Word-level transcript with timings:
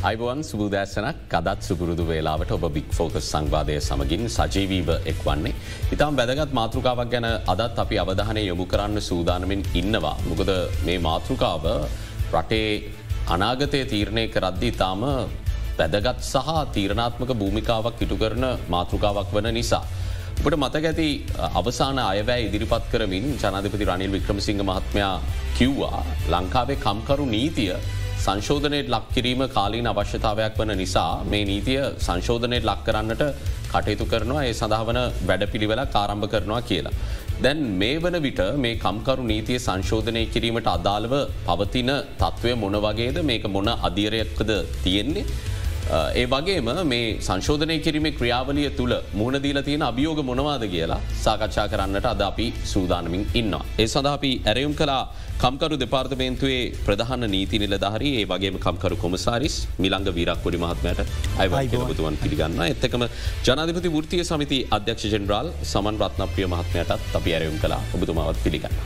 අයිබවන් 0.00 0.38
සුබදෑසනක් 0.40 1.16
කදත් 1.28 1.60
සුපුරුදු 1.60 2.04
වේලාවට 2.08 2.52
ඔබ 2.56 2.62
බික් 2.76 2.86
ෆෝකස් 2.90 3.26
සංවාදය 3.26 3.74
සමගින් 3.78 4.22
සජීවීව 4.28 4.88
එක් 5.10 5.18
වන්නේ. 5.26 5.52
ඉතාම් 5.94 6.16
වැදගත් 6.16 6.54
මාතෘකාවක් 6.58 7.10
ගැන 7.12 7.26
අදත් 7.52 7.80
අපි 7.84 7.98
අවධානය 7.98 8.42
යොමු 8.42 8.64
කරන්න 8.64 8.96
සූදානමින් 9.00 9.62
ඉන්නවා. 9.74 10.16
මොකද 10.30 10.50
මේ 10.86 11.04
මාතෘකාව 11.08 11.64
රටේ 12.32 12.70
අනාගතය 13.28 13.80
තීරණය 13.92 14.24
කරද්දී 14.34 14.72
ඉතාම 14.74 15.04
වැදගත් 15.78 16.18
සහ 16.24 16.48
තීරණාත්මක 16.74 17.36
භූමිකාවක් 17.36 18.00
ඉටු 18.00 18.16
කරන 18.16 18.44
මාතෘකාවක් 18.68 19.30
වන 19.36 19.52
නිසා. 19.52 19.84
ඔට 20.40 20.54
මතක 20.56 20.84
ඇති 20.86 21.08
අවසාන 21.60 21.98
අයවැෑ 22.00 22.48
ඉදිරිපත් 22.48 22.84
කරමින් 22.92 23.26
ජනාධපති 23.36 23.84
රනිල් 23.84 24.12
වික්‍රමසිංහ 24.16 24.62
මහත්මයා 24.64 25.16
කිව්වා 25.56 25.98
ලංකාවේ 26.32 26.82
කම්කරු 26.86 27.26
නීතිය 27.36 27.74
සංශෝධනයට 28.24 28.88
ලක් 28.94 29.06
කිරීම 29.14 29.42
කාලීන 29.56 29.88
අවශ්‍යතාවයක් 29.92 30.58
වන 30.58 30.72
නිසා 30.80 31.10
මේ 31.32 31.44
නීතිය 31.50 31.80
සංශෝධනයට 32.06 32.68
ලක් 32.70 32.80
කරන්නට 32.86 33.22
කටයුතු 33.72 34.04
කරනවා 34.12 34.42
ඒ 34.48 34.52
සඳහවන 34.52 34.98
වැඩ 35.28 35.44
පිළිවෙල 35.52 35.82
කාරම්භ 35.94 36.28
කරනවා 36.32 36.62
කියලා. 36.70 36.96
දැන් 37.44 37.60
මේ 37.80 38.00
වන 38.04 38.16
විට 38.26 38.42
මේ 38.64 38.74
කම්කරු 38.76 39.22
නීතිය 39.30 39.58
සංශෝධනය 39.58 40.24
කිරීමට 40.34 40.68
අදාළව 40.74 41.14
පවතින 41.46 41.92
තත්ත්වය 42.20 42.52
මොන 42.64 42.76
වගේද 42.86 43.18
මේක 43.30 43.46
මොන 43.56 43.70
අධීරයක්කද 43.78 44.52
තියෙන්නේ. 44.84 45.24
ඒ 46.14 46.26
වගේම 46.26 46.68
මේ 46.84 47.06
සංශෝධනය 47.20 47.78
කිරීමේ 47.86 48.16
ක්‍රියාවලිය 48.18 48.68
තුළ 48.78 48.94
මුහුණදීල 49.14 49.62
තියෙන 49.68 49.86
අභියෝග 49.90 50.20
මොනවාද 50.30 50.64
කියලා 50.74 51.00
සාකච්ඡා 51.24 51.66
කරන්නට 51.72 52.10
අද 52.12 52.22
අපි 52.30 52.46
සූදානමින් 52.72 53.24
ඉන්නවා. 53.34 53.64
ඒ 53.78 53.88
සඳ 53.88 54.06
අපි 54.16 54.32
ඇරයුම් 54.44 54.74
කලා 54.74 55.02
කම්කරු 55.42 55.76
දෙපාර්තමේන්තුවේ 55.82 56.62
ප්‍රධාන 56.86 57.22
නීති 57.34 57.60
නිලධහරි 57.62 58.10
ඒ 58.20 58.24
වගේ 58.32 58.50
කම්කරු 58.64 58.96
කොමසාරිස් 59.04 59.54
මිළංග 59.84 60.08
වීරක්කොඩි 60.18 60.58
මහත්මයට 60.64 61.00
අයිබතුවන් 61.42 62.20
පිළිගන්න. 62.22 62.60
එත්තකම 62.66 63.04
ජනාධපති 63.48 63.94
ෘතිය 63.96 64.24
සමිති 64.30 64.58
අධ්‍යක්ෂ 64.78 65.12
ජෙනරාල් 65.14 65.48
සමන් 65.64 66.02
රත්නප්‍රිය 66.04 66.48
මහත්මයටත් 66.54 67.16
අපි 67.20 67.36
ඇරයුම් 67.36 67.56
කලා 67.62 67.80
ඔබතුමාවත් 67.98 68.42
පිළිගන්න. 68.44 68.76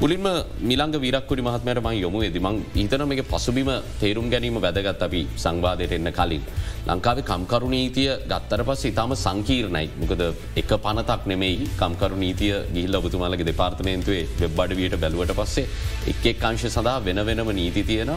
මුලින්ම 0.00 0.26
මිලංග 0.60 0.94
විරක්කුඩි 0.96 1.42
මහත්මයට 1.42 1.80
මං 1.82 1.96
යොමු 1.96 2.18
ඇතිමං 2.20 2.58
හිතන 2.74 3.02
මේ 3.08 3.24
පසුබිම 3.24 3.70
තේරුම් 4.00 4.30
ගැනීම 4.30 4.56
වැදගත් 4.56 5.02
අපි 5.02 5.20
සංවාදයට 5.36 5.92
එන්න 5.92 6.10
කලින්. 6.12 6.42
ලංකාවේ 6.86 7.26
කම්කරු 7.30 7.68
නීතිය 7.68 8.08
ගත්තර 8.30 8.62
පස් 8.68 8.84
ඉතාම 8.90 9.12
සංකීර්ණයි 9.16 9.88
මොකද 10.00 10.22
එක 10.56 10.72
පනතක් 10.84 11.20
නෙමෙයි 11.26 11.68
කම්කරු 11.80 12.16
නීතිය 12.16 12.54
ගිල්ල 12.76 12.98
ඔබතුමාලගේ 13.00 13.48
දෙපාර්තමේන්තුවේ 13.50 14.24
වෙබ් 14.40 14.62
අඩවියට 14.64 14.96
බැලුවට 15.02 15.34
පස්සේ 15.40 15.66
එක් 16.12 16.24
එක් 16.32 16.42
අංශ 16.50 16.66
සඳහා 16.68 17.04
වෙන 17.04 17.20
වෙනම 17.28 17.52
නීති 17.52 17.84
තියෙන 17.90 18.12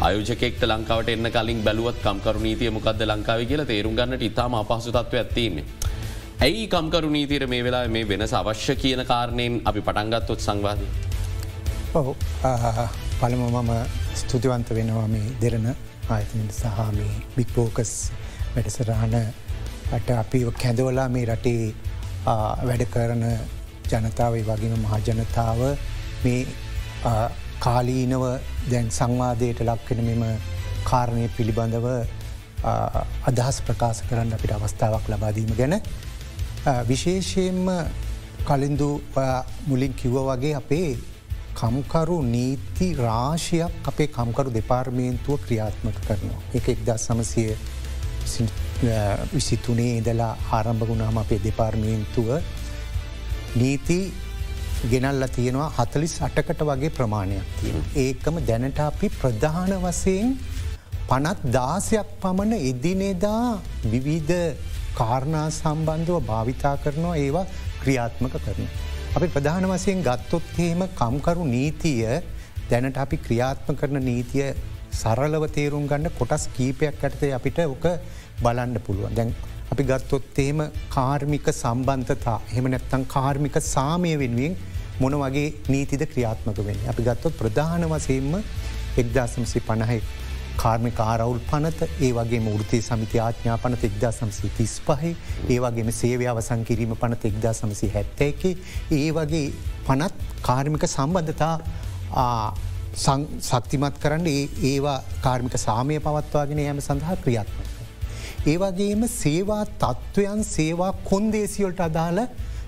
අයෝජකෙක්ට 0.00 0.64
ලංකාවට 0.64 1.12
එන්න 1.14 1.30
කලින් 1.36 1.62
බැලුවත් 1.62 2.00
කම්කරු 2.06 2.40
නීතිය 2.40 2.70
මොකක්ද 2.70 3.04
ලංකාව 3.06 3.44
කියලා 3.50 3.70
තේරුම් 3.70 3.94
ගන්නට 3.94 4.26
ඉතාම 4.30 4.54
අපහසු 4.54 4.90
තත්ව 4.90 5.22
ඇත්තින්නේ. 5.22 5.64
ඇයි 6.40 6.66
කම්කරු 6.68 7.10
නීතිර 7.10 7.46
මේ 7.46 7.62
වෙලා 7.62 7.84
මේ 7.88 8.08
වෙනස 8.08 8.32
අවශ්‍ය 8.32 8.74
කියන 8.82 9.04
කාරණයෙන් 9.04 9.60
අපි 9.64 9.80
පටන්ගත්තොත් 9.80 10.40
සංවාධය. 10.40 10.88
ඔහු 11.92 12.12
පළම 13.20 13.40
මම 13.44 13.70
ස්තුතිවන්ත 14.14 14.68
වෙනවා 14.70 15.06
මේ 15.08 15.30
දෙරන 15.40 15.66
ආයතන 16.08 16.42
සහමේ 16.52 17.14
බික්‍පෝකස් 17.36 17.92
වැඩසරහන 18.54 19.16
අට 19.92 20.10
අපි 20.12 20.40
කැඳවලා 20.54 21.08
මේ 21.08 21.24
රටේ 21.26 21.74
වැඩ 22.68 22.84
කරන 22.86 23.24
ජනතාවයි 23.90 24.44
වගේම 24.44 24.78
මහජනතාව 24.84 25.60
මේ 26.24 26.40
කාලීනව 27.58 28.24
දැන් 28.70 28.88
සංවාදයට 28.90 29.66
ලක්වෙන 29.66 30.06
මෙම 30.10 30.24
කාරණය 30.84 31.26
පිළිබඳව 31.36 31.86
අදහස් 33.26 33.62
ප්‍රකාශ 33.62 34.06
කරන්න 34.08 34.32
අපිට 34.32 34.52
අවස්ථාවක් 34.52 35.06
ලබාදීම 35.08 35.52
ගැන. 35.58 35.80
විශේෂයෙන්ම 36.84 37.68
කලින්දු 38.44 38.90
මුලින් 39.66 39.92
කිව්ව 39.94 40.26
වගේ 40.28 40.54
අපේ 40.54 40.90
කම්කරු 41.54 42.16
නීති 42.26 42.88
රාශයක් 42.96 43.72
අපේ 43.84 44.08
කම්කරු 44.08 44.50
දෙපාර්මේන්තුව 44.50 45.38
ක්‍රියාත්මක 45.40 45.98
කරනවා. 46.00 46.40
එක 46.54 46.68
එක්දා 46.68 46.98
සමසය 46.98 47.44
විසිතුනේ 49.32 49.92
ඉදලා 49.98 50.32
ආරම්භ 50.50 50.86
ගුණාම 50.86 51.18
අපේ 51.18 51.40
දෙපාර්මේන්තුව 51.40 52.28
නීති 53.54 54.00
ගෙනල්ල 54.84 55.26
තියෙනවා 55.28 55.70
හතලිස් 55.78 56.14
අටකට 56.22 56.62
වගේ 56.62 56.90
ප්‍රමාණයක් 56.90 57.46
තියෙන. 57.58 57.84
ඒකම 57.96 58.36
දැනට 58.42 58.80
අපි 58.80 59.08
ප්‍රධාන 59.12 59.72
වසයෙන් 59.78 60.36
පනත් 61.08 61.52
දාසයක් 61.52 62.08
පමණ 62.20 62.52
එදිනෙදා 62.62 63.58
විවිධ 63.84 64.56
කාරණා 64.94 65.48
සම්බන්ධව 65.52 66.22
භාවිතා 66.26 66.76
කරනවා 66.76 67.16
ඒවා 67.16 67.46
ක්‍රියාත්මක 67.82 68.34
කරන. 68.38 68.70
අපි 69.10 69.26
ප්‍රධාන 69.26 69.64
වසයෙන් 69.66 70.02
ගත්තොත්හෙම 70.02 70.82
කම්කරු 70.94 71.44
නීතිය 71.46 72.10
දැනට 72.70 72.98
අපි 72.98 73.16
ක්‍රියාත්ම 73.18 73.74
කරන 73.74 73.98
නීතිය 74.00 74.44
සරලව 74.92 75.44
තේරුම් 75.50 75.88
ගන්න 75.88 76.12
කොටස් 76.12 76.44
කීපයක් 76.50 77.00
ඇතේ 77.00 77.30
අපිට 77.32 77.58
ඕක 77.64 77.86
බලන්න 78.40 78.76
පුළුවන් 78.80 79.16
දැන් 79.16 79.32
අපි 79.72 79.82
ගත්තොත්තේම 79.84 80.60
කාර්මික 80.88 81.50
සම්බන්ධතා 81.52 82.38
එහෙම 82.44 82.68
නැත්තං 82.68 83.08
කාර්මික 83.08 83.58
සාමය 83.66 84.12
වෙනුවෙන් 84.16 84.54
මොන 85.00 85.16
වගේ 85.16 85.48
නීතිද 85.68 86.02
ක්‍රියාත්මක 86.06 86.60
වෙන්. 86.60 86.80
අපි 86.86 87.02
ගත්තොත් 87.02 87.34
ප්‍රධාන 87.34 87.88
වසයෙන්ම 87.88 88.34
එක්දාසම්සි 88.96 89.60
පණහෙක් 89.60 90.04
කාර්මික 90.60 90.98
ආරවුල් 91.02 91.40
පනත 91.50 91.88
ඒ 92.00 92.10
වගේ 92.12 92.40
ෘතිය 92.60 92.82
සමිති 92.82 93.20
ආඥා 93.20 93.58
පනත 93.58 93.82
එක්දා 93.84 94.12
සමසි 94.12 94.50
තිස් 94.56 94.74
පහහි 94.80 95.12
ඒ 95.48 95.58
වගේම 95.58 95.92
සේවය 95.94 96.26
අවසං 96.26 96.64
කිරීම 96.64 96.96
පනත 96.96 97.22
එක්දා 97.24 97.54
සමසි 97.54 97.88
හැත්තැකි 97.90 98.50
ඒ 98.92 99.06
වගේ 99.12 99.46
පනත් 99.86 100.14
කාර්මික 100.42 100.84
සම්බන්ධතා 100.88 101.54
සක්තිමත් 103.40 103.98
කරන්න 103.98 104.26
ඒවා 104.64 105.02
කාර්මික 105.22 105.56
සාමය 105.58 105.98
පවත්වාගෙන 106.00 106.58
යම 106.60 106.80
සඳහා 106.80 107.16
ක්‍රියාත්මක. 107.16 107.66
ඒවගේම 108.46 109.02
සේවා 109.14 109.64
තත්ත්වයන් 109.78 110.42
සේවා 110.46 110.92
කොන්දේසියොල්ට 111.04 111.80
අදාළ 111.80 112.20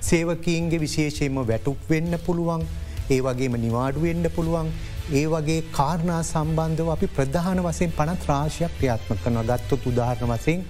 සේවකීන්ගේ 0.03 0.81
විශේෂයෙන්ම 0.81 1.43
වැටුක් 1.45 1.91
වෙන්න 1.91 2.19
පුළුවන් 2.21 2.65
ඒ 3.11 3.21
වගේම 3.21 3.57
නිවාඩුවෙන්ඩ 3.59 4.29
පුළුවන් 4.31 4.73
ඒ 5.11 5.25
වගේ 5.27 5.61
කාරණා 5.73 6.23
සම්බන්ධව 6.23 6.91
අපි 6.91 7.07
ප්‍රධාන 7.17 7.61
වසයෙන් 7.65 7.93
පනත් 7.93 8.29
රාශයක් 8.29 8.75
ක්‍රියාත්ම 8.79 9.23
කරන 9.23 9.39
ගත්තොත් 9.49 9.87
උදාහරණ 9.87 10.33
වසයෙන් 10.33 10.61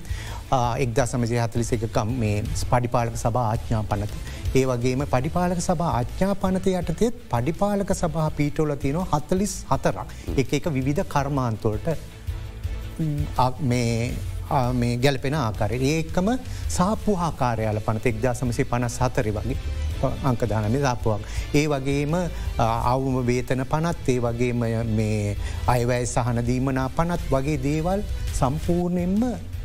එක්දා 0.53 1.07
සමජය 1.07 1.39
හතලිසකම් 1.39 2.15
මේ 2.17 2.39
පඩිපාලක 2.71 3.17
සභා 3.17 3.45
ආඥා 3.51 3.83
පනත. 3.85 4.15
ඒ 4.55 4.65
වගේම 4.65 5.05
පඩිපාලක 5.07 5.61
සභ 5.61 5.85
ආඥා 5.91 6.35
පනත 6.37 6.67
යටතෙත් 6.73 7.23
පඩිපාලක 7.31 7.93
සභහ 7.93 8.29
පීටෝල 8.39 8.75
තියනවා 8.77 9.07
හත්තලිස් 9.13 9.55
හතරක්. 9.71 10.09
එක 10.37 10.53
එක 10.53 10.67
විවිධ 10.77 11.05
කර්මාන්තොලට 11.07 11.87
මේ 13.63 14.97
ගැලපෙන 14.99 15.35
ආකාරය. 15.37 15.79
ඒකම 15.93 16.29
සාපු 16.71 17.17
ආකාරයාල 17.21 17.81
පනත 17.81 18.07
එක්දා 18.07 18.35
සමසේ 18.35 18.65
පනස් 18.67 18.99
හතරි 19.01 19.33
වගේ. 19.33 19.82
අංකදානම 20.25 20.77
දාපුවක්. 20.79 21.21
ඒ 21.55 21.67
වගේම 21.69 22.15
අවුම 22.59 23.17
වේතන 23.27 23.65
පනත් 23.67 24.09
ඒ 24.09 24.21
වගේම 24.21 24.65
මේ 24.97 25.37
අයවැයි 25.67 26.07
සහනදීමනා 26.07 26.89
පනත් 26.97 27.31
වගේ 27.31 27.59
දේවල් 27.61 28.03
සම්පූර්ණයෙන්ම 28.33 29.23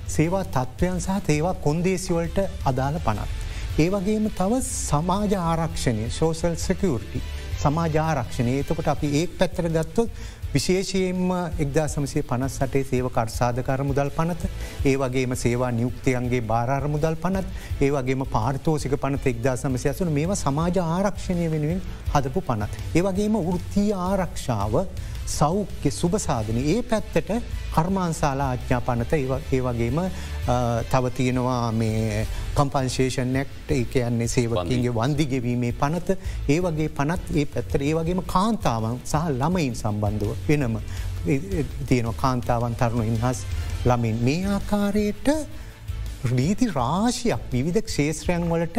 සේවා 0.08 0.46
තත්ත්වයන් 0.48 1.02
සහ 1.02 1.30
ඒවා 1.30 1.56
කොන්දේසිවලට 1.66 2.40
අදාළ 2.66 3.00
පනත්. 3.00 3.32
ඒ 3.80 3.90
වගේම 3.90 4.30
තව 4.32 4.62
සමාජ 4.64 5.34
ආරක්ෂණය 5.42 6.06
ශෝසල් 6.12 6.56
සැකවර්ටි 6.58 7.22
සමාජාරක්ෂණය 7.58 8.54
එතකොට 8.62 8.88
අපි 8.88 9.08
ඒ 9.20 9.28
පැත්තර 9.30 9.68
ගත්තොත් 9.70 10.10
විශේෂයෙන්ම 10.58 11.32
එක්දා 11.58 11.88
සමසේ 11.88 12.24
පනස් 12.24 12.58
සටේ 12.58 12.84
සේව 12.86 13.10
කර්සාධකර 13.12 13.82
මුදල් 13.84 14.12
පනත 14.12 14.52
ඒ 14.84 14.96
වගේම 14.98 15.36
සේවා 15.38 15.72
නියුක්තියන්ගේ 15.74 16.42
බාරාර 16.44 16.88
මුදල් 16.90 17.18
පනත් 17.18 17.46
ඒ 17.82 17.92
වගේම 17.92 18.24
පාර්තෝසික 18.28 18.96
පනත 18.98 19.34
එක්දා 19.34 19.56
සමසය 19.58 19.90
අසුන 19.90 20.12
මේවා 20.12 20.38
සමාජ 20.38 20.80
ආරක්ෂණය 20.86 21.50
වෙනුවෙන් 21.50 21.84
හදපු 22.14 22.42
පනත්. 22.44 22.74
ඒ 22.92 23.04
වගේම 23.04 23.38
වෘත්තිය 23.42 23.92
ආරක්ෂාව 24.02 24.74
සෞඛ්‍ය 25.28 25.92
සුභසාධන 25.92 26.58
ඒ 26.64 26.82
පැත්තට 26.84 27.32
කර්මාන්සාලා 27.76 28.50
ආච්ඥා 28.50 28.82
පනත 28.82 29.14
ඒ 29.14 29.62
වගේම 29.62 30.00
තවතියෙනවා 30.92 31.72
මේ 31.74 32.26
කම්පන්ශේෂන් 32.56 33.34
නැක්ට 33.34 33.72
ඒ 33.72 33.84
කියන්නේ 33.86 34.28
සේවකින්ගේ 34.28 34.94
වන්දිගෙවීමේ 34.94 35.74
පනත. 35.74 36.18
ඒ 36.50 36.60
වගේ 36.62 36.90
පනත් 36.90 37.36
ඒ 37.36 37.46
පැත්තර 37.48 37.82
ඒ 37.82 37.94
වගේම 37.96 38.24
කාන්තාවන් 38.28 38.98
සහ 39.04 39.28
ළමයින් 39.34 39.76
සම්බන්ධව 39.76 40.32
වෙනම 40.48 40.80
තියෙනවා. 41.88 42.18
කාන්තාවන් 42.24 42.76
තරුණු 42.76 43.04
ඉන්හස් 43.04 43.46
ළමින් 43.86 44.24
මේ 44.24 44.42
ආකාරයට 44.48 45.28
රීති 46.32 46.72
රාශියක් 46.74 47.44
විවිධ 47.52 47.84
ක්ෂේත්‍රයන් 47.84 48.50
වලට 48.50 48.78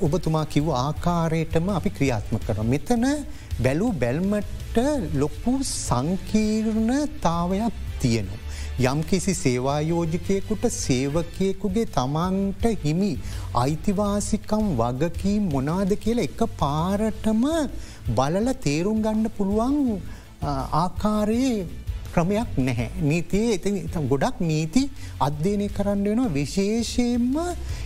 ඔබතුමා 0.00 0.46
කිව් 0.46 0.70
ආකාරයටම 0.76 1.68
අපි 1.70 1.90
ක්‍රියාත්ම 1.90 2.38
කර. 2.38 2.62
මෙතන 2.64 3.04
බැලූ 3.64 3.92
බැල්මට 4.02 4.76
ලොකු 5.14 5.54
සංකීර්ණ 5.64 6.92
තාවයක් 7.22 7.78
තියෙනවා. 8.02 8.44
යම් 8.80 9.00
කිසි 9.02 9.32
සේවායෝජකයකුට 9.34 10.64
සේවකයෙකුගේ 10.74 11.86
තමන්ට 11.96 12.64
හිමි 12.84 13.10
අයිතිවාසිකම් 13.62 14.68
වගකී 14.80 15.34
මොනාද 15.46 15.92
කියලා 16.04 16.28
එක 16.28 16.44
පාරටම 16.60 17.42
බලල 18.18 18.48
තේරුම් 18.66 19.02
ගන්න 19.02 19.34
පුළුවන් 19.38 19.78
ආකාරයේ 20.82 21.58
ක්‍රමයක් 22.10 22.58
නැහැ. 22.58 22.88
නීතියේ 23.02 23.54
එති 23.54 23.70
ගොඩක් 24.08 24.38
නීති 24.42 24.82
අධ්‍යයනය 25.20 25.68
කරන්න 25.70 26.04
වෙනවා 26.04 26.34
විශේෂයෙන්ම 26.34 27.34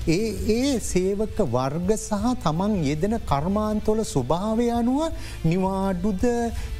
ඒ 0.09 0.21
ඒ 0.51 0.69
සේවක 0.83 1.39
වර්ග 1.49 1.91
සහ 1.99 2.29
තමන් 2.43 2.77
යෙදෙන 2.85 3.17
කර්මාන්තොල 3.25 4.05
ස්වභාවය 4.07 4.69
අනුව 4.73 5.03
නිවාඩුද 5.45 6.25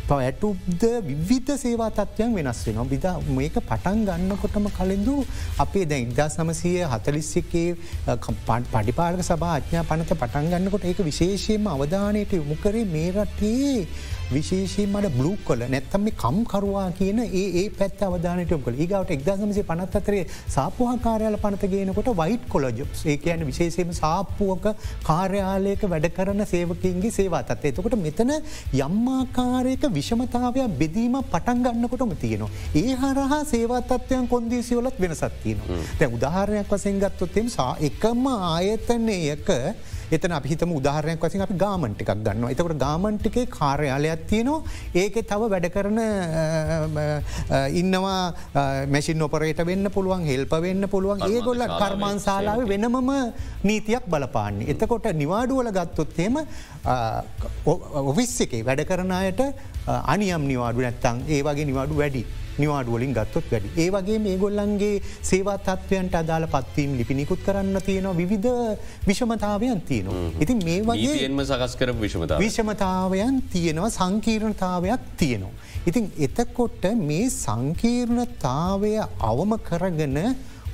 පැටුබ්ද 0.05 0.83
විවිධ 1.03 1.53
සේවා 1.57 1.91
තත්වයන් 1.93 2.33
වෙනස් 2.37 2.63
වෙනවා 2.67 2.87
බිද 2.87 3.07
මේක 3.31 3.57
පටන් 3.61 4.01
ගන්නකොටම 4.07 4.67
කලින්දු 4.71 5.15
අපේ 5.59 5.85
දැ 5.85 6.01
ඉදා 6.05 6.29
සමසය 6.29 6.73
හතලිස්සකේ 6.87 7.69
පඩිපාලක 8.69 9.23
සභා 9.23 9.53
අඥා 9.55 9.85
පනත 9.85 10.11
පටන් 10.15 10.51
ගන්නකොට 10.53 10.85
ඒක 10.85 11.03
විශේෂයෙන්ම 11.03 11.69
අවධානයට 11.69 12.35
යොමුකරේ 12.35 12.85
මේ 12.87 13.13
රටේ 13.17 13.77
විශේෂී 14.33 14.87
මට 14.89 15.13
බ්ලූ 15.13 15.35
කොල 15.45 15.65
නැත්තම 15.67 16.09
කම්කරවා 16.17 16.87
කියන 16.93 17.21
ඒ 17.35 17.65
පැත් 17.73 18.03
අවධානට 18.03 18.53
යොකල 18.53 18.75
ඒගවට 18.77 19.13
එක්දසමසේ 19.13 19.65
පනත් 19.65 19.97
අතරේ 19.97 20.25
සාපුහ 20.49 20.91
කාරයාල 21.01 21.39
පනත 21.39 21.73
ගේනකොට 21.73 22.11
වයිට් 22.17 22.45
කොලජොප් 22.49 23.01
ඒ 23.05 23.17
කියන 23.19 23.45
විශේෂයම 23.45 23.93
සාප්පුුවක 23.95 24.67
කාර්යාලයක 25.05 25.85
වැඩ 25.87 26.09
කරන 26.13 26.45
සේවකින්ගේ 26.47 27.13
සේවාතත් 27.13 27.53
එතකොට 27.63 27.97
මෙතන 27.99 28.33
යම්මාකාරයක 28.79 29.87
විෂමතාවයක් 29.91 30.77
බෙදීම 30.79 31.17
පටන් 31.25 31.65
ගන්නකොටම 31.65 32.15
තියෙනවා. 32.17 32.51
ඒ 32.75 32.93
හරහා 32.97 33.43
සේවාතත්වයන් 33.47 34.29
කොන්දේසිවලත් 34.29 35.01
වෙනසත් 35.01 35.25
තියෙනවා. 35.43 35.81
තැ 35.99 36.11
උදාහරණයක් 36.11 36.71
වසෙන් 36.73 37.01
ගත්තොත්තෙම 37.01 37.49
සා 37.51 37.73
එකම 37.83 38.27
ආයතනයක 38.29 39.51
එතන 40.13 40.37
අපිහිතම 40.39 40.73
උදාහරණයක් 40.79 41.25
වසින් 41.25 41.45
අපි 41.47 41.57
ගාමන්ටිකක් 41.65 42.13
ගන්න 42.19 42.49
එතකට 42.51 42.77
ගාමන්ටිකේ 42.85 43.47
කාර්යාලයක් 43.59 44.27
තියනවා 44.31 44.61
ඒක 44.95 45.17
තව 45.31 45.51
වැඩ 45.55 45.69
කරන 45.77 46.01
ඉන්නවා 47.81 48.21
මැසින් 48.95 49.27
ඔපරේට 49.29 49.65
වෙන්න 49.71 49.91
පුළුවන් 49.97 50.27
හෙල්ප 50.31 50.55
වෙන්න 50.67 50.91
පුළුවන් 50.95 51.25
ඒ 51.29 51.41
ගොල්ල 51.41 51.65
කර්මාන්සාලාව 51.81 52.63
වෙනමම 52.73 53.11
නීතියක් 53.65 54.05
බලපාන්නේ. 54.07 54.69
එතකොට 54.73 55.07
නිවාඩුවල 55.15 55.71
ගත්තොත්තේම 55.73 56.39
ඔෆිස් 58.05 58.35
එකේ 58.47 58.63
වැඩ 58.65 58.85
කරන 58.85 59.13
අයට 59.13 59.43
අනියම් 59.87 60.47
නිවාඩු 60.53 60.87
නැත්තං 60.87 61.25
ඒ 61.29 61.43
වගේ 61.43 61.69
නිවාඩු 61.71 61.97
වැඩි. 61.97 62.25
නිවාඩුවලින් 62.59 63.13
ගත්තොත් 63.19 63.47
වැඩි. 63.53 63.71
ඒ 63.83 63.89
වගේ 63.95 64.19
මේ 64.27 64.37
ගොල්ලන්ගේ 64.43 65.03
සේවා 65.31 65.59
තත්වයන්ට 65.67 66.15
අදාළ 66.21 66.47
පත්වීම් 66.55 66.97
ලිපිනිකුත් 67.01 67.41
කරන්න 67.47 67.81
තියෙනවා 67.89 68.17
විවිධ 68.21 68.49
විෂමතාවයන් 69.09 69.81
තියෙනවා. 69.91 70.31
ඉතින් 70.45 70.59
මේ 70.69 70.81
වගේ 70.89 71.27
එන්ම 71.29 71.43
සකස් 71.45 71.77
කර 71.81 71.93
විෂමතාව 72.05 72.45
විෂමතාවයන් 72.45 73.43
තියෙනවා 73.55 73.91
සංකීර්ණතාවයක් 73.99 75.03
තියෙනවා. 75.21 75.55
ඉතින් 75.89 76.11
එතකොට 76.19 76.85
මේ 77.09 77.27
සංකීර්ණතාවය 77.31 78.93
අවම 79.31 79.53
කරගෙන 79.69 80.19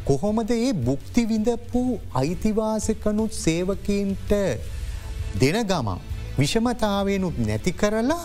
කොහොමද 0.08 0.50
ඒ 0.50 0.72
බුක්ති 0.88 1.22
විඳපු 1.30 1.82
අයිතිවාසකනුත් 2.20 3.32
සේවකන්ට 3.44 4.32
දෙන 5.40 5.58
ගමන් 5.70 6.00
විෂමතාවයනුත් 6.38 7.38
නැති 7.46 7.72
කරලා 7.80 8.20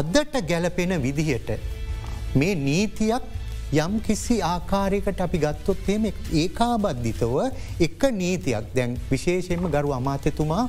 අදට 0.00 0.34
ගැලපෙන 0.50 0.92
විදිහට 1.04 1.50
මේ 2.36 2.54
නීතියක් 2.56 3.22
යම් 3.74 4.00
කිසි 4.00 4.36
ආකාරයකට 4.42 5.20
අපි 5.20 5.38
ගත්තොත් 5.38 5.88
එම 5.88 6.04
ඒකාබද්ධිතව 6.06 7.34
එක 7.80 8.02
නීතියක්. 8.12 8.64
දැන් 8.74 8.98
විශේෂයෙන්ම 9.10 9.66
ගරු 9.68 9.92
අමාත්‍යතුමා 9.92 10.68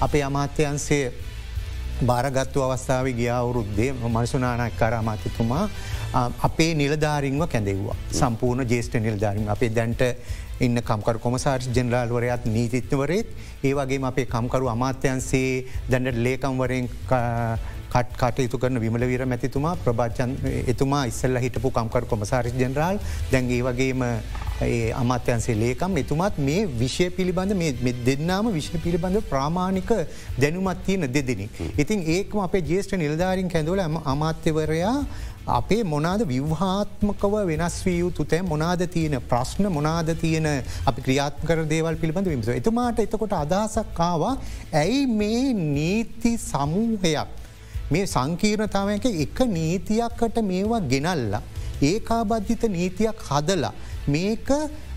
අපේ 0.00 0.22
අමාත්‍යන්සේ 0.22 1.12
භාරගත්තු 2.02 2.62
අවස්ථාව 2.62 3.06
ගියාවුරුද්දේ 3.12 3.90
මනසුනානක් 3.94 4.76
කර 4.76 4.94
අමාත්‍යතුමා 4.94 5.68
අපේ 6.42 6.74
නිලධාරින්ව 6.74 7.46
කැඳෙව්වා. 7.46 7.96
සම්පූර්ණ 8.12 8.66
ජේෂ්ඨ 8.66 9.00
නිලධාරින්. 9.00 9.48
අපේ 9.48 9.70
දැන්ට 9.70 10.02
ඉන්න 10.60 10.78
කම්කර 10.80 11.18
කොමසාර්් 11.18 11.60
ජනරාල්වරයත් 11.68 12.44
නීතිත්වරේත් 12.46 13.28
ඒ 13.62 13.72
වගේ 13.72 14.02
අපේ 14.04 14.26
කම්කරු 14.26 14.68
අමාත්‍යන්සේ 14.68 15.64
දැන්ට 15.90 16.18
ලේකම්වරෙන් 16.18 16.88
කට් 17.94 18.16
කටයුතු 18.20 18.58
කරන 18.58 18.78
විමල 18.80 19.04
විර 19.10 19.24
මැතිතුමා 19.24 19.74
ප්‍රභාචන් 19.82 20.30
එතුමා 20.72 21.02
ඉස්සල්ල 21.10 21.36
හිටපු 21.42 21.70
කම්කර 21.70 22.06
කොමසාරි 22.12 22.50
ජනරාල් 22.56 22.96
දැන්ගේ 23.32 23.60
වගේම 23.66 24.02
අමාත්‍යන්සේ 24.94 25.54
ලේකම් 25.56 25.94
එතුමත් 25.96 26.38
මේ 26.38 26.64
විෂය 26.80 27.06
පිළිබඳ 27.10 27.54
දෙන්නාම 28.08 28.48
විශ්ව 28.52 28.74
පිළිබඳ 28.86 29.20
ප්‍රාමාණික 29.30 29.92
දැනුමත් 30.40 30.82
තියෙන 30.86 31.06
දෙදෙනෙ. 31.08 31.46
ඉතින් 31.78 32.02
ඒකම 32.16 32.42
අපේ 32.46 32.64
ජේෂ්ඨ 32.70 32.96
නිලධාරින් 32.96 33.48
කැඳවල 33.48 33.84
අමාත්‍යවරයා 34.14 34.96
අපේ 35.58 35.80
මොනාද 35.84 36.26
විව්හාත්මකව 36.32 37.34
වෙනස් 37.50 37.78
වී 37.86 37.98
යුතු 37.98 38.24
තෑ 38.24 38.42
මොනාද 38.42 38.84
තියෙන 38.88 39.16
ප්‍රශ්න 39.30 39.70
මොනාද 39.78 40.10
තියෙන 40.16 40.50
අපි 40.90 41.06
ක්‍රියාත්කර 41.06 41.62
දේවල් 41.74 42.00
පිළිබඳ 42.02 42.32
විමස. 42.34 42.48
එතුමාට 42.60 43.06
එතකොට 43.06 43.38
අදහසක් 43.44 43.94
කාවා 43.94 44.34
ඇයි 44.82 45.06
මේ 45.14 45.46
නීති 45.52 46.36
සමූහයක් 46.50 47.43
මේ 47.94 48.06
සංකීර්ණතාවයක 48.06 49.10
එක 49.16 49.38
නීතියක්කට 49.56 50.38
මේවා 50.44 50.86
ගෙනල්ලා. 50.92 51.42
ඒකාබද්ධිත 51.82 52.64
නීතියක් 52.70 53.28
හදලා 53.28 53.74
මේක 54.08 54.48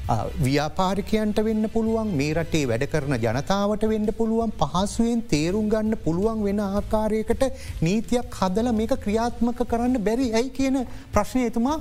ව්‍යාපාරිකයන්ට 0.08 1.40
වෙන්න 1.40 1.68
පුළුවන් 1.70 2.12
මේ 2.16 2.34
රටේ 2.34 2.68
වැඩ 2.68 2.86
කරන 2.92 3.16
ජනතාවට 3.18 3.84
වෙන්න 3.92 4.10
පුළුවන් 4.14 4.54
පහසුවෙන් 4.62 5.22
තේරුම් 5.28 5.68
ගන්න 5.70 5.98
පුළුවන් 6.06 6.44
වෙන 6.46 6.62
ආකාරයකට 6.62 7.44
නීතියක් 7.82 8.38
හදල 8.40 8.72
මේක 8.80 8.94
ක්‍රියාත්මක 9.06 9.60
කරන්න 9.66 9.98
බැරි 10.06 10.28
ඇයි 10.32 10.50
කියන 10.52 10.78
ප්‍රශ්නය 11.14 11.44
එතුමා 11.50 11.78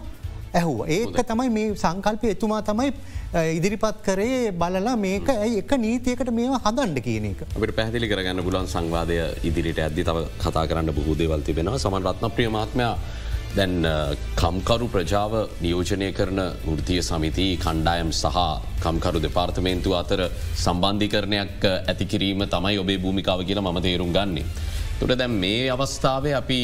ඇහුව. 0.60 0.78
ඒක 0.96 1.18
තමයි 1.30 1.50
මේ 1.56 1.74
සංකල්පය 1.82 2.32
එතුමා 2.34 2.62
තමයි 2.68 2.88
ඉදිරිපත් 3.58 3.98
කරේ 4.06 4.40
බලලා 4.62 4.96
මේක 5.04 5.28
ඇයි 5.34 5.60
එක 5.62 5.72
නීතියකට 5.84 6.30
මේ 6.38 6.48
හදන්ඩ 6.64 7.04
කියන 7.06 7.28
එක. 7.32 7.40
අපට 7.56 7.76
පැහදිලි 7.78 8.10
කරගන්න 8.12 8.46
පුලන් 8.48 8.72
සංවාදය 8.74 9.20
ඉදිරිට 9.50 9.84
ඇදදි 9.86 10.08
තව 10.08 10.26
කතා 10.42 10.66
කරන්න 10.70 10.96
බහූදේවල් 10.98 11.46
තිබෙනවා. 11.48 11.82
සමන් 11.84 12.10
රත්න 12.10 12.34
ප්‍රියමාත්මයා 12.38 12.92
දැන් 13.56 13.74
කම්කරු 14.40 14.86
ප්‍රජාව 14.94 15.34
නියෝජනය 15.64 16.08
කරන 16.18 16.40
වෘතිය 16.70 17.00
සමිති 17.08 17.46
කණ්ඩායම් 17.64 18.10
සහ 18.12 18.38
කම්කරු 18.84 19.22
දෙපාර්තමේන්තු 19.26 19.94
අතර 20.00 20.20
සම්බන්ධිකරණයක් 20.64 21.64
ඇතිකිරීම 21.92 22.44
තමයි 22.54 22.78
ඔබේ 22.84 22.98
භූමිකාව 23.04 23.44
කියලා 23.48 23.66
මම 23.68 23.80
තේරුම් 23.86 24.12
ගන්නේ. 24.16 24.46
තුට 25.00 25.12
දැම් 25.20 25.32
මේ 25.42 25.68
අවස්ථාවේ 25.74 26.34
අපි 26.42 26.60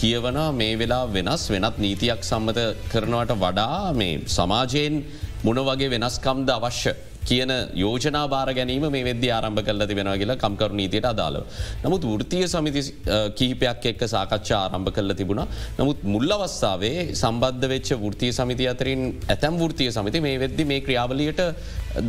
කියවන 0.00 0.38
මේ 0.60 0.78
වෙලා 0.82 1.04
වෙනස් 1.16 1.42
වෙනත් 1.54 1.76
නීතියක් 1.84 2.22
සම්මත 2.30 2.60
කරනවට 2.92 3.36
වඩා 3.44 3.92
මේ 4.00 4.14
සමාජයෙන් 4.36 4.94
මොන 5.46 5.60
වගේ 5.68 5.90
වෙනස්කම්ද 5.94 6.50
අවශ්‍ය 6.56 6.92
කියන 7.28 7.52
යෝජනා 7.82 8.24
බාර 8.34 8.48
ගැනීම 8.58 8.86
මේ 8.94 9.04
වෙද 9.08 9.26
ආරම්භ 9.36 9.60
කල 9.66 9.84
තිබෙන 9.90 10.08
කියලා 10.22 10.38
කම්කරු 10.44 10.78
නීතියට 10.80 11.10
අදාලව. 11.12 11.44
නමුත් 11.84 12.08
ෘතිය 12.22 12.46
සමිති 12.54 12.82
කිහිපයක් 13.38 13.84
එක්ක 13.92 14.02
සාකච්ඡා 14.14 14.62
ආරම්භ 14.62 14.90
කල්ල 14.96 15.14
තිබුණ 15.20 15.44
නමුත් 15.80 16.00
මුල්ල 16.14 16.32
අවස්ථාවේ 16.38 16.96
සම්බද්ධ 17.22 17.68
වෙච්ච 17.74 17.92
ෘතිය 18.14 18.32
සමිති 18.40 18.72
අතරින් 18.72 19.04
ඇතැම් 19.34 19.62
ෘතිය 19.68 19.92
සමිති 19.98 20.24
මේ 20.28 20.36
වෙද්දි 20.46 20.70
මේ 20.72 20.80
ක්‍රියාවලියට 20.88 21.46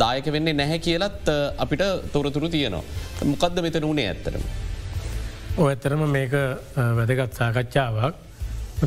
දායක 0.05 0.34
වෙන්නේ 0.38 0.60
නැහැ 0.63 0.81
කියලත් 0.89 1.31
අපිට 1.65 1.88
තොරතුරු 2.15 2.55
තියනවා. 2.58 2.84
මොකක්ද 3.34 3.65
මෙත 3.67 3.81
නුනේ 3.88 4.12
ඇත්තරම. 4.15 4.46
ඇත්තරම 5.51 6.03
මේක 6.08 6.31
වැදගත් 6.75 7.34
සාකච්ඡාවක් 7.34 8.15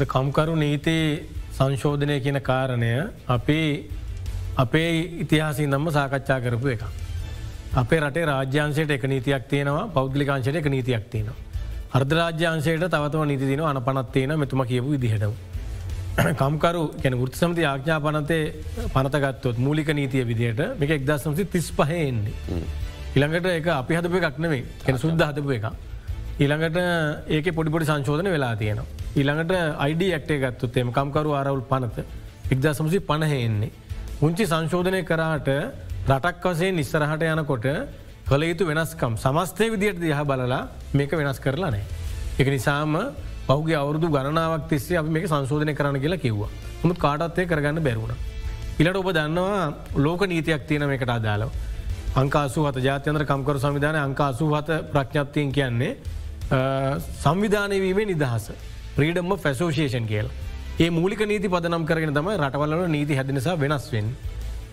කම්කරු 0.06 0.54
නීතියේ 0.56 1.26
සංශෝධනය 1.52 2.21
කියන 2.21 2.40
කාරණය 2.40 3.11
අපේ 3.28 3.90
අපේ 4.56 5.21
ඉතිහාසින් 5.21 5.71
නම්ම 5.71 5.90
සාකච්ඡා 5.90 6.40
කරපු 6.40 6.68
එක. 6.68 6.83
අපේ 7.75 8.00
රටේ 8.00 8.25
රාජ්‍යන්සයට 8.25 8.90
එක 8.90 9.04
නීතියක් 9.04 9.44
තියෙනවා 9.44 9.88
පෞද්ලිකාංශයට 9.88 10.56
එක 10.56 10.66
නීතියක් 10.66 11.04
තියෙනවා. 11.06 11.37
අර්ධරාජ්‍යන්සයට 11.92 12.88
තවතව 12.88 13.25
නීති 13.25 13.47
දින 13.47 13.61
අන 13.62 13.83
පනත් 13.83 14.12
තියෙන 14.12 14.38
මෙතුම 14.38 14.64
කියපු 14.64 14.90
විදිහටම. 14.90 15.33
කම්කරු 16.40 16.83
කැන 16.99 17.21
ෘත් 17.21 17.35
සමති 17.37 17.64
ආඥා 17.66 18.00
පනතේ 18.00 18.44
පනතගත්තොත් 18.90 19.59
මූලික 19.59 19.88
නීතිය 19.90 20.25
විදියට 20.25 20.78
මේක 20.78 20.90
එක්දසම්සි 20.92 21.44
තිස් 21.47 21.73
පහයෙන්නේ. 21.73 22.35
ඉළඟට 23.14 23.47
එක 23.52 23.66
අපි 23.75 23.94
හදපු 23.94 24.16
එකක් 24.18 24.38
නෙවේ 24.38 24.64
කෙන 24.83 24.99
සුද්ද 24.99 25.21
හදපු 25.23 25.52
එක. 25.52 25.92
ඊළඟට 26.34 26.78
ඒක 27.28 27.46
පොඩිපොඩි 27.50 27.86
සංශෝධන 27.86 28.28
වෙලා 28.28 28.56
තියෙනවා. 28.56 28.86
ඊළඟට 29.14 29.52
අයිඩ 29.78 30.02
ඇක්ටේ 30.08 30.38
ගත්තුත් 30.40 30.76
එම 30.76 30.88
කම්කරු 30.90 31.30
ආරවුල් 31.32 31.62
පනත 31.62 32.02
එක්දසම්සි 32.50 32.98
පණහෙන්නේ. 33.00 33.70
පුංචි 34.18 34.44
සංශෝධනය 34.44 35.02
කරාට 35.04 35.48
රටක් 36.06 36.44
වසේ 36.44 36.72
නිස්සරහට 36.72 37.22
යනකොට 37.24 37.66
කළ 38.24 38.42
යුතු 38.42 38.66
වෙනස්කම් 38.66 39.14
සමස්තය 39.16 39.70
විදියට 39.70 40.00
දිහ 40.00 40.18
බලලා 40.22 40.58
මේක 40.92 41.12
වෙනස් 41.12 41.38
කරලා 41.38 41.70
නෑ. 41.70 41.84
එක 42.36 42.48
නිසාම 42.48 42.98
පෞගේ 43.46 43.76
අවුදු 43.76 44.08
ගණනාවක් 44.08 44.66
තිස්සේ 44.68 44.98
අපි 44.98 45.10
මේක 45.10 45.26
සංශෝධනය 45.26 45.72
කරන්න 45.72 46.00
කියලා 46.00 46.18
කිව්වා 46.18 46.50
මුත් 46.82 46.98
කාටත්වය 46.98 47.46
කරගන්න 47.46 47.78
බැරුණ. 47.80 48.18
ඉලට 48.76 48.96
ඔබ 48.96 49.08
දන්නවා 49.12 49.62
ලෝක 49.96 50.26
නීතියක් 50.26 50.66
තියෙන 50.66 50.90
එකට 50.90 51.08
අදාලව. 51.10 51.54
අංකාසු 52.14 52.66
හත 52.66 52.76
ජාත්‍යන්ත්‍ර 52.80 53.24
කම්කර 53.24 53.56
සංවිධාන 53.58 54.00
අංකාසු 54.00 54.50
හත 54.50 54.82
ප්‍රඥප්තියෙන් 54.90 55.52
කියන්නේ 55.52 55.94
සංවිධානය 56.50 57.80
වීමේ 57.80 58.06
නිදහස. 58.06 58.50
ප්‍රීඩම්ම 58.96 59.36
ෆැසෝෂේෂන් 59.36 60.06
කියල. 60.06 60.28
ඒ 60.80 60.90
මූලික 60.90 61.20
නීති 61.26 61.48
පදනම් 61.48 61.86
කරගෙන 61.86 62.14
තම 62.14 62.28
රටවල්ල 62.36 62.88
නීති 62.88 63.14
හැදනිසා 63.14 63.58
වෙනස්වෙන්. 63.58 64.10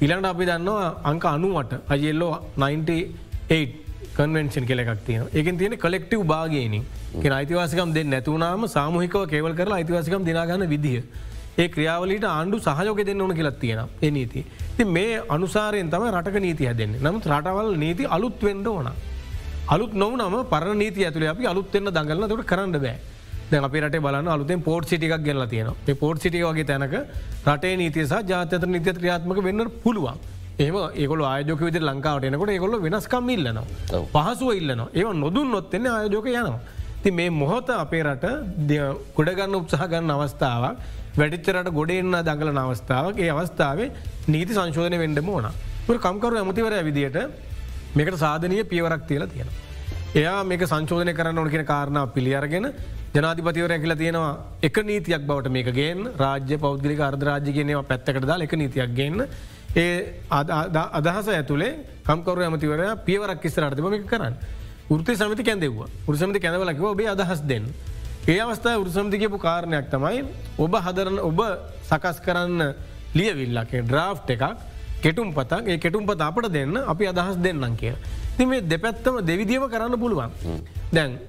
ඉලට 0.01 0.25
අපි 0.25 0.45
දන්නවා 0.45 1.01
අංක 1.03 1.25
අනුවට 1.25 1.73
අජෙල්ලෝ 1.87 2.33
98 2.57 3.91
කන්වෙන්ෂන් 4.15 4.65
කෙලෙක් 4.65 4.89
තියෙන 5.05 5.27
එකන් 5.33 5.57
තියෙන 5.57 5.77
කලෙක්ටව 5.77 6.23
භාගේනින් 6.25 6.85
කෙන 7.21 7.31
අයිතිවාසිකම් 7.31 7.93
දෙ 7.93 8.03
නැතුනාම 8.03 8.67
සාමහිකව 8.67 9.27
කේවල් 9.27 9.53
කරලා 9.53 9.77
අයිතිවාසිකම් 9.77 10.25
දිනාගන්න 10.25 10.69
විදිහ. 10.69 11.03
ඒ 11.57 11.67
ක්‍රියාවලට 11.67 12.25
ආණ්ඩු 12.25 12.57
සහයෝක 12.59 12.99
දෙන්න 13.05 13.21
ඕන 13.21 13.35
කියලත් 13.35 13.59
තියෙන 13.59 13.79
ඒ 14.01 14.11
නීති. 14.11 14.45
ති 14.77 14.83
මේ 14.85 15.21
අනුසාරයෙන් 15.29 15.89
තම 15.89 16.05
රටක 16.11 16.37
නීති 16.39 16.65
හැදෙන් 16.65 16.97
නම් 17.01 17.17
රටවල් 17.27 17.71
නීති 17.77 18.05
අලුත් 18.05 18.43
වෙන්ඩ 18.43 18.67
ඕන. 18.67 18.89
අලුත් 19.71 19.93
නොවනම 19.93 20.35
පර 20.51 20.65
නීති 20.75 21.05
ඇතුළ 21.05 21.27
අපි 21.27 21.45
අලුත්වෙන්න 21.45 21.89
දඟලන 21.89 22.29
තුට 22.29 22.43
කරන්න 22.45 22.73
බෑ. 22.75 22.95
දැ 23.51 23.61
අප 23.61 23.75
රට 23.77 24.01
බලන්න 24.05 24.27
අලුතෙන් 24.27 24.61
පෝට් 24.61 24.87
සිටික් 24.87 25.13
ගෙල්ල 25.23 25.45
තියෙන 25.47 25.71
පෝට් 25.99 26.21
සිටිය 26.21 26.43
වගේ 26.43 26.65
තැනක 26.65 26.95
රටේ 27.47 27.73
නීතිසා 27.77 28.21
ජාතත 28.23 28.67
නිත්‍ය 28.67 28.93
ක්‍රියාත්මක 28.93 29.39
වෙන්න 29.43 29.63
පුළුවන්. 29.83 30.17
ඒම 30.59 30.77
ඒකොල 30.95 31.23
ආයෝක 31.23 31.61
විදි 31.67 31.79
ලංකාවට 31.81 32.27
එනකොට 32.29 32.51
ඒකොල 32.55 32.75
වෙනස්කම් 32.85 33.29
ඉල්ලනවා. 33.29 33.65
පහසුව 34.15 34.49
ඉල්ලනවා. 34.53 34.89
ඒ 34.93 35.13
නොදුන් 35.15 35.51
නොත්තෙන්න 35.51 35.87
ආයෝක 35.89 36.27
යනවා. 36.31 36.59
ති 37.03 37.11
මේ 37.11 37.29
මොහොත 37.31 37.69
අපේ 37.75 38.03
රට 38.03 38.25
ගොඩගන්න 39.15 39.55
උත්සාහ 39.55 39.87
ගන්න 39.87 40.11
අවස්ථාවක් 40.15 40.75
වැඩිච්චරට 41.17 41.71
ගොඩෙන්න්න 41.77 42.17
දඟල 42.21 42.59
අවස්ථාවක්. 42.63 43.15
ඒ 43.17 43.31
අවස්ථාවේ 43.31 43.89
නීති 44.27 44.51
සංශෝධනය 44.53 44.99
වෙන්ඩ 45.03 45.23
ඕන. 45.25 45.47
කම්කරු 45.99 46.35
ඇමතිවර 46.37 46.75
විදියට 46.83 47.17
මේකට 47.95 48.17
සාධනය 48.17 48.63
පියවරක් 48.65 49.03
තියලා 49.07 49.27
තියෙන. 49.27 49.49
එයා 50.15 50.43
මේක 50.43 50.63
සංචෝධනය 50.63 51.13
කරන්න 51.13 51.37
ඕන 51.37 51.49
කියෙන 51.49 51.65
කාරණා 51.65 52.05
පිළියරගෙන 52.07 52.71
ජනාධිපතිවර 53.13 53.71
ඇකිල 53.71 53.95
තියෙනවා 53.95 54.31
එක 54.61 54.77
නීතියක් 54.81 55.23
බවට 55.23 55.49
මේකගේන් 55.49 55.99
රාජ්‍ය 56.17 56.57
පෞද්ගලික 56.57 56.99
අර්ධරාජ්‍ය 57.01 57.51
කියනවා 57.51 57.83
පැත්තකට 57.83 58.25
දා 58.25 58.39
එක 58.39 58.53
නීතියක් 58.53 58.91
ගන්න 58.91 59.27
ඒ 59.75 59.91
අදහස 60.93 61.27
ඇතුළේ 61.29 61.73
කම්කරු 62.03 62.41
ඇමතිවර 62.41 62.81
පියවරක් 63.05 63.41
කිස්ස 63.41 63.57
අර්ථමක 63.59 64.07
කරන්න 64.07 64.35
ෘති 64.91 65.15
සමති 65.15 65.43
කැදෙව්වා 65.43 65.87
උරසමති 66.07 66.39
කැදවලකිව 66.39 66.85
ඔබේ 66.85 67.07
අදහස් 67.07 67.41
දෙන්න. 67.43 67.65
ඒ 68.27 68.39
අවස්ථා 68.39 68.75
උරසමතිකපු 68.77 69.37
කාරණයක් 69.39 69.87
තමයි 69.87 70.23
ඔබ 70.57 70.73
හදරන 70.77 71.19
ඔබ 71.19 71.39
සකස් 71.83 72.19
කරන්න 72.19 72.73
ලියවිල්ලකේ 73.13 73.81
ඩ්‍රාෆ් 73.81 74.27
එකක් 74.27 74.43
කෙටුම් 75.03 75.33
පතක් 75.33 75.67
ඒ 75.67 75.77
කෙටුම් 75.77 76.05
පත 76.05 76.21
අපට 76.21 76.47
දෙන්න 76.55 76.77
අපි 76.93 77.03
අදහස් 77.11 77.35
දෙන්නම් 77.45 77.75
කිය. 77.75 77.93
ති 78.37 78.45
මේ 78.45 78.61
දෙපැත්තම 78.61 79.15
දෙවිදිව 79.29 79.63
කරන්න 79.73 79.97
පුළුවන්. 80.03 80.31
දැන් 80.93 81.19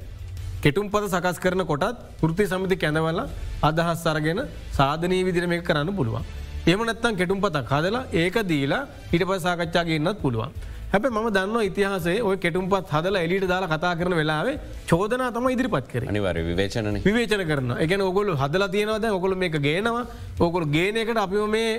කෙටුම් 0.64 0.90
පත 0.92 1.04
සකස් 1.12 1.38
කරන 1.44 1.64
කොටත් 1.66 1.96
ෘති 2.22 2.44
සමිති 2.46 2.76
කැඳවල 2.76 3.20
අදහස් 3.62 4.06
අරගෙන 4.06 4.40
සාධනී 4.78 5.22
විදිර 5.24 5.46
මේ 5.46 5.62
කරන්න 5.68 5.90
පුළුවන්. 5.98 6.22
එම 6.66 6.80
නැත්තන් 6.88 7.16
කෙටුම් 7.20 7.40
පතක් 7.40 7.70
හදලා 7.72 8.04
ඒක 8.12 8.36
දීලා 8.50 8.82
හිට 9.12 9.24
පසාකච්ඡාගේ 9.30 9.96
ඉන්නත් 10.00 10.20
පුළුවන්. 10.24 10.52
හැබ 10.92 11.04
ම 11.08 11.26
දන්න 11.34 11.56
ඉතිහාසේ 11.68 12.20
ඔය 12.28 12.36
කෙටුම්පත් 12.36 12.90
හදල 12.94 13.16
එලිට 13.16 13.44
දාලා 13.50 13.68
කතා 13.72 13.92
කරන 13.98 14.14
වෙලාවේ 14.18 14.56
චෝදනා 14.90 15.28
තම 15.34 15.46
ඉදිරිපත් 15.52 15.86
කර. 15.92 16.02
අනිවර 16.12 16.36
විවේචන 16.48 16.88
විවේචන 17.06 17.42
කරන 17.50 17.70
එක 17.84 17.92
ඔගොලු 18.08 18.32
හදල 18.40 18.64
තියෙනවද 18.74 19.06
ඔකොල 19.18 19.34
මේක 19.42 19.56
ගේනවා. 19.66 20.02
ඕකොල් 20.44 20.64
ගේනකට 20.74 21.20
අපිම 21.24 21.48
මේ 21.54 21.70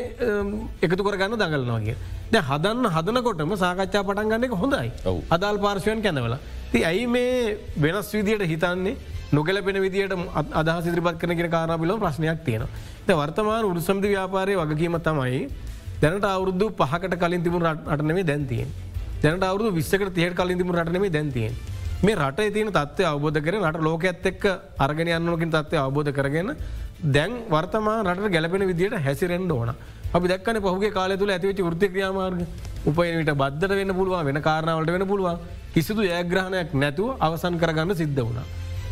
එකතු 0.85 1.01
කරගන්න 1.07 1.37
දඟලනවාගේ 1.41 1.95
ද 2.33 2.41
හදන්න 2.49 2.87
හදනකොටම 2.95 3.53
සාකච්ඡා 3.63 4.01
පටන් 4.07 4.31
ගන්න 4.31 4.47
එක 4.47 4.55
හොඳයි. 4.61 4.89
අදාල් 5.35 5.59
පාර්ශවයන් 5.65 6.01
කැනවල 6.05 6.33
ති 6.71 6.81
ඇයි 6.89 7.05
මේ 7.15 7.57
වෙනස් 7.83 8.09
විදියට 8.17 8.45
හිතන්නේ? 8.53 8.95
නොගැලපෙන 9.31 9.77
විදිට 9.85 10.15
අදහ 10.61 10.71
සිරිපත් 10.85 11.19
කන 11.21 11.35
කියෙන 11.37 11.51
කාරබිලෝ 11.53 11.99
ප්‍රශ්නයක් 12.01 12.41
තියෙන. 12.47 12.65
ද 13.05 13.09
වර්තමාන 13.19 13.69
උරුසම්දි 13.69 14.09
ව්‍යාපාරය 14.15 14.57
වගකීම 14.61 14.97
තමයි 15.09 15.43
දැනට 16.01 16.25
අවුරුදු 16.31 16.71
පහකට 16.81 17.13
කලින් 17.21 17.45
තිබුණ 17.45 17.69
අටනවේ 17.69 18.25
දැන්තියෙන්. 18.31 18.73
දැනට 19.23 19.43
අවුදු 19.43 19.71
විස්සකට 19.71 20.13
තියට 20.13 20.35
කලින්දිම 20.35 20.71
රටනේ 20.71 21.09
දැන්තියෙන්. 21.09 21.53
මේ 22.03 22.15
රට 22.15 22.53
තියන 22.53 22.69
තත්වය 22.69 23.03
අවබෝධ 23.05 23.39
කර 23.39 23.55
රට 23.61 23.83
ලෝක 23.87 24.03
ඇත් 24.03 24.25
එක් 24.25 24.45
අර්ගෙන 24.77 25.07
යන්නකින් 25.09 25.51
තත්වය 25.51 25.77
අවබෝධ 25.77 26.11
කරගෙන 26.11 26.55
දැන් 27.01 27.31
වර්තමා 27.49 28.03
රට 28.05 28.31
ගැලපෙන 28.33 28.67
විදිට 28.67 28.95
හැසිරෙන්ඩ 28.99 29.51
ඕන 29.51 29.69
අපි 30.13 30.27
දක්න 30.27 30.59
පහුගේ 30.59 30.91
කාල 30.91 31.15
තුළ 31.15 31.31
ඇතිවෙච 31.31 31.61
ෘති 31.73 31.87
ක්‍රියාමාර්ග 31.93 32.41
උපයනට 32.85 33.31
බද්ධට 33.33 33.75
වෙන්න 33.79 33.95
පුළුවන් 33.95 34.25
වෙන 34.25 34.41
කාරණාවට 34.41 34.91
වෙන 34.91 35.07
පුළුවන් 35.07 35.39
කිසිදු 35.73 36.03
ඒග්‍රහණයක් 36.09 36.75
නැතුව 36.75 37.15
අවසන් 37.19 37.55
කරගන්න 37.57 37.95
සිද්ධ 37.95 38.19
වුණා. 38.19 38.43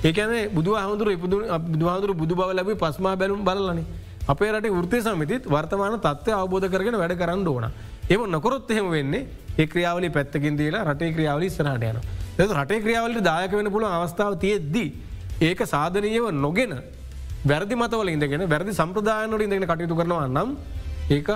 ඒකන 0.04 0.32
බුදු 0.56 0.78
හමුදුර 0.78 1.12
ඉපදු 1.12 1.44
බුදුහාදුර 1.68 2.16
බුදු 2.16 2.36
බව 2.36 2.50
ලැබි 2.54 2.76
පස්මා 2.76 3.16
බැලුම් 3.16 3.44
බලන්නේ. 3.44 3.86
අපේ 4.28 4.52
රට 4.52 4.72
ෘතය 4.80 5.02
සමිතිත් 5.02 5.44
වර්තමාන 5.46 6.00
තත්වය 6.00 6.32
අවබෝධ 6.32 6.72
කරගෙන 6.72 6.96
වැඩ 6.96 7.20
කරන්න 7.20 7.48
ඕන. 7.48 7.72
එම 8.10 8.22
නොකොරොත් 8.30 8.72
එහෙම 8.72 8.90
වෙන්නේ 8.90 9.28
ඒ 9.51 9.51
ක්‍රියාවලි 9.68 10.10
පැත්තකින් 10.10 10.58
දීලා 10.58 10.84
රටේ 10.90 11.14
ක්‍රියාවලි 11.16 11.50
ස්රහට 11.50 11.84
යන. 11.90 12.00
ද 12.38 12.42
රටේ 12.60 12.82
ක්‍රියාවලට 12.86 13.24
දායක 13.30 13.52
වෙන 13.60 13.72
පුළ 13.72 13.86
අවස්ථාව 13.86 14.40
තියෙද්දී. 14.44 14.90
ඒක 15.42 15.60
සාධනීයව 15.74 16.30
නොගෙන 16.46 16.74
වැරදි 17.50 17.76
මතවල 17.76 18.10
ඉඳගෙන 18.16 18.46
වැරදි 18.54 18.74
සම්ප්‍රදායනට 18.82 19.44
ඉඳගෙන 19.48 19.66
කටයුතු 19.72 19.96
කරනවා 20.00 20.28
නම් 20.28 20.50
ඒක 21.10 21.30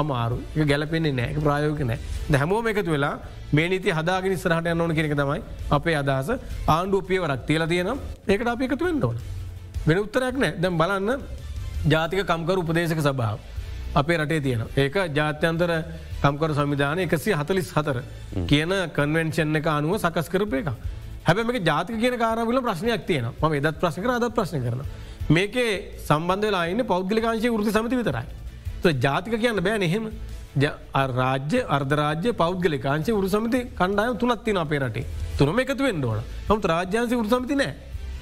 අමාරු 0.00 0.38
ගැලපෙන්නේ 0.70 1.12
නෑ 1.18 1.40
ප්‍රායෝක 1.44 1.80
නෑ 1.90 1.98
දැහැමෝම 2.32 2.68
එකතු 2.72 2.90
වෙලා 2.94 3.14
මේ 3.56 3.68
නීති 3.72 3.92
හදාගෙන 3.98 4.36
ස්රහට 4.44 4.72
යන්නවන 4.72 4.94
කෙනෙක 4.98 5.14
තමයි 5.20 5.40
අපේ 5.76 5.96
අදහස 6.02 6.30
ආණ්ඩු 6.76 7.02
පියවරක් 7.10 7.42
තියලා 7.48 7.70
තියෙනම් 7.72 7.98
ඒකට 8.28 8.48
අපි 8.54 8.64
එකතු 8.68 8.84
වෙන්න 8.88 9.04
ඕන. 9.08 9.18
වෙන 9.86 9.98
උත්තරයක් 10.04 10.36
නෑ 10.44 10.52
දැම් 10.62 10.78
බලන්න 10.80 11.26
ජාතික 11.92 12.24
කම්කර 12.30 12.58
උපදේශක 12.62 13.02
සභාව. 13.08 13.38
අපේ 13.94 14.16
රටේ 14.16 14.40
තියෙන. 14.40 14.64
ඒක 14.76 14.96
ජාත්‍යන්තර 15.18 15.70
කම්කර 16.22 16.50
සංවිධාන 16.58 17.04
එකසි 17.04 17.36
හතලිස් 17.40 17.70
හතර 17.76 18.02
කියන 18.48 18.74
කන්වෙන්ෂන් 18.96 19.56
එක 19.56 19.66
අනුව 19.68 19.96
සකස් 19.98 20.28
කරපය 20.28 20.60
එක. 20.62 20.68
හැබැ 21.26 21.44
මේ 21.44 21.62
ජාතික 21.62 21.98
කියන 21.98 22.18
කාරවිල 22.18 22.60
ප්‍රශ්නයක් 22.60 23.06
තියෙන 23.06 23.32
ම 23.32 23.54
එදත් 23.54 23.80
ප්‍රශ්න 23.80 24.10
අදත් 24.10 24.34
ප්‍රශ්න 24.34 24.62
කරන. 24.66 24.84
මේකේ 25.30 25.72
සම්බන්ධලායින්න 26.00 26.86
පෞද්ගලිකාංශය 26.86 27.48
ෘති 27.52 27.72
සමති 27.72 27.96
විතරයි. 27.96 28.26
ජාතික 29.00 29.40
කියන්න 29.40 29.60
බෑ 29.60 29.78
නෙහෙම 29.78 30.10
රාජ්‍ය 31.12 31.60
අර්ධරාජ්‍ය 31.68 32.32
පෞද්ගලිකාංශය 32.34 33.12
උරු 33.12 33.28
සමති 33.28 33.60
කණ්ඩායම් 33.78 34.18
තුනත්තින 34.18 34.56
අපේ 34.56 34.78
රටේ 34.78 35.06
තුනම 35.38 35.58
එකතු 35.58 35.82
වෙන්න 35.82 36.04
ඕන 36.04 36.20
හම 36.48 36.60
රාජ්‍යන්සය 36.64 37.14
උරු 37.14 37.28
සමති 37.28 37.54
නෑ 37.54 37.72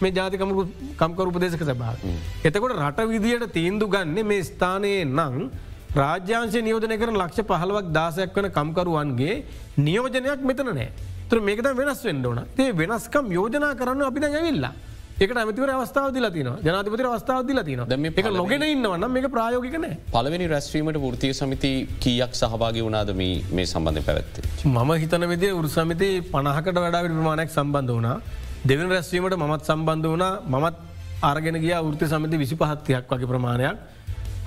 මේ 0.02 0.12
ජාතිකමරු 0.12 0.68
කම්කරු 0.96 1.32
උපදේශක 1.32 1.64
සභාව. 1.64 1.96
එතකොට 2.44 2.76
රට 2.78 3.08
විදියට 3.08 3.52
තීන්දු 3.52 3.88
ගන්න 3.88 4.26
මේ 4.26 4.42
ස්ථානයේ 4.42 5.04
නං 5.06 5.50
රාජ්‍යංශය 5.94 6.62
නියෝජනය 6.62 6.96
කරන 6.98 7.16
ලක්ෂ 7.16 7.42
පහලවක් 7.42 7.86
දාසයක් 7.92 8.36
වන 8.36 8.50
කම්කරුවන්ගේ 8.50 9.42
නියෝජනයක් 9.78 10.42
මෙතන 10.42 10.70
නෑ. 10.70 10.88
තුර 11.28 11.40
මේකත 11.40 11.66
වෙනස් 11.80 12.04
වෙන්න 12.04 12.26
ඕන. 12.26 12.44
ඒ 12.58 12.70
වෙනස්කම් 12.72 13.32
යෝජනා 13.32 13.74
කරන්න 13.74 14.02
අපි 14.02 14.20
ඇවිල්ලා. 14.28 14.72
ඒක 15.20 15.32
ඇමතිවර 15.32 15.70
අවස්ථාව 15.70 16.12
දිලතින 16.12 16.50
ජනතිපති 16.64 17.04
අවස්ථාව 17.06 17.42
දිලතින 17.48 17.80
එක 18.12 18.28
නොගෙන 18.32 18.62
ඉන්නවන්න 18.64 19.06
මේ 19.10 19.30
ප්‍රායෝගිකන 19.34 19.86
පලවෙනි 20.12 20.46
රැස්වීමට 20.46 21.00
ෘතිය 21.06 21.32
සමිති 21.32 21.72
කීයක් 22.00 22.32
සහභාගි 22.32 22.84
වුණාද 22.86 23.10
මේ 23.16 23.66
සම්බන්ධ 23.66 24.06
පැවැත්තේ. 24.06 24.44
මම 24.66 24.92
හිතන 25.02 25.26
විදේ 25.32 25.52
උරුසමිති 25.52 26.10
පණහකට 26.32 26.78
වඩා 26.78 27.02
ප්‍රමාණයක් 27.06 27.50
සම්බන්ධ 27.50 27.96
වනා 27.98 28.16
දෙවන 28.64 28.88
රැස්වීමට 28.88 29.36
මත් 29.42 29.62
සම්බන්ධ 29.64 30.08
වනා 30.14 30.32
මමත් 30.48 30.76
අර්ගෙන 31.22 31.58
ගිය 31.64 31.74
ෘති 31.86 32.06
සමති 32.06 32.36
විසි 32.36 32.56
පහත්තියක් 32.56 33.12
වගේ 33.12 33.30
ප්‍රමාණයක් 33.32 33.76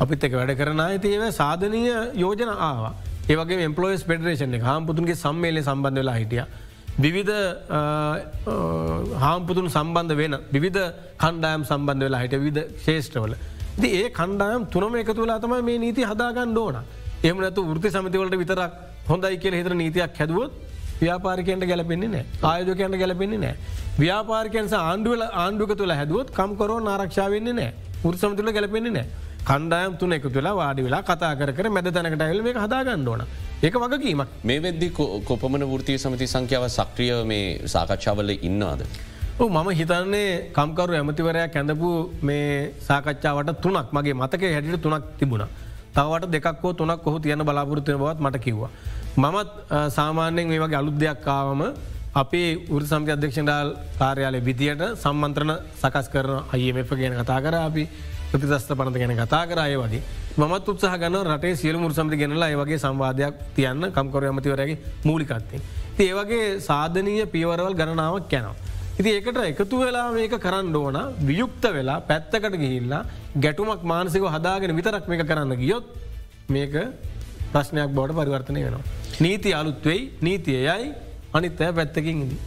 අපිත් 0.02 0.24
එක 0.24 0.34
වැඩ 0.34 0.58
කරන 0.58 0.80
ඇතිව 0.80 1.24
සාධනය 1.40 1.82
යෝජන 2.16 2.50
ආවා 2.50 2.94
ඒවගේ 3.30 3.66
එම්පලෝස් 3.70 4.04
පෙඩරේෂන 4.10 4.56
එක 4.58 4.64
හාම්පුතුන්ගේ 4.70 5.16
සම්මේලය 5.16 5.62
සම්බන්ධ 5.64 6.00
වෙලා 6.02 6.18
හිටිය. 6.20 6.44
විවිධ 7.04 7.34
හාම්පුතුන් 9.26 9.70
සම්බන්ධ 9.76 10.18
වෙන 10.22 10.36
විධ 10.66 10.82
කණ්ඩායම් 11.24 11.64
සම්බන්ධ 11.70 12.06
වෙලා 12.08 12.24
හිට 12.24 12.36
විධ 12.48 12.62
ශේෂ්ටවල. 12.86 13.34
ති 13.82 13.88
ඒ 14.00 14.10
කණ්ඩායම් 14.20 14.68
තුනම 14.74 14.96
එක 14.96 15.14
තුලා 15.20 15.40
තම 15.40 15.56
මේ 15.70 15.78
නීති 15.86 16.10
හදාගන්න 16.12 16.58
ඕන. 16.58 16.78
එම 17.24 17.38
නතු 17.48 17.62
ෘති 17.78 17.90
සමතිවලට 17.96 18.36
විතරක් 18.44 18.72
හොඳයි 19.12 19.38
කියල 19.44 19.56
හිතර 19.60 19.74
නීතියක් 19.84 20.20
හැදුවොත් 20.20 20.52
ව්‍යාපාරිකයට 21.02 21.66
ගැලපෙන්නේ 21.72 22.12
නෑ 22.16 22.26
ආයෝකයන්ට 22.52 22.98
ගැලපෙන්නේ 23.04 23.42
නෑ. 23.46 23.56
ව්‍යාපාරිකයන්ස 24.04 24.74
ආණ්ඩුවල 24.82 25.24
ආණ්ඩුක 25.44 25.72
තුළ 25.80 25.96
හැදුවත් 26.00 26.30
කම්කරෝ 26.38 26.80
ආරක්ෂාවවෙන්නේ 26.94 27.58
නෑ 27.62 27.72
උරසම 28.08 28.36
තුළ 28.38 28.52
ගැලපෙන්නේ 28.58 28.96
නෑ. 28.98 29.08
කණ්ඩායම් 29.48 29.96
තුන 30.02 30.14
එක 30.16 30.26
තුලා 30.36 30.54
වාඩි 30.60 30.86
වෙලා 30.88 31.02
කතා 31.10 31.34
කර 31.40 31.70
මැද 31.78 31.88
තැනකට 31.96 32.24
ඇල් 32.26 32.42
මේ 32.46 32.54
හදාගන්න 32.66 33.08
ඕන 33.14 33.24
ඒක 33.66 33.76
වගකීමක් 33.84 34.30
මේ 34.50 34.60
වෙද්දි 34.66 34.88
කොපමන 35.30 35.66
ෘතිය 35.80 35.98
සමති 36.04 36.28
සංඛ්‍යාව 36.34 36.66
සක්‍රිය 36.78 37.12
මේ 37.32 37.44
සාකච්ඡාවල 37.74 38.32
ඉන්නවාද. 38.50 38.82
මම 39.40 39.70
හිතන්නේ 39.80 40.30
කම්කරු 40.58 40.94
ඇමතිවරයක් 41.00 41.54
කැඳපු 41.56 41.90
මේ 42.30 42.74
සාකච්ඡාවට 42.88 43.54
තුනක් 43.64 43.94
මගේ 43.96 44.16
මතක 44.22 44.44
හැටිට 44.56 44.84
තුනක් 44.86 45.06
තිබුණ. 45.20 45.46
තවට 45.96 46.32
දෙකක්කෝ 46.36 46.74
තුනක් 46.80 47.02
කොහු 47.06 47.18
තියන 47.24 47.44
බලාපොරත්වය 47.50 47.98
බවත් 48.02 48.20
මට 48.26 48.44
කිව්වා. 48.46 48.72
මමත් 49.18 49.50
සාමාන්‍යයෙන් 49.98 50.48
මේ 50.52 50.60
වගේ 50.64 50.80
අලුත් 50.82 50.98
දෙයක් 51.02 51.20
කාවම 51.28 51.62
අපේ 52.14 52.50
උර 52.70 52.82
සම්ති 52.84 53.12
අධ්‍යක්ෂණඩාල් 53.12 53.70
කාර්යාලය 54.00 54.40
විදියට 54.48 54.82
සම්මන්ත්‍රණ 54.96 55.54
සකස් 55.82 56.08
කරන 56.14 56.44
අයමප 56.54 56.92
ගැන 56.92 57.16
කතා 57.20 57.40
කර 57.42 57.56
අපි 57.60 57.84
ප්‍රතිදස්ත 58.32 58.74
පනත 58.80 58.98
ගැන 59.02 59.14
කතා 59.18 59.44
කරය 59.50 59.78
වගේ 59.82 60.02
මත් 60.38 60.68
උත්සහ 60.68 60.98
ගන්න 61.02 61.18
රටේ 61.28 61.56
සියලු 61.56 61.80
මුර 61.80 61.94
සමති 61.94 62.20
ගෙනලා 62.22 62.50
ඒවගේ 62.50 62.78
සංවාධයක් 62.78 63.40
තියන්න 63.56 63.90
කම්කර 63.96 64.28
ඇමතිවරගේ 64.30 64.78
මූලිකත්තේ. 65.04 65.62
ඒවගේ 66.00 66.60
සාධනීය 66.60 67.26
පියවරවල් 67.28 67.74
ගණනාවක් 67.74 68.28
කැනවා. 68.30 68.56
ඉති 69.00 69.10
ඒකට 69.10 69.40
එකතු 69.44 69.80
වෙලා 69.80 70.12
මේක 70.12 70.36
කරන්න 70.46 70.76
ඕන 70.76 70.98
වියුක්ත 71.28 71.66
වෙලා 71.78 72.00
පැත්තකට 72.02 72.58
ගිහිල්ලා 72.64 73.06
ගැටුමක් 73.38 73.82
මානසික 73.84 74.28
හදාගෙන 74.36 74.76
විතරක් 74.76 75.08
මේක 75.08 75.26
කරන්න 75.26 75.56
ගියොත් 75.56 75.90
මේක 76.50 76.78
ප්‍රශ්නයක් 77.54 77.90
බෝඩ 77.90 78.14
පරිවර්තනය 78.14 78.62
වෙනවා. 78.66 78.84
නීති 79.20 79.50
අලුත්වෙයි 79.54 80.02
නීතියයයි 80.22 80.94
අනිත්තය 81.38 81.68
පැත්තකින් 81.78 82.18
ඉදී. 82.26 82.40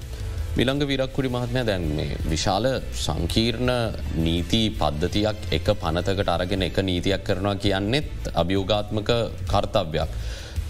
විළඟ 0.59 0.83
විරක්කුඩි 0.90 1.28
මහත්මය 1.35 1.62
දැන් 1.69 1.85
මේ 1.97 2.19
විශාල 2.33 2.66
සංකීර්ණ 3.05 3.73
නීති 4.26 4.61
පද්ධතියක් 4.81 5.40
එක 5.57 5.66
පනතකට 5.83 6.31
අරගෙන 6.35 6.62
එක 6.69 6.78
නීතියක් 6.88 7.25
කරනවා 7.28 7.57
කියන්නෙත් 7.64 8.31
අභියෝගාත්මක 8.43 9.11
කර්තව්‍යයක්. 9.52 10.11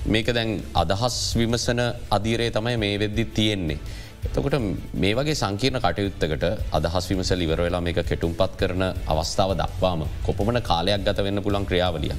මේක 0.07 0.29
දැන් 0.39 0.51
අදහස් 0.83 1.19
විමසන 1.39 1.83
අධීරයේ 2.17 2.57
තමයි 2.57 2.77
මේ 2.85 2.99
වෙද්දි 3.05 3.25
තියෙන්නේ. 3.37 3.79
එතකොට 4.27 4.57
මේ 5.03 5.15
වගේ 5.15 5.37
සංකීර්ණ 5.43 5.85
කටයුත්තකට 5.85 6.45
අදහස් 6.79 7.11
විමසල 7.11 7.47
ඉවර 7.47 7.61
වෙලා 7.67 7.85
මේක 7.89 8.01
කෙටුම් 8.11 8.35
පත් 8.41 8.53
කරන 8.61 8.85
අවස්ථාව 9.13 9.53
දක්වාම 9.63 10.07
කොපමන 10.27 10.63
කාලයක් 10.71 11.05
ගත 11.07 11.19
වෙන්න 11.29 11.43
පුළන් 11.43 11.69
ක්‍රියාවලිය. 11.71 12.17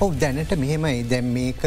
ඔව 0.00 0.10
දැනට 0.20 0.52
මෙහෙමයි 0.64 1.08
දැම් 1.10 1.32
මේක 1.38 1.62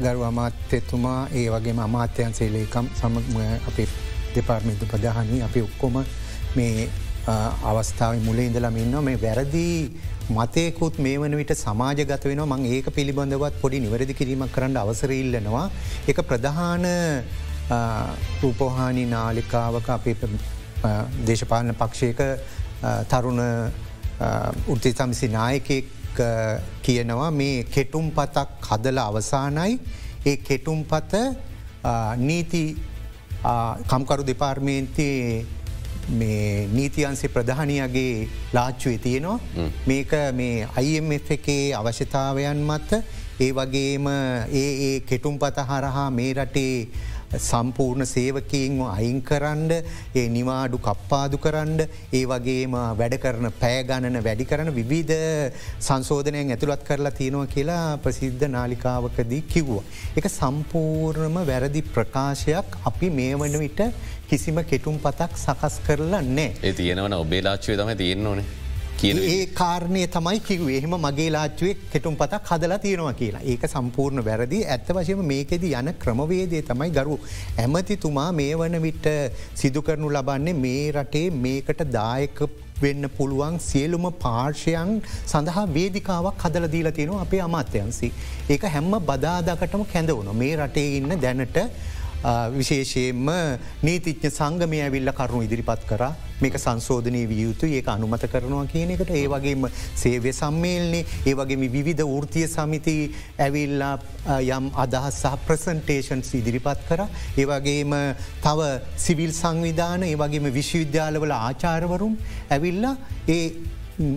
ගරු 0.00 0.22
අමාත්‍යතුමා 0.22 1.20
ඒ 1.34 1.46
වගේ 1.48 1.76
අමාත්‍යයන් 1.80 2.34
සේලේකම් 2.34 2.86
සම 2.94 3.16
අපි 3.68 3.86
දෙපාර්මිත 4.34 4.82
ප්‍රධානී 4.84 5.42
අපි 5.42 5.62
ඔක්කොම 5.62 5.96
මේ 6.56 6.88
අවස්ථාව 7.70 8.22
මුල 8.22 8.38
ඉඳලම 8.38 8.76
ඉන්න 8.76 8.96
මේ 9.02 9.18
වැරදිී 9.18 9.80
මතයකුත් 10.30 10.98
මේ 10.98 11.18
වන 11.18 11.36
විට 11.36 11.52
සමාජගත 11.56 12.24
වෙන 12.24 12.42
මං 12.44 12.64
ඒක 12.66 12.88
පිළිබඳවත් 12.90 13.60
පොඩි 13.60 13.80
නිවැරදි 13.80 14.14
කිරීමක් 14.14 14.52
කරන්න 14.52 14.76
අවසර 14.76 15.12
ඉල්ලනවා. 15.12 15.66
එක 16.08 16.18
ප්‍රධාන 16.22 16.86
රූපෝහානි 18.42 19.04
නාලිකාවක 19.06 19.88
අපේ 19.90 20.16
දේශපාලන 21.26 21.74
පක්ෂයක 21.74 22.20
තරුණ 23.08 23.40
උෘති 24.68 24.92
සමිසි 24.92 25.28
නායකෙක් 25.28 25.84
කියනවා 26.82 27.30
මේ 27.30 27.64
කෙටුම් 27.64 28.10
පතක් 28.10 28.48
හදල 28.68 28.98
අවසානයි. 28.98 29.78
ඒ 30.26 30.36
කෙටුම් 30.38 30.84
පත 30.84 31.12
නීති 32.18 32.76
කම්කරු 33.88 34.26
දෙපාර්මේන්තයේ 34.26 35.46
මේ 36.10 36.68
නීතියන්සේ 36.72 37.28
ප්‍රධානයගේ 37.28 38.28
ලාච්චුවේ 38.52 38.98
තියෙනවා. 38.98 39.38
මේක 39.86 40.12
මේ 40.34 40.68
අයිF 40.76 41.30
එකේ 41.30 41.74
අවශ්‍යතාවයන් 41.74 42.62
මත 42.62 43.02
ඒ 43.40 43.52
වගේම 43.52 44.06
ඒ 44.52 44.70
ඒ 44.86 45.00
කෙටුම් 45.00 45.38
පත 45.38 45.66
හරහා 45.68 46.10
මේ 46.10 46.32
රටේ 46.34 46.88
සම්පූර්ණ 47.38 48.06
සේවකීන්ව 48.12 48.80
අයින් 48.86 49.18
කරන්ඩ 49.22 49.72
ඒ 50.20 50.26
නිවාඩු 50.36 50.78
කප්පාදු 50.86 51.38
කරන්ඩ 51.44 51.80
ඒ 52.18 52.22
වගේම 52.32 52.74
වැඩ 53.00 53.16
කරන 53.24 53.48
පෑගණන 53.62 54.18
වැඩි 54.26 54.48
කරන 54.50 54.70
විවිධ 54.78 55.14
සංශෝධනයෙන් 55.80 56.54
ඇතුළත් 56.56 56.82
කරලා 56.88 57.14
තියෙනවා 57.20 57.52
කියලා 57.54 57.98
ප්‍රසිද්ධ 58.04 58.46
නාලිකාවකදී 58.56 59.42
කිව්වා. 59.52 59.84
එක 60.18 60.26
සම්පූර්ණම 60.30 61.38
වැරදි 61.50 61.82
ප්‍රකාශයක් 61.96 62.78
අපි 62.92 63.10
මේ 63.18 63.34
වන 63.34 63.58
විට 63.64 63.82
කිසිම 64.30 64.58
කෙටුම් 64.72 64.98
පතක් 65.04 65.38
සකස් 65.44 65.78
කරලා 65.86 66.22
නෑ. 66.22 66.50
ඒ 66.62 66.72
තියෙනවන 66.72 67.14
ඔබේලාච්චේ 67.24 67.76
තම 67.76 67.94
තියෙන්න 68.02 68.42
ඕනේ. 69.02 69.28
ඒ 69.34 69.46
කාරණය 69.54 70.02
තමයි 70.06 70.40
කිව 70.40 70.62
එහෙම 70.68 70.94
මගේ 70.96 71.28
ලාච්චුවේ 71.30 71.76
කෙටුම් 71.92 72.16
පතක් 72.16 72.48
හදලා 72.50 72.78
තියෙනවා 72.78 73.12
කියලා. 73.12 73.42
ඒක 73.42 73.62
සම්පූර්ණ 73.66 74.24
වැරදි. 74.24 74.58
ඇත්ත 74.66 74.88
වශයම 74.96 75.22
මේකෙද 75.24 75.64
යන 75.64 75.92
ක්‍රමවේදය 76.02 76.60
තමයි 76.62 76.90
ගරු 76.90 77.16
ඇමතිතුමා 77.58 78.30
මේ 78.32 78.54
වන 78.54 78.76
විට 78.82 79.06
සිදු 79.54 79.82
කරනු 79.82 80.10
ලබන්නේ 80.10 80.56
මේ 80.64 80.82
රටේ 80.92 81.26
මේකට 81.44 81.80
දායක 81.92 82.42
වෙන්න 82.82 83.08
පුළුවන් 83.16 83.56
සියලුම 83.60 84.04
පාර්ශයන් 84.24 84.92
සඳහා 85.24 85.64
වේදිකාවක් 85.76 86.44
හදල 86.44 86.68
දීල 86.74 86.90
තියෙනවා 86.98 87.22
අපේ 87.22 87.42
අමාත්‍යන්සි. 87.48 88.12
ඒක 88.50 88.68
හැම්ම 88.74 88.92
බදාදකටම 89.10 89.86
කැඳවුණ 89.94 90.36
මේ 90.42 90.52
රටේ 90.56 90.88
ඉන්න 90.98 91.16
දැනට 91.24 91.58
විශේෂයෙන්ම 92.22 93.28
නීතිඥ 93.82 94.30
සංගමය 94.30 94.80
ඇවිල්ල 94.80 95.12
කරුණු 95.12 95.44
ඉදිරිපත් 95.44 95.86
කර. 95.88 96.02
මේක 96.40 96.56
සංශෝධනය 96.56 97.22
විය 97.26 97.42
යුතු 97.42 97.66
ඒක 97.68 97.88
අනුමත 97.88 98.26
කරනවා 98.26 98.66
කියන 98.66 98.90
එකට. 98.90 99.10
ඒ 99.10 99.26
වගේම 99.26 99.66
සේවය 99.94 100.32
සම්මේල්නේ 100.32 101.04
ඒ 101.26 101.34
වගේම 101.34 101.64
විවිධ 101.68 102.04
ෘතිය 102.20 102.46
සමිති 102.46 102.96
ඇවිල්ලා 103.38 103.94
යම් 104.50 104.70
අදහස් 104.76 105.22
සහ 105.22 105.34
ප්‍රසන්ටේෂන්ස් 105.46 106.34
ඉදිරිපත් 106.34 106.86
කර. 106.88 107.06
ඒ 107.36 107.46
වගේම 107.46 107.96
තව 108.42 108.70
සිවිල් 108.98 109.32
සංවිධාන 109.32 110.02
ඒ 110.02 110.16
වගේම 110.16 110.52
විශ්වවිද්‍යාලවල 110.52 111.36
ආචාරවරුම් 111.40 112.16
ඇවිල්ලා 112.50 112.96
ඒ 113.28 113.44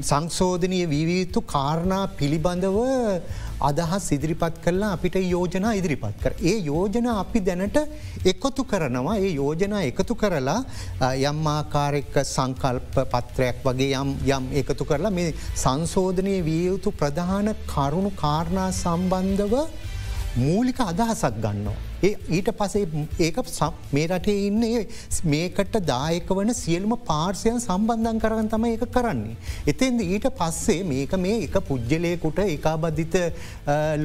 සංශෝධනය 0.02 0.80
වීවයුතු 0.88 1.42
කාරණා 1.46 2.04
පිළිබඳව 2.20 2.78
අදහස් 3.70 4.06
ඉදිරිපත් 4.16 4.58
කරලා 4.66 4.92
අපිට 4.96 5.16
යෝජනා 5.34 5.74
ඉදිරිපත් 5.80 6.18
කර. 6.24 6.34
ඒ 6.50 6.56
යෝජන 6.70 7.08
අපි 7.14 7.40
දැනට 7.48 7.78
එකතු 8.32 8.64
කරනවා 8.72 9.16
ඒ 9.26 9.32
යෝජනා 9.40 9.84
එකතු 9.92 10.16
කරලා 10.24 10.60
යම් 11.30 11.40
ආකාරෙක්ක 11.56 12.18
සංකල්ප 12.26 13.00
පත්‍රයක් 13.14 13.64
වගේ 13.68 13.94
යම් 14.02 14.12
යම් 14.36 14.52
එකතු 14.62 14.90
කරලා 14.92 15.16
මේ 15.20 15.32
සංශෝධනය 15.64 16.36
විය 16.50 16.62
යුතු 16.68 16.98
ප්‍රධාන 17.02 17.50
කරුණු 17.74 18.14
කාරණා 18.24 18.70
සම්බන්ධව 18.84 19.56
මූලික 20.44 20.80
අදහසක් 20.92 21.42
ගන්නවා. 21.46 21.93
ඒ 22.08 22.12
ඊට 22.38 22.50
පසේ 22.60 23.06
ඒක 23.26 23.38
මේ 23.96 24.08
රටේ 24.08 24.40
ඉන්නේ 24.48 24.82
මේකට 25.34 25.78
දායක 25.92 26.32
වන 26.40 26.52
සියල්ම 26.62 26.96
පාර්සයන් 27.10 27.60
සම්බන්ධන් 27.66 28.20
කරන 28.24 28.50
තම 28.54 28.66
ඒක 28.72 28.84
කරන්නේ. 28.96 29.38
එතෙන්ද 29.72 30.04
ඊට 30.08 30.28
පස්සේ 30.40 30.84
මේක 30.90 31.16
මේ 31.26 31.38
එක 31.48 31.56
පුද්ගලයකුට 31.70 32.42
එකබද්ධිත 32.46 33.16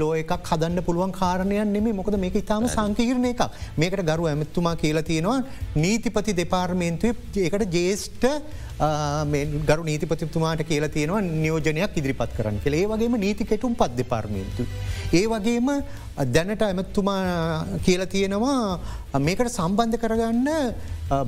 ලෝ 0.00 0.12
එකක් 0.22 0.36
හදන්න 0.52 0.84
පුළුවන් 0.90 1.16
කාරණයන් 1.18 1.74
නෙමේ 1.78 1.98
මොකද 2.00 2.20
මේක 2.26 2.38
ඉතාම 2.42 2.70
සංකීරණ 2.76 3.28
එකක්. 3.32 3.44
මේකට 3.82 4.06
ගරු 4.12 4.30
ඇමත්තුමා 4.32 4.76
කියලා 4.84 5.06
තියෙනවා 5.10 5.42
නීතිපති 5.84 6.38
දෙපාර්මේන්තුව 6.42 7.42
ඒකට 7.48 7.68
ජේෂ්ට 7.78 8.24
ගරු 9.68 9.82
නීතිපතිතුමාට 9.90 10.60
කියලා 10.70 10.94
තියෙනවා 10.96 11.22
නියෝජනයක් 11.26 11.96
ඉදිරිපත් 12.00 12.34
කරන්න 12.36 12.60
කළේ 12.64 12.86
වගේම 12.92 13.16
නීති 13.24 13.44
කෙටුම් 13.52 13.74
පත් 13.80 13.96
දෙපාර්මේන්තු. 14.00 14.66
ඒ 15.18 15.24
වගේම 15.32 15.70
දැනට 16.34 16.62
ඇමත්තුමා 16.66 17.18
කියල 17.88 18.04
තියෙනවා 18.06 19.18
මේකට 19.18 19.50
සම්බන්ධ 19.50 20.00
කරගන්න 20.02 20.48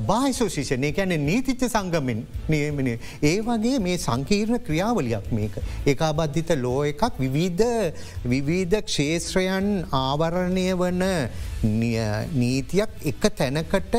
බාහිසෝශිෂණය 0.07 0.89
ඇන 0.95 1.13
නීතිච්ච 1.25 1.63
සංගමෙන් 1.67 2.19
නියමන 2.47 2.89
ඒ 3.23 3.33
වගේ 3.41 3.79
මේ 3.79 3.97
සංකීර්ණ 3.97 4.61
ක්‍රියාවලියක් 4.67 5.31
මේක. 5.31 5.55
ඒකාබද්ධිත 5.85 6.53
ලෝ 6.57 6.83
එකක් 6.85 7.17
විවිධ 7.19 7.65
විවිධ 8.25 8.77
ක්ෂේත්‍රයන් 8.83 9.69
ආවරණය 10.01 10.67
වන 10.75 11.03
නීතියක් 12.35 12.91
එක 13.05 13.23
තැනකට 13.35 13.95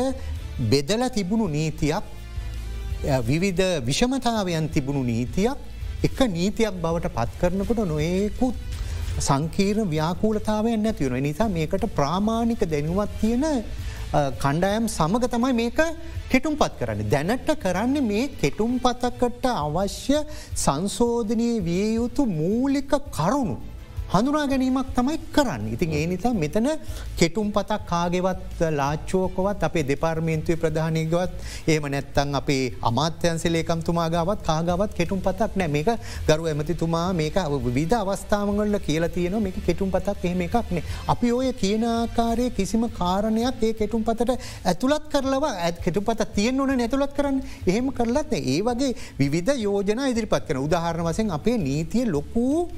බෙදල 0.71 1.07
තිබුණු 1.09 1.47
නීතියක් 1.49 2.03
විවිධ 3.23 3.63
විෂමතාවයන් 3.85 4.69
තිබුණු 4.69 5.03
නීතියක් 5.03 5.57
එක 6.03 6.19
නීතියක් 6.29 6.79
බවට 6.81 7.15
පත් 7.17 7.41
කරනකොට 7.41 7.83
නොයෙකුත් 7.85 8.55
සංකීර්ණ 9.19 9.89
ව්‍යාකූලතාවයන් 9.89 10.83
නැතිවුණ 10.83 11.23
නිසා 11.23 11.49
මේකට 11.49 11.85
ප්‍රාමාණික 11.95 12.61
දැනුවත් 12.65 13.11
තියෙන 13.21 13.43
කණ්ඩායම් 14.13 14.87
සමග 14.87 15.27
තමයි 15.29 15.53
මේක 15.53 15.79
කෙටුම් 16.29 16.55
පත් 16.57 16.73
කරන්න. 16.79 17.09
දැනට 17.09 17.49
කරන්න 17.63 18.07
මේ 18.07 18.27
කෙටුම් 18.41 18.79
පතකට 18.79 19.45
අවශ්‍ය 19.45 20.17
සංශෝධනය 20.55 21.49
විය 21.61 21.95
යුතු 21.95 22.25
මූලික 22.25 22.93
කරුණු 23.11 23.57
හඳුනා 24.11 24.47
ගැනීමක් 24.47 24.89
තමයි 24.95 25.17
කරන්න. 25.31 25.63
ඉතින් 25.73 25.93
ඒ 25.93 26.05
නිසා 26.07 26.33
මෙතන 26.33 26.67
කෙටුම් 27.17 27.51
පතක් 27.51 27.79
කාගෙවත් 27.85 28.61
ලාච්චෝකවත් 28.71 29.63
අපේ 29.63 29.83
දෙපාර්මේන්තුවේ 29.83 30.59
ප්‍රධානයගවත් 30.63 31.31
ඒම 31.67 31.87
නැත්තන් 31.87 32.35
අපේ 32.35 32.63
අමාත්‍යන්සලේකම්තුමාගාවත් 32.81 34.43
කාගවත් 34.43 34.93
කෙටුම් 34.93 35.21
පතක් 35.21 35.51
නෑ. 35.55 35.67
මේක 35.67 35.89
ගරු 36.27 36.49
ඇමතිතුමා 36.51 37.07
මේක 37.13 37.37
විධ 37.77 37.95
අවස්ථාවගල 37.95 38.77
කියලා 38.87 39.09
තියෙන 39.09 39.37
මේක 39.41 39.57
කෙටුම් 39.65 39.91
පතක් 39.91 40.25
එහෙම 40.25 40.41
එකක්නේ. 40.47 40.83
අපි 41.07 41.31
ඔය 41.31 41.53
කියනාකාරය 41.53 42.49
කිසිම 42.51 42.85
කාරණයක් 42.91 43.63
ඒ 43.63 43.73
කෙටුම් 43.73 44.03
පතට 44.03 44.39
ඇතුළත් 44.65 45.05
කරලව 45.09 45.45
ඇත් 45.49 45.81
කෙටු 45.85 46.01
පත 46.01 46.29
තියෙන් 46.35 46.59
ඕන 46.59 46.75
නැතුළත් 46.77 47.13
කරන්න. 47.13 47.41
එහෙම 47.67 47.91
කරලත් 47.91 48.33
ඒ 48.33 48.59
වගේ 48.61 48.93
විධ 49.19 49.53
යෝජන 49.57 50.03
ඉදිරිපත් 50.09 50.45
කන 50.47 50.65
උදාහරණ 50.67 51.07
වසෙන් 51.07 51.31
අපේ 51.31 51.57
නීතිය 51.57 52.05
ලොකූ 52.07 52.69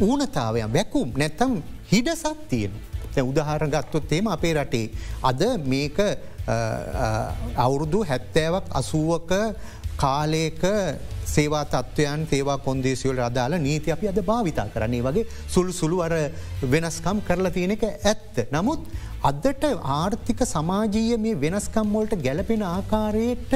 ඌනතාවයන් 0.00 0.72
වැැකුම් 0.72 1.08
නැත්තම් 1.16 1.58
හිඩසක් 1.92 2.44
තියෙන. 2.48 2.72
උදාහර 3.22 3.66
ගත්තොත් 3.68 4.12
එේම 4.12 4.26
අපේ 4.28 4.54
රටේ. 4.54 4.90
අද 5.22 5.42
මේක 5.66 5.98
අවුරුදු 7.56 8.04
හැත්තෑවක් 8.04 8.66
අසුවක 8.72 9.32
කාලයක 9.96 10.62
සේවා 11.26 11.64
තත්වයන් 11.66 12.26
සේවා 12.30 12.58
කොන්දේසිවල 12.58 13.20
අදාල 13.20 13.58
නීති 13.58 13.92
අපි 13.92 14.08
අද 14.08 14.20
භාවිතා 14.22 14.68
කරන්නේ 14.74 15.02
වගේ 15.02 15.26
සුල් 15.48 15.68
සුළු 15.72 15.98
අර 16.00 16.14
වෙනස්කම් 16.64 17.20
කරලා 17.28 17.50
තියෙන 17.50 17.74
එක 17.76 17.84
ඇත්ත. 17.84 18.36
නමුත් 18.52 18.80
අදට 19.22 19.64
ආර්ථික 19.98 20.40
සමාජීය 20.46 21.18
මේ 21.18 21.40
වෙනස්කම් 21.40 21.94
වලට 21.96 22.22
ගැලපෙන 22.26 22.62
ආකාරයට 22.68 23.54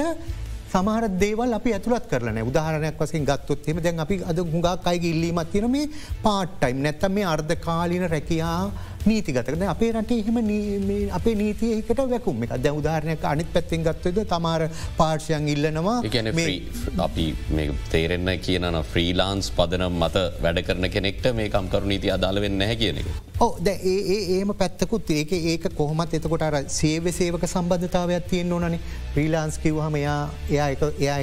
සමහර 0.72 1.04
දේවල් 1.20 1.52
අපි 1.54 1.70
ඇතුළත් 1.76 2.06
කරන 2.10 2.38
උදාහරණයක් 2.42 3.00
වසින් 3.00 3.24
ගත්තොත් 3.24 3.68
එම 3.68 3.80
දැන් 3.84 4.04
අපි 4.04 4.16
අද 4.24 4.38
හුඟක් 4.44 4.86
අයිගේ 4.86 5.12
ඉල්ලීමත් 5.14 5.52
තින 5.52 5.66
මේ 5.70 5.90
පාට්ටයිම් 6.22 6.82
නැත්තම් 6.84 7.12
මේ 7.12 7.26
අර්ධ 7.26 7.54
කාලින 7.60 8.04
රැකයා 8.08 8.60
නීතිගතකද 9.06 9.62
අපේ 9.74 9.92
රට 9.92 10.12
එහෙම 10.20 10.36
අපේ 11.18 11.34
නීතියකට 11.42 12.02
වැකුම්. 12.12 12.42
එක 12.44 12.52
දැ 12.64 12.72
උදාරණයක් 12.80 13.24
අනිත් 13.32 13.52
පැත්තෙන් 13.54 13.84
ගත්තද 13.86 14.24
තමාර 14.32 14.68
පාර්ශයන් 15.00 15.48
ඉල්ලනවා 15.54 15.98
අපි 17.06 17.26
තේරෙන්න 17.92 18.30
කියන 18.46 18.68
ෆ්‍රීලාන්ස් 18.92 19.50
පදනම් 19.58 19.98
මත 20.02 20.24
වැඩ 20.46 20.62
කරන 20.68 20.90
කෙනෙක්ට 20.96 21.28
මේ 21.40 21.50
කම්කරු 21.56 21.92
නීති 21.92 22.14
අදාලවෙන්න 22.16 22.58
නැහැ 22.62 22.76
කියන 22.82 23.02
එක. 23.02 23.12
ඕ 23.40 23.52
ද 23.66 23.68
ඒ 23.92 24.18
ඒම 24.38 24.54
පැත්තකුත් 24.62 25.10
ඒක 25.18 25.32
ඒක 25.38 25.68
කොහොමත් 25.76 26.14
එතකොට 26.18 26.48
අර 26.48 26.58
සේව 26.78 27.10
සේවක 27.18 27.46
සම්බධතාවයක් 27.52 28.28
තියෙන් 28.30 28.52
ඕනනේ. 28.52 28.80
ප්‍රීලාන්ස් 29.14 29.58
කිව්හම 29.62 29.96
එයා 30.02 30.20
එයා 30.50 30.68
එයා 30.98 31.18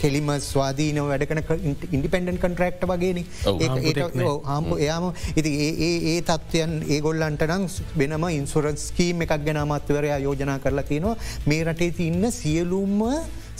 කෙලිම 0.00 0.30
ස්වාදීනව 0.42 1.08
වැඩකන 1.10 1.42
ඉන්ඩිපෙන්ඩන් 1.96 2.40
කන්ට්‍රක්ට 2.44 2.86
වගේන. 2.92 3.20
හාම්පු 4.50 4.78
එයාම 4.78 5.06
ඉති 5.36 5.52
ඒ 5.66 5.92
ඒ 6.12 6.16
තත්වයන් 6.22 6.72
ඒගොල්ලන්ට 6.96 7.44
නම් 7.48 7.66
වෙනම 7.96 8.26
ඉන්සුරන්ස් 8.30 8.86
කීම 8.96 9.26
එකක් 9.26 9.36
ගැන 9.46 9.60
අමත්වරයා 9.64 10.18
යෝජනා 10.26 10.58
කරලා 10.64 10.88
තියෙනවා. 10.90 11.16
මේ 11.46 11.62
රටේ 11.64 11.92
තින්න 12.00 12.30
සියලුම්ම 12.32 13.00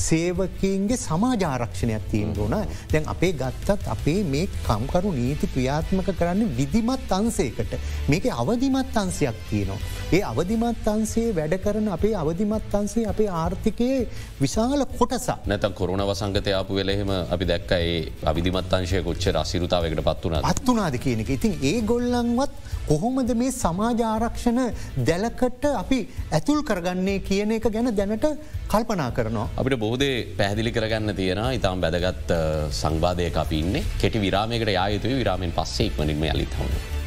සේවකන්ගේ 0.06 0.98
සමාජාරක්ෂණයක් 0.98 2.04
තියෙන් 2.12 2.34
ඕන. 2.38 2.56
දැන් 2.92 3.08
අපේ 3.14 3.32
ගත්තත් 3.42 3.88
අපේ 3.94 4.18
මේ 4.32 4.46
කම්කරු 4.66 5.12
නීති 5.20 5.52
ක්‍රියාත්මක 5.54 6.10
කරන්න 6.20 6.56
විදිමත් 6.58 7.12
අන්සේකට 7.18 7.74
මේක 8.08 8.30
අවධිමත් 8.32 8.96
අන්සයක් 9.02 9.38
තියනවා. 9.50 9.78
ඒ 10.12 10.22
අවධිමත් 10.30 10.88
අන්සේ 10.94 11.28
වැඩ 11.38 11.56
කරන 11.64 11.88
අපේ 11.96 12.14
අවධිමත් 12.22 12.74
අන්සේ 12.80 13.06
අපේ 13.12 13.28
ආර්ථිකයේ 13.42 14.00
විශාල 14.42 14.86
කොටසා 14.98 15.38
නැත 15.46 15.66
කොරුණ 15.80 16.04
වසංගතයාපු 16.10 16.80
වෙලෙහෙම 16.80 17.10
අපි 17.34 17.50
දැක්ක 17.52 17.72
ඒ 17.78 17.94
අවිධිමත් 18.30 18.74
අංශය 18.78 19.02
කොච්ච 19.08 19.26
රසිරුතාවකට 19.34 20.02
පත්වන 20.08 20.50
අත්වනාද 20.52 20.96
කියන 21.04 21.22
එක. 21.24 21.30
ඉතින් 21.38 21.52
ඒ 21.62 21.80
ගොල්ලන්වත් 21.82 22.52
කොහොමද 22.88 23.30
මේ 23.40 23.50
සමාජාරක්ෂණ 23.54 24.60
දැලකට 25.08 25.64
අපි 25.82 25.98
ඇතුල් 26.38 26.60
කරගන්නේ 26.70 27.18
කියන 27.28 27.52
එක 27.58 27.68
ගැන 27.76 27.90
දැනට 28.00 28.26
කල්පනා 28.72 29.10
කරනවා. 29.16 29.48
අපිට 29.58 29.80
බෝධේ 29.90 30.16
පැහදිලි 30.38 30.70
කරගන්න 30.76 31.16
තියෙන 31.18 31.42
ඉතාම් 31.58 31.82
බැදගත් 31.84 32.30
සංවාධයක 32.80 33.42
අපි 33.42 33.60
ඉන්න. 33.64 33.82
කෙටි 34.02 34.22
විරාමයකට 34.26 34.72
යායුතුයි 34.78 35.20
විරාමෙන් 35.20 35.58
පස්සේ 35.58 35.90
ඉක්මනින්ම 35.90 36.26
යලිතවන්න. 36.30 36.99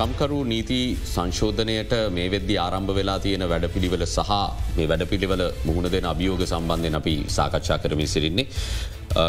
කම්කරු 0.00 0.36
නීති 0.50 0.78
සංශෝධනයට 1.14 1.90
මේ 2.16 2.28
වෙද්දි 2.34 2.54
ආරම්භ 2.62 2.92
වෙලා 2.98 3.16
තියෙන 3.24 3.42
වැඩපිළිවෙල 3.50 4.04
සහ 4.06 4.30
මේ 4.76 4.86
වැඩපිළිවල 4.90 5.42
මුහුණ 5.66 5.88
දෙන 5.94 6.06
අභියෝග 6.12 6.42
සම්බන්ධයෙන් 6.46 6.96
අපි 7.00 7.14
සාකච්ඡා 7.36 7.78
කරමින් 7.82 8.08
සිරින්නේ. 8.14 8.46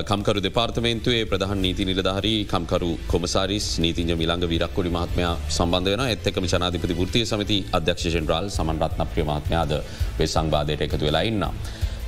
කම්කරු 0.10 0.44
දෙපාර්තමේන්තුවේ 0.46 1.24
ප්‍රධාන 1.32 1.62
නීති 1.66 1.88
නිලධහරි 1.90 2.34
කම්කරු 2.54 2.92
කොමසාරිස් 3.12 3.68
නීතිජ 3.86 4.14
මිළඟ 4.22 4.46
විරක්කොඩි 4.54 4.92
මහත්මයා 4.98 5.34
සම්බන්ධ 5.58 5.92
වන 5.94 6.04
එත්තකම 6.16 6.48
ජනාධිපති 6.54 6.98
ෘතිය 7.02 7.26
සමති 7.32 7.58
අධ්‍යක්ෂ 7.80 8.08
ජෙනරාල් 8.16 8.48
සමන්රත්න 8.58 9.04
ප්‍රියමාත්මයාද 9.16 9.74
වේ 10.20 10.30
සංවාධයට 10.36 10.86
එකතු 10.88 11.04
වෙලා 11.10 11.26
ඉන්න. 11.32 11.46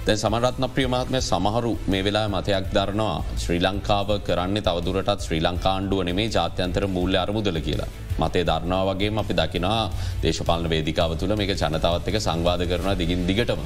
දැන් 0.05 0.21
සමරත්න 0.23 0.67
ප්‍රියමාත්මය 0.77 1.21
සමහරු 1.31 1.73
මේ 1.91 2.03
වෙලා 2.07 2.27
මතයක් 2.35 2.71
දරනවා 2.77 3.17
ශ්‍රී 3.43 3.59
ලංකාව 3.67 4.09
කරන්න 4.29 4.63
තවදුරටත් 4.69 5.27
ශ්‍රී 5.27 5.43
ලංකාණ්ඩුව 5.47 6.01
නෙමේ 6.11 6.29
ජාත්‍යන්තර 6.37 6.87
මූල්‍ය 6.95 7.19
අරමුදල 7.25 7.61
කියලා. 7.67 7.91
මතේ 8.19 8.43
දරනවා 8.43 8.83
වගේ 8.89 9.11
අපි 9.17 9.33
දකිනා 9.33 9.81
දේශපාලන 10.21 10.69
වේදිකාව 10.69 11.17
තුළ 11.17 11.35
මේක 11.35 11.51
ජනතාවත් 11.55 12.07
එක 12.07 12.17
සංවාධ 12.19 12.65
කරන 12.67 12.97
දිගින් 12.97 13.27
දිගටම. 13.27 13.61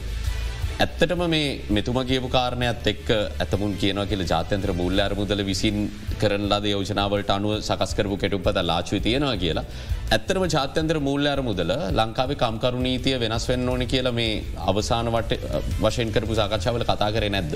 ඇත්තටම 0.77 1.21
මේ 1.27 1.45
මෙතුම 1.69 1.97
කියපු 2.09 2.29
කාරණයක් 2.29 2.87
එක් 2.91 3.07
ඇතමුන් 3.13 3.71
කියනව 3.81 4.03
කියල 4.09 4.23
ජාත්‍යන්ත්‍ර 4.23 4.71
මුල්ල 4.73 4.99
අරමුදල 4.99 5.41
විසින් 5.43 5.77
කරන 6.21 6.43
ලද 6.49 6.65
යෝජනාවලට 6.73 7.31
අනුව 7.35 7.53
සකස්කරපු 7.61 8.17
කෙටුපත 8.23 8.59
ලාචුව 8.63 9.01
තියෙනවා 9.01 9.37
කියලා. 9.43 9.65
ඇත්තරම 10.11 10.45
ජාත්‍යන්ත්‍ර 10.55 10.99
මුල්ල 10.99 11.25
අරමුදල 11.27 11.73
ලංකාවේ 11.99 12.41
කම්කරු 12.43 12.79
නීතිය 12.87 13.17
වෙනස් 13.19 13.47
වෙන්න 13.51 13.69
ඕන 13.69 13.85
කියලා 13.93 14.17
මේ 14.19 14.33
අවසාන 14.69 15.13
වට 15.15 15.41
වශයෙන් 15.81 16.11
කරපු 16.11 16.39
සාකච්ඡාවල 16.41 16.85
කතා 16.85 17.11
කරේ 17.15 17.29
නැද්ද. 17.29 17.55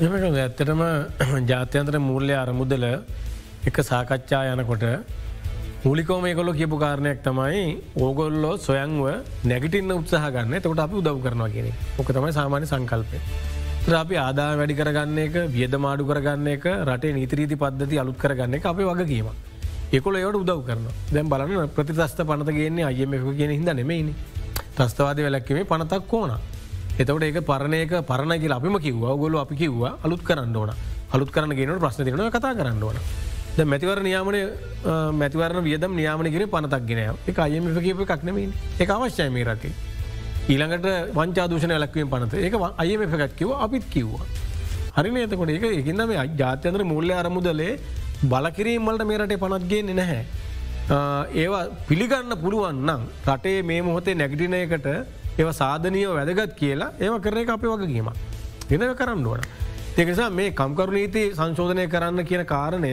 එම 0.00 0.14
ඇත්තටම 0.36 0.80
ජාත්‍යන්ත්‍ර 1.46 1.96
මූල්‍ය 2.00 2.34
අරමුදල 2.34 2.84
එක 3.68 3.76
සාකච්ඡා 3.84 4.42
යනකොට 4.52 4.84
මූලිකෝ 5.84 6.20
මේකොල 6.22 6.52
කියපු 6.54 6.76
කාරණයක් 6.78 7.22
තමයි 7.26 7.62
ඕගොල්ලෝ 7.98 8.56
සොයන්ව 8.56 9.06
නැගටින්න 9.44 9.90
උත්සාහ 9.90 10.28
ගන්න 10.34 10.54
තකට 10.56 10.82
අපි 10.82 10.94
උදව් 10.94 11.16
කරනවා 11.24 11.48
කියෙන 11.48 11.72
ඕක 11.98 12.10
තමයි 12.16 12.32
සාමාන්‍ය 12.36 12.66
සංකල්පය. 12.66 13.18
අපි 14.00 14.14
ආදා 14.16 14.50
වැඩි 14.60 14.76
කරගන්න 14.80 15.18
එක 15.18 15.38
වියද 15.54 15.74
මාඩු 15.84 16.06
කරගන්න 16.06 16.46
එක 16.52 16.66
රටේ 16.88 17.12
නීතිරීති 17.16 17.58
පද්ධති 17.62 17.98
අලුත් 17.98 18.18
කරගන්න 18.22 18.54
එක 18.58 18.68
අපේ 18.70 18.86
වග 18.90 19.08
කියීම. 19.08 19.32
ඒකොල 19.92 20.20
ඒවට 20.20 20.38
උදව් 20.42 20.62
කරන 20.68 20.86
දැම් 21.10 21.32
බලන්න 21.34 21.74
ප්‍රතිස්ථ 21.74 22.22
පනත 22.30 22.54
ගන්නේ 22.58 22.86
අයම 22.90 23.18
එක 23.18 23.26
කියෙන 23.40 23.56
හිද 23.56 23.74
නෙමයිනි. 23.80 24.14
ත්‍රස්තවාද 24.76 25.18
වැලක්කීමේ 25.18 25.66
පනතක් 25.66 26.14
ඕන. 26.14 26.38
එතවට 27.00 27.26
ඒක 27.26 27.42
පරණයක 27.50 27.98
පරණගේ 28.06 28.54
අපිම 28.54 28.78
කිව්වා 28.86 29.18
ගොලු 29.18 29.42
අපි 29.42 29.56
කිව්වා 29.56 29.92
අලුත් 30.04 30.22
කරන්න 30.22 30.56
ඕන 30.56 30.72
අලුත් 31.10 31.30
කරන 31.34 31.58
ගෙනට 31.58 31.82
ප්‍රශ්න 31.82 32.04
තිරන 32.04 32.24
කතා 32.30 32.54
කරන්න 32.54 32.82
ඕන. 32.82 33.31
මැතිවර 33.58 34.00
නියාමන 34.02 34.36
මැතිවරණ 35.20 35.64
වියදම් 35.64 35.92
නියාමනගෙන 36.00 36.48
පනතක් 36.48 36.84
ගෙනය 36.90 37.02
එක 37.28 37.38
අයම 37.38 37.64
කීප 37.86 38.00
එකක්නමින් 38.04 38.52
එක 38.80 38.90
අවශ්‍යය 38.90 39.30
මේ 39.30 39.44
රටේ. 39.44 39.72
ඊළඟට 40.48 40.86
වංචාදූෂණ 41.16 41.74
ලක්වීම 41.78 42.08
පනත 42.08 42.34
ඒක 42.34 42.54
අයම 42.78 43.02
එකත් 43.02 43.34
කිව 43.36 43.50
අපිත් 43.64 43.84
කිව්වා. 43.94 44.24
හරින 44.96 45.16
එතකොට 45.16 45.50
ඒක 45.50 45.64
එකන්න 45.64 46.06
මේ 46.08 46.24
ජාත්‍යන්ත්‍ර 46.40 46.84
මුල්ල 46.84 47.10
අරමුදලේ 47.12 47.78
බලකිරීමල්ට 48.32 49.04
මේ 49.10 49.18
රටේ 49.18 49.42
පනත්ගේ 49.44 49.82
නැහැ. 49.88 50.22
ඒවා 51.42 51.64
පිළිගන්න 51.88 52.36
පුළුවන් 52.42 52.78
නම් 52.86 53.02
රටේ 53.26 53.58
මේ 53.62 53.82
මොහොතේ 53.82 54.14
නැගටිනයකට 54.14 54.86
ඒව 55.40 55.50
සාධනීය 55.60 56.08
වැදගත් 56.18 56.54
කියලා 56.60 56.94
ඒව 57.00 57.20
කරන 57.24 57.42
එක 57.42 57.52
අපි 57.56 57.66
වගකීම. 57.66 58.08
එන 58.70 58.94
කරන්න 59.00 59.26
ඕන. 59.26 59.44
ඒකසා 59.98 60.30
මේ 60.38 60.54
කම්කරු 60.60 60.92
නීති 60.98 61.22
සංශෝධනය 61.36 61.84
කරන්න 61.94 62.24
කියන 62.30 62.44
කාරණය 62.54 62.92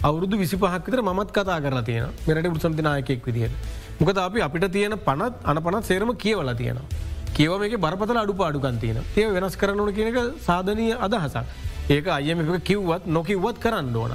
අවුරුදු 0.00 0.36
විසි 0.38 0.56
පහක්තර 0.56 1.00
මත් 1.02 1.30
කතා 1.30 1.60
කරලා 1.60 1.84
තියෙන 1.84 2.08
මෙරට 2.26 2.48
පුසම්තිනායකෙක් 2.48 3.24
විදිහට. 3.26 3.52
මොකද 4.00 4.18
අපි 4.18 4.40
අපිට 4.40 4.72
තියෙන 4.72 4.96
පනත් 4.98 5.34
අන 5.44 5.56
පනත් 5.58 5.84
සේරම 5.84 6.12
කියවලා 6.16 6.54
තියෙනවා. 6.54 6.88
කියව 7.34 7.52
මේක 7.60 7.74
බරපතල 7.76 8.16
අඩු 8.16 8.34
පාඩුකන් 8.34 8.78
තියෙන 8.80 8.98
ඒ 9.14 9.26
වෙනස් 9.28 9.56
කරනවන 9.56 9.92
කියනක 9.92 10.18
සාධනය 10.40 10.86
අදහසක්. 10.98 11.44
ඒක 11.88 12.06
අයම 12.08 12.38
කිව්වත් 12.60 13.06
නොකිව්වත් 13.08 13.56
කරන්න 13.58 13.96
ඕන. 13.96 14.12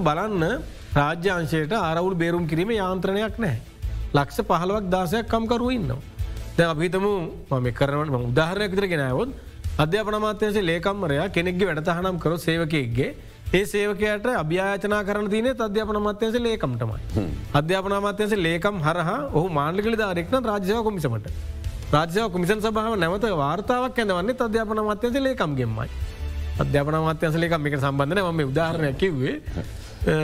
බලන්න 0.00 0.44
රාජ්‍යංශයට 0.94 1.72
අරවුල් 1.80 2.14
බේරුම් 2.14 2.46
කිරීම 2.46 2.70
යාන්ත්‍රණයක් 2.72 3.36
නෑ. 3.38 3.56
ලක්ෂ 4.14 4.40
පහලවක් 4.42 4.84
දාසයක් 4.88 5.26
කම්කරුව 5.26 5.70
ඉන්නවා. 5.70 6.00
දැ 6.56 6.66
අපිතම 6.66 7.04
මම 7.50 7.66
කරන 7.72 8.16
උදාහරයක් 8.24 8.70
විතර 8.72 8.86
ගෙනයවොත් 8.86 9.30
අධ්‍යාපන 9.78 10.16
මාත්‍යන්සේ 10.18 10.64
ලේකම්මරයා 10.64 11.28
කෙනෙක්ගේ 11.28 11.68
වැඩතහනම් 11.68 12.16
කර 12.18 12.32
සේවකයෙක්ගේ 12.40 13.10
ඒ 13.50 13.64
සේවකයට 13.66 14.26
අභ්‍යාචනා 14.34 15.02
කරන 15.04 15.30
තියන 15.30 15.46
අධ්‍යාපන 15.60 16.00
මත්‍යන්ස 16.00 16.36
ලේකම්ටමයි. 16.38 17.24
අධ්‍යාපන 17.54 17.94
මත්‍යන්ස 18.00 18.34
ලේකම් 18.38 18.76
හරහ 18.80 19.10
ඔහු 19.32 19.46
මාන්ලිකලි 19.50 19.96
දාරෙක්න 19.96 20.44
රාජ්‍යාව 20.44 20.84
කොමිසමට. 20.84 21.32
රාජ්‍යාව 21.92 22.28
කොමිසන් 22.30 22.60
සභාව 22.60 22.98
නැවත 22.98 23.26
වාර්තාවක් 23.36 23.98
ඇඳවන්නේ 23.98 24.38
අධ්‍යාපන 24.42 24.84
මත්‍යන්ස 24.84 25.20
ලේකම් 25.20 25.56
ගෙන්මයි. 25.56 25.88
අධ්‍යාපන 26.58 26.96
මාත්‍යන්සලක 27.00 27.54
මේක 27.58 27.76
සම්බන්ධන 27.78 28.20
ම 28.26 28.40
උදාහරණයක් 28.44 28.96
කිව්වේ 28.96 29.34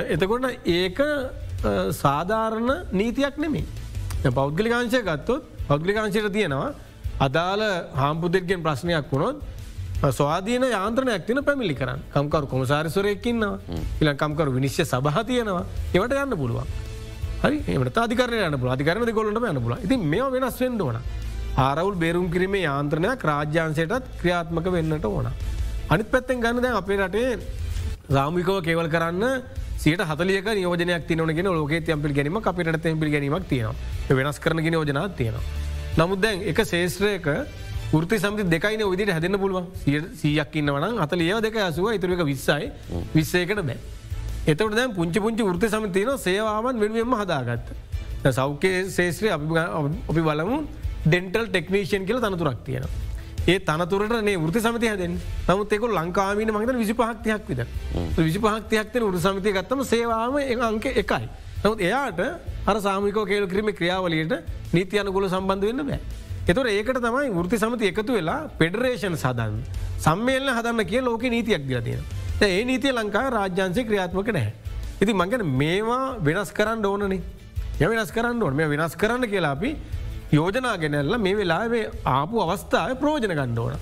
එතකොට 0.09 0.45
ඒක 0.69 0.99
සාධාරණ 1.95 2.71
නීතියක් 2.93 3.37
නෙමේ 3.39 3.65
පෞද්ගලිකාංශය 4.31 5.01
ගත්තොත් 5.03 5.43
පෞද්ගලිකාංශයට 5.69 6.29
තියෙනවා 6.33 6.71
අදාළ 7.21 7.63
හාම්පුදෙක්ගෙන් 7.95 8.63
ප්‍රශ්නයක් 8.63 9.13
වුණොත් 9.13 9.37
ස්වාධීන 10.13 10.63
යාන්ත්‍රනයක් 10.63 11.27
තින 11.27 11.43
පැමිලි 11.45 11.75
කරන්න. 11.75 12.01
කම්කරු 12.15 12.47
කොමසාරිස්වරයකින්නවා 12.47 13.59
ඉල 14.01 14.09
කම්කරු 14.15 14.53
විනිශ්‍ය 14.53 14.85
සභහ 14.85 15.27
තියෙනවා. 15.27 15.65
ඒවට 15.95 16.13
යන්න 16.25 16.37
පුළුවන්. 16.37 16.67
හරි? 17.43 17.59
එමට 17.69 17.99
අධිකරන 17.99 18.35
යන 18.49 18.59
පුල 18.61 18.71
අධිකරන 18.75 19.13
ගොලට 19.13 19.39
යන්න 19.51 19.63
පුල 19.65 19.77
ඉති 19.83 19.97
මේ 19.97 20.31
වෙනස් 20.37 20.61
වෙන්ඩ 20.61 20.81
ඕන. 20.81 20.99
ආරවුල් 21.57 21.95
බේරුම් 21.95 22.31
කිරීමේ 22.31 22.65
යාන්ත්‍රනයක් 22.69 23.25
රාජ්‍යන්සයටත් 23.31 24.09
ක්‍රියාත්මක 24.21 24.67
වෙන්නට 24.77 25.05
ඕන. 25.05 25.29
අනිත් 25.89 26.11
පැත්තෙන් 26.11 26.41
ගන්න 26.41 26.63
දැන් 26.63 26.77
අපේ 26.81 26.99
රටේ 27.01 27.39
රාමිකව 28.11 28.61
කෙවල් 28.67 28.89
කරන්න 28.95 29.43
සියට 29.79 30.03
හතලියක 30.11 30.49
නියෝජනයක් 30.59 31.07
තියනගෙන 31.09 31.51
ලෝක 31.59 31.73
යම්පිල් 31.73 32.15
ගැනීම 32.17 32.41
අපිට 32.43 32.73
තැපිල් 32.83 33.11
ගැනීමක් 33.15 33.49
තියෙනවා. 33.49 33.77
වෙනස් 34.11 34.39
කරන 34.39 34.59
යෝජනා 34.65 35.09
තියෙනවා. 35.09 35.45
නමුත් 35.97 36.21
දැන් 36.21 36.43
එක 36.51 36.59
ශේෂත්‍රයක 36.73 37.27
ෘති 37.95 38.19
සමති 38.19 38.45
දෙකයින 38.51 38.83
විදිට 38.91 39.11
හැදන්න 39.15 39.39
පුළුවන් 39.39 39.67
සියක් 40.21 40.57
ඉන්නවන 40.61 40.99
අතලිය 40.99 41.35
දෙක 41.41 41.57
ඇසුව 41.57 41.93
ඉතුරක 41.95 42.23
විස්සයි 42.27 42.71
විස්සයකට 43.15 43.61
බෑ. 43.61 43.77
එතකට 44.47 44.75
දැන් 44.75 44.95
පුංචි 44.95 45.21
පුංචි 45.21 45.43
ෘති 45.47 45.69
සමතියන 45.69 46.11
සේවාවන් 46.19 46.81
වෙනුවෙන්ම 46.81 47.15
හදාගත්ත. 47.21 47.71
සෞඛ්‍ය 48.31 48.73
ශේත්‍රය 48.91 49.31
අපි 49.31 50.21
බලමු 50.21 50.59
ඩෙන්ටල් 51.07 51.47
ටෙක්නීෂන් 51.47 52.07
කියල 52.09 52.19
තනතුරක් 52.19 52.65
තියෙන. 52.67 52.89
ඒ 53.47 53.59
තනතුරට 53.61 54.17
නේ 54.23 54.37
ෘති 54.39 54.61
සමති 54.61 54.91
හැදෙන් 54.91 55.15
නමුත් 55.49 55.73
එක 55.73 55.87
ලංකාමීන 55.93 56.51
මගත 56.51 56.77
විසි 56.77 56.95
පහක්තියක් 56.95 57.49
විද 57.49 57.63
විසි 58.19 58.41
පහක්තියක්තන 58.41 59.03
උරු 59.03 59.21
සමතිය 59.21 59.53
ගත්තම 59.53 59.85
සේවාම 59.85 60.37
අංක 60.71 60.87
එකයි. 60.87 61.25
නමුත් 61.63 61.81
එයාට 61.81 62.21
අර 62.67 62.77
සාමිකෝ 62.81 63.25
කේල් 63.25 63.47
කිරීම 63.47 63.71
ක්‍රියාවලට 63.73 64.35
නීති 64.75 64.99
අනුගුල 64.99 65.31
සම්බන්ධ 65.31 65.67
වෙන්න 65.71 65.87
බෑ. 65.87 66.24
එතුර 66.49 66.67
ඒකට 66.69 67.01
තමයි 67.05 67.31
ෘති 67.45 67.59
සමති 67.63 67.91
එකතු 67.93 68.13
වෙලා 68.19 68.41
පෙඩරේෂන් 68.59 69.17
සදන් 69.17 69.55
සම්මේල්ල 70.07 70.51
හදන්න 70.57 70.85
කිය 70.91 71.01
ලෝක 71.01 71.23
නීතියක් 71.35 71.65
ගලතියෙන. 71.71 72.03
ඒ 72.43 72.65
නීතිය 72.71 72.93
ලංකා 72.93 73.27
රාජ්‍යන්සය 73.37 73.85
ක්‍රියාත්මක 73.89 74.29
නැහැ. 74.37 74.53
ඉති 75.03 75.13
මංගන 75.13 75.45
මේවා 75.61 76.05
වෙනස් 76.27 76.53
කරන්න 76.59 76.85
ඕනනේ 76.91 77.23
ය 77.81 77.87
වෙනස් 77.91 78.11
කරන්න 78.17 78.43
ඕන 78.43 78.55
මේ 78.55 78.69
වෙනස් 78.73 78.93
කරන්න 78.95 79.27
කියලා 79.33 79.55
අපි 79.57 79.71
යෝජනා 80.33 80.77
ගෙනැල්ල 80.83 81.17
මේ 81.19 81.35
වෙලාවේ 81.39 81.85
ආපු 82.17 82.43
අවස්ථාව 82.45 82.93
ප්‍රෝජන 83.03 83.27
ගණ්ඩ 83.31 83.59
ඕන. 83.65 83.75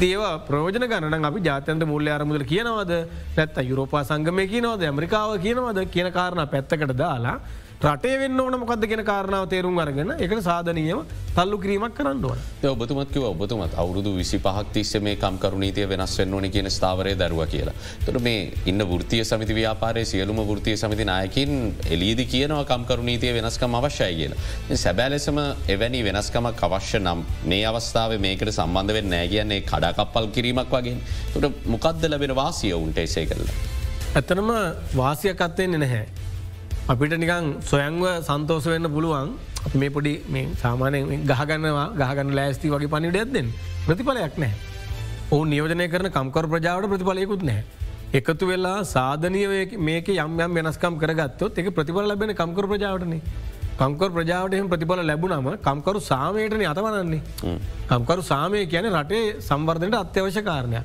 දේව 0.00 0.22
ප්‍රෝජන 0.48 0.88
ගණන 0.92 1.28
අපි 1.28 1.44
ජාතන්ත 1.48 1.84
මුල්ල 1.92 2.08
අරමුදල 2.16 2.46
කියනවද 2.52 2.92
පැත්ත 3.36 3.60
යුරෝපා 3.70 4.02
සංගමය 4.10 4.48
කියනවද 4.54 4.82
ඇමරිකාව 4.88 5.36
කියනවද 5.44 5.78
කියන 5.94 6.10
කාරණ 6.18 6.48
පැත්තකට 6.54 6.96
දාලා 7.02 7.36
රටේ 7.84 8.18
වෙන්න 8.20 8.40
ඕන 8.40 8.54
මොකක්ද 8.60 8.84
කියෙන 8.88 9.02
කාරණාව 9.04 9.46
තේරුම් 9.52 9.78
අරගෙන 9.82 10.12
එක 10.16 10.30
සාධනීයම 10.44 11.00
තල්ලු 11.36 11.56
කිරීමක් 11.64 11.92
කරන්න 11.98 12.22
ඕන 12.24 12.38
ඔබතුමත්කිව 12.70 13.26
ඔබතුමත් 13.30 13.74
අවුරුදු 13.82 14.14
විසි 14.16 14.38
පහක් 14.38 14.72
තිස්ස 14.72 14.92
මේ 15.06 15.16
කම්කරුණීතිය 15.16 15.84
වෙනස් 15.90 16.14
වෙන්න 16.20 16.36
ඕන 16.38 16.48
කියන 16.54 16.70
ස්ථාවරය 16.76 17.12
දරුව 17.14 17.42
කියලා. 17.52 17.74
තොට 18.06 18.18
මේ 18.22 18.48
ඉන්න 18.72 18.80
ෘතිය 18.80 19.22
සමිති 19.24 19.58
ව්‍යාපාරය 19.60 20.06
සියලුම 20.12 20.40
ෘතිය 20.54 20.76
සමිති 20.76 21.04
නායකින් 21.04 21.52
එලීදි 21.90 22.24
කියනව 22.24 22.64
කම්කරුණීතිය 22.72 23.36
වෙනස්කම 23.38 23.76
අවශ්‍යයි 23.80 24.16
කියලා. 24.20 24.76
සැබෑ 24.84 25.10
ලෙසම 25.10 25.44
එවැනි 25.68 26.02
වෙනස්කමක් 26.08 26.66
අවශ්‍ය 26.68 26.98
නම් 26.98 27.24
මේ 27.44 27.62
අවස්ථාව 27.72 28.16
මේකට 28.26 28.56
සම්බන්ධ 28.56 28.96
වෙන්න 28.98 29.12
නෑ 29.14 29.28
කියන්නේ 29.28 29.64
කඩාකප්පල් 29.70 30.32
කිරීමක් 30.38 30.72
වගේ 30.78 30.96
තොට 31.34 31.66
මොකක්ද 31.74 32.08
ලැබෙන 32.12 32.38
වාසිය 32.42 32.72
උන්ට 32.84 33.02
එසේ 33.04 33.26
කරලා. 33.32 33.58
ඇතනම 34.14 34.54
වාසියකත්තයෙන් 34.96 35.76
නැහැ. 35.84 36.25
අපිට 36.92 37.14
නිකං 37.18 37.46
සොයංව 37.68 38.04
සන්තෝස 38.26 38.66
වෙන්න 38.72 38.86
පුළුවන් 38.94 39.30
මේ 39.74 39.90
පොඩි 39.94 40.12
මේ 40.34 40.44
සාමානය 40.60 41.00
ගහගන්නවා 41.30 41.86
ගහගන්න 42.00 42.30
ලෑස්ති 42.38 42.70
වගේ 42.74 42.90
පනිට 42.92 43.16
ඇත්දෙන් 43.20 43.48
ප්‍රතිඵලයක් 43.86 44.36
නෑ. 44.42 44.52
ඔවු 45.32 45.42
නියෝජනය 45.52 45.86
කරන 45.94 46.08
කම්කර 46.16 46.46
ප්‍රජාවට 46.52 46.86
ප්‍රතිඵලයකුත් 46.92 47.42
නෑ. 47.48 47.64
එකතු 48.18 48.46
වෙලා 48.50 48.84
සාධනය 48.92 49.42
මේක 49.88 50.12
යම් 50.14 50.38
යම් 50.46 50.54
වෙනස්කම් 50.58 51.00
කරගත්තොත් 51.02 51.58
එක 51.58 51.72
ප්‍රතිඵල 51.74 52.06
ලැබෙන 52.12 52.34
කම්කර 52.42 52.70
ප්‍රජාවටනේ 52.72 53.20
කම්කර 53.80 54.10
ප්‍රජාවට 54.16 54.54
එහම 54.54 54.70
ප්‍රතිඵල 54.70 55.04
ලැබුණම 55.10 55.50
කම්කරු 55.66 56.06
සාමයටන 56.12 56.66
අතවනන්නේ. 56.70 57.20
කම්කරු 57.90 58.22
සාමය 58.32 58.64
කියන 58.72 58.92
රටේ 58.94 59.36
සම්වර්ධනයට 59.50 60.02
අත්‍යවශ්‍ය 60.04 60.42
කාරණයක්. 60.42 60.84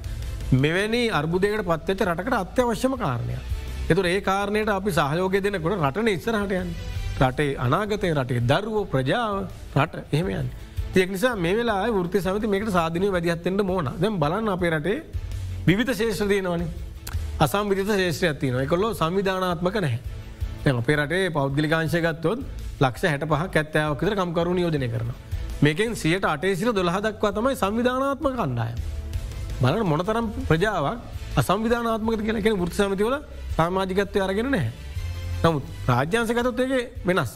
මෙවැනි 0.64 1.04
අර්බුදයකට 1.20 1.68
පත්වෙච්ච 1.72 2.08
රටකට 2.10 2.40
අත්‍යවශ්‍යම 2.44 2.98
කාරණයක්. 2.98 3.61
එතුර 3.92 4.06
ඒ 4.06 4.20
කාරණයට 4.22 4.70
අපි 4.70 4.92
සහයෝගය 4.92 5.40
දෙනකොට 5.42 5.78
රටන 5.80 6.10
ඉස්සරහටයන් 6.10 6.70
රටේ 7.22 7.50
අනාගතය 7.58 8.12
රටේ 8.14 8.42
දරුවෝ 8.42 8.86
ප්‍රජාව 8.86 9.34
රට 9.78 10.06
එහෙමයන්. 10.14 10.48
තියක් 10.94 11.10
නිසා 11.16 11.36
මේ 11.38 11.56
වෙලා 11.56 11.82
ෘති 11.98 12.20
සමති 12.20 12.48
මේකට 12.48 12.72
සාධනය 12.72 13.12
වැදිහත්තෙන්ට 13.12 13.64
මෝන 13.64 13.90
දැම් 14.02 14.20
බලන්න 14.20 14.50
අපේ 14.50 14.72
රටේ 14.72 14.98
විවිධ 15.68 15.94
ශේෂ්‍ර 15.94 16.28
තියනවනි 16.28 16.68
අසම් 17.40 17.70
විධ 17.70 17.92
ශේෂත්‍රයක් 17.92 18.40
තියන 18.40 18.58
එකොල්ලො 18.62 18.94
සංවිධානාත්මක 18.94 19.78
නැහැ 19.78 20.74
අපේ 20.74 20.96
රටේ 20.96 21.30
පෞද්ගලිකාංශයගත්තොත් 21.30 22.40
ලක්ෂ 22.82 23.04
හැට 23.04 23.26
පහ 23.26 23.44
ඇත්තෑවකතර 23.44 24.16
කම්කරු 24.16 24.54
නියෝජනය 24.54 24.88
කරන. 24.88 25.12
මේකෙන් 25.62 25.96
සියට 25.96 26.26
අටේ 26.26 26.56
සිට 26.56 26.76
දොළහදක්වා 26.76 27.32
තමයි 27.32 27.56
සංවිධානාත්ම 27.56 28.28
කණ්ඩාය. 28.32 28.74
බලන 29.62 29.86
මොනතරම් 29.86 30.28
ප්‍රජාවක් 30.50 30.98
අසංවිධානාත්මක 31.38 32.22
කියලකෙන 32.28 32.60
ෘත් 32.60 32.74
සමතිවල 32.74 33.16
සාමාජිකත්වය 33.58 34.22
අරගෙන 34.22 34.52
නැහැ. 34.52 34.72
නමුත් 35.44 35.64
රාජ්‍යන්සකතත්වයගේ 35.88 36.84
වෙනස් 37.06 37.32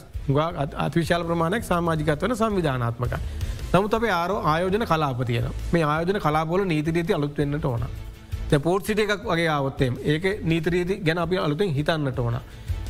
අතිවිශාල 0.78 1.24
ප්‍රමාණයක් 1.24 1.64
සාමාජිකත්වන 1.64 2.36
සංවිධානාත්මක. 2.36 3.14
නමුත් 3.74 3.94
අපේ 3.94 4.12
ආරෝ 4.12 4.40
ආයෝජන 4.44 4.86
කලාපතියන 4.86 5.48
මේ 5.74 5.84
ආයෝජන 5.84 6.20
කලාපොල 6.22 6.66
නීතිරීති 6.66 7.14
අලුත් 7.14 7.38
වෙන්නට 7.38 7.66
ඕන. 7.66 7.86
පෝට් 8.64 8.86
සිට 8.86 9.00
එකක් 9.00 9.24
වගේ 9.24 9.50
ආවත්තේ 9.50 9.92
ඒක 10.04 10.26
නීතරීති 10.44 11.02
ගැන 11.06 11.18
අපි 11.18 11.38
අලුතෙන් 11.38 11.74
හිතන්නට 11.74 12.20
ඕන. 12.20 12.38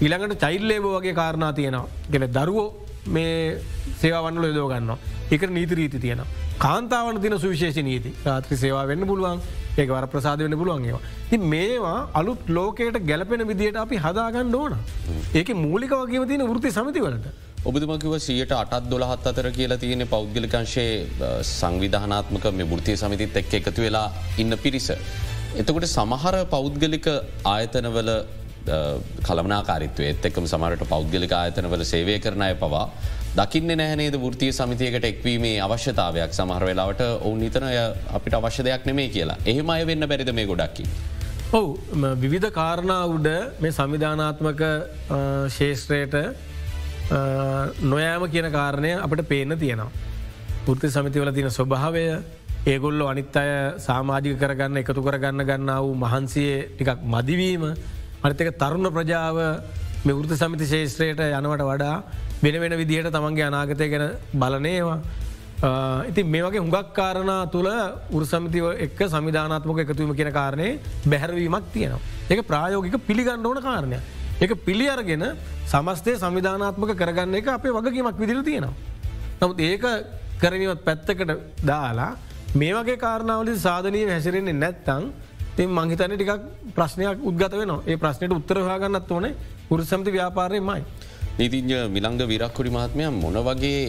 ඊළඟට 0.01 0.39
චෛල්ලේබ 0.39 0.83
වගේ 0.85 1.13
කාරණා 1.13 1.53
තියෙනවා 1.53 1.87
ගෙන 2.11 2.27
දරුවෝ 2.33 2.84
මේ 3.07 3.59
සේවන්නල 4.01 4.49
යදෝ 4.51 4.67
ගන්න 4.67 4.97
එක 5.31 5.49
නීතිරීති 5.49 5.99
තියෙන. 5.99 6.21
කාන්තාවන 6.57 7.21
තින 7.21 7.37
සුවිශේෂ 7.39 7.77
නීති 7.83 8.13
රාත්‍රි 8.25 8.57
සේවා 8.57 8.85
වෙන්න 8.87 9.07
පුළුවන් 9.07 9.41
ඒක 9.77 9.89
වර 9.89 10.07
ප්‍රසාද 10.07 10.39
වන්න 10.39 10.57
පුළුවන් 10.57 10.85
ඒවා. 10.85 11.01
ති 11.29 11.37
මේවා 11.37 11.97
අලුත් 12.13 12.49
ලෝකයට 12.49 12.99
ගැලපෙන 13.09 13.47
විදියට 13.47 13.75
අපි 13.77 13.97
හදාගන්න 13.97 14.55
ඕන. 14.55 14.77
ඒක 15.33 15.49
මූලික 15.65 15.91
වගේ 15.91 16.27
තියන 16.27 16.45
ෘති 16.55 16.71
සමතිවලට. 16.71 17.27
ඔබතුමකිව 17.65 18.15
සියට 18.19 18.51
අටත් 18.51 18.89
දොළහත් 18.89 19.27
අතර 19.27 19.51
කියලා 19.51 19.77
තියෙන 19.77 20.07
පෞද්ගලිකංශයේ 20.07 21.31
සංවිධානාත්මක 21.51 22.45
මේ 22.53 22.71
ෘතිය 22.73 22.97
සමිතිත් 23.03 23.37
එක් 23.41 23.53
එකතු 23.59 23.81
වෙලා 23.81 24.07
ඉන්න 24.37 24.57
පිරිස. 24.57 24.89
එතකොට 25.55 25.87
සමහර 25.87 26.35
පෞද්ගලික 26.55 27.07
ආයතනවල 27.45 28.11
කළමනාකාරිත්වය 29.27 30.05
එත්තෙක්කම 30.13 30.45
සමරට 30.51 30.87
පෞද්ගලික 30.93 31.33
ආයතනවල 31.39 31.83
සේවය 31.91 32.15
කරනය 32.25 32.51
පවා 32.61 32.85
දකින්න 33.37 33.71
නැහනේද 33.79 34.15
ෘතිය 34.25 34.51
සමිතියකට 34.59 35.05
එක්වීමේ 35.11 35.57
අවශ්‍යතාවයක් 35.65 36.31
සමහර 36.37 36.63
වෙලාවට 36.69 37.01
ඔවුන් 37.07 37.39
නිතනය 37.43 37.73
අපිට 38.17 38.37
අවශ්‍ය 38.39 38.63
දෙයක් 38.67 38.85
නෙමේ 38.89 39.09
කියලා 39.15 39.37
එහෙම 39.45 39.69
අය 39.69 39.83
වෙන්න 39.89 40.07
බැරිද 40.11 40.31
මේ 40.39 40.47
ගොඩක්කි. 40.51 40.85
ඔවු 41.53 41.69
විවිධ 42.23 42.49
කාරණා 42.59 43.03
උඩ 43.15 43.27
මේ 43.61 43.75
සංවිධානාත්මක 43.77 44.61
ශේෂත්‍රයට 45.57 46.15
නොයෑම 47.91 48.25
කියන 48.33 48.49
කාරණය 48.51 48.93
අපට 49.05 49.27
පේන 49.33 49.57
තියෙනවා. 49.59 49.91
ෘති 50.67 50.89
සමිතිවල 50.89 51.31
තින 51.33 51.51
ස්වභාවය 51.57 52.05
ඒගොල්ලො 52.67 53.05
අනිත් 53.11 53.35
අය 53.37 53.51
සාමාජික 53.79 54.39
කරගන්න 54.41 54.81
එකතු 54.81 55.01
කරගන්න 55.07 55.45
ගන්න 55.49 55.71
වූ 55.83 55.93
මහන්සියේ 56.03 56.57
ටිකක් 56.71 57.03
මදිවීම 57.13 57.65
අනිතක 58.25 58.57
තරුණ 58.57 58.89
ප්‍රජාව 58.89 59.37
මෙවෘත 60.03 60.31
සමිති 60.35 60.65
ශේෂත්‍රයට 60.65 61.21
යනවට 61.21 61.63
වඩා 61.69 61.95
වෙන 62.41 62.55
වෙන 62.63 62.73
විදිහට 62.79 63.11
තමන්ගේ 63.11 63.45
අනාගතය 63.49 63.87
ගැන 63.89 64.05
බලනේවා. 64.33 64.99
ඉති 66.09 66.23
මේ 66.25 66.41
වගේ 66.41 66.59
හුඟක් 66.59 66.89
කාරණා 66.93 67.45
තුළ 67.47 67.69
උරසමිතිව 68.11 68.65
එක් 68.85 68.99
සමිධානාත්මක 69.07 69.79
එකතුවීම 69.83 70.15
කියන 70.15 70.31
කාරණය 70.33 70.67
බැහැරවීමක් 71.05 71.67
තියෙනවා. 71.73 72.01
ඒක 72.29 72.41
ප්‍රායෝගික 72.47 72.97
පිළිගන්න 73.07 73.45
ඕන 73.45 73.61
කාරණය. 73.61 73.99
එක 74.41 74.51
පිළි 74.65 74.89
අරගෙන 74.89 75.25
සමස්තය 75.65 76.17
සමිධානාත්මක 76.17 76.91
කරගන්න 76.95 77.35
එක 77.35 77.47
අපේ 77.47 77.71
වගකීමක් 77.71 78.17
විදිර 78.19 78.41
තියෙනවා. 78.43 78.73
නමුත් 79.41 79.59
ඒක 79.61 79.85
කරනවත් 80.41 80.81
පැත්තකට 80.83 81.31
දාලා 81.63 82.11
මේ 82.55 82.73
වගේ 82.73 82.97
කාරණාවලි 82.97 83.53
සාධනය 83.57 84.01
හැසිරෙන්නේ 84.09 84.53
නැත්තං 84.55 85.03
තින් 85.57 85.69
මංහිතන 85.77 86.15
ටිකක් 86.15 86.41
ප්‍රශ්නයක් 86.77 87.21
උද්ගත 87.29 87.53
වෙන 87.61 87.71
ඒ 87.91 87.97
ප්‍රශ්නයට 87.97 88.37
උත්තරහගන්නත් 88.39 89.11
ඕනේ 89.11 89.33
උරසමති 89.73 90.11
ව්‍යාපාරය 90.17 90.59
මයි. 90.69 90.81
නීතිංජ 91.39 91.71
මිළංග 91.95 92.19
විරක්කුඩි 92.33 92.75
මහත්මය 92.77 93.07
මොන 93.21 93.39
වගේ 93.47 93.79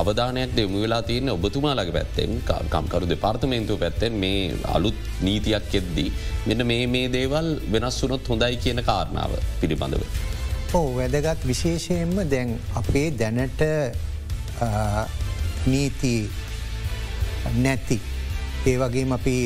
අවධානයක් 0.00 0.50
දෙමු 0.56 0.80
වෙලා 0.84 1.02
තියන්න 1.02 1.30
ඔබතුමාලගේ 1.34 1.94
පැත්තෙන් 1.98 2.32
කම්කරු 2.72 3.06
දෙපාර්තමේන්තුව 3.12 3.78
පැත්තෙන් 3.84 4.18
මේ 4.24 4.40
අලුත් 4.76 4.98
නීතියක් 5.26 5.78
එද්දී 5.80 6.10
මෙන්න 6.48 6.66
මේ 6.70 6.86
මේ 6.94 7.12
දේවල් 7.16 7.48
වෙනස් 7.72 8.02
වුනොත් 8.02 8.28
හොඳයි 8.32 8.56
කියන 8.64 8.82
කාරණාව 8.90 9.32
පිළිබඳව. 9.60 10.02
ඕ 10.74 10.88
වැදගත් 10.98 11.48
විශේෂයෙන්ම 11.52 12.14
දැන් 12.34 12.50
අපේ 12.80 13.08
දැනට 13.20 13.62
නීති 15.66 16.14
නැති 17.64 17.98
ඒ 18.66 18.76
වගේම 18.76 19.12
අපි 19.12 19.36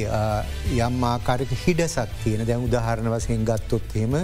යම් 0.78 1.04
ආකාරක 1.04 1.52
හිඩසක් 1.64 2.16
තියෙන 2.22 2.46
දැන් 2.46 2.64
උදාහරණ 2.64 3.12
වසයෙන් 3.12 3.44
ගත්තොත්හෙම 3.44 4.16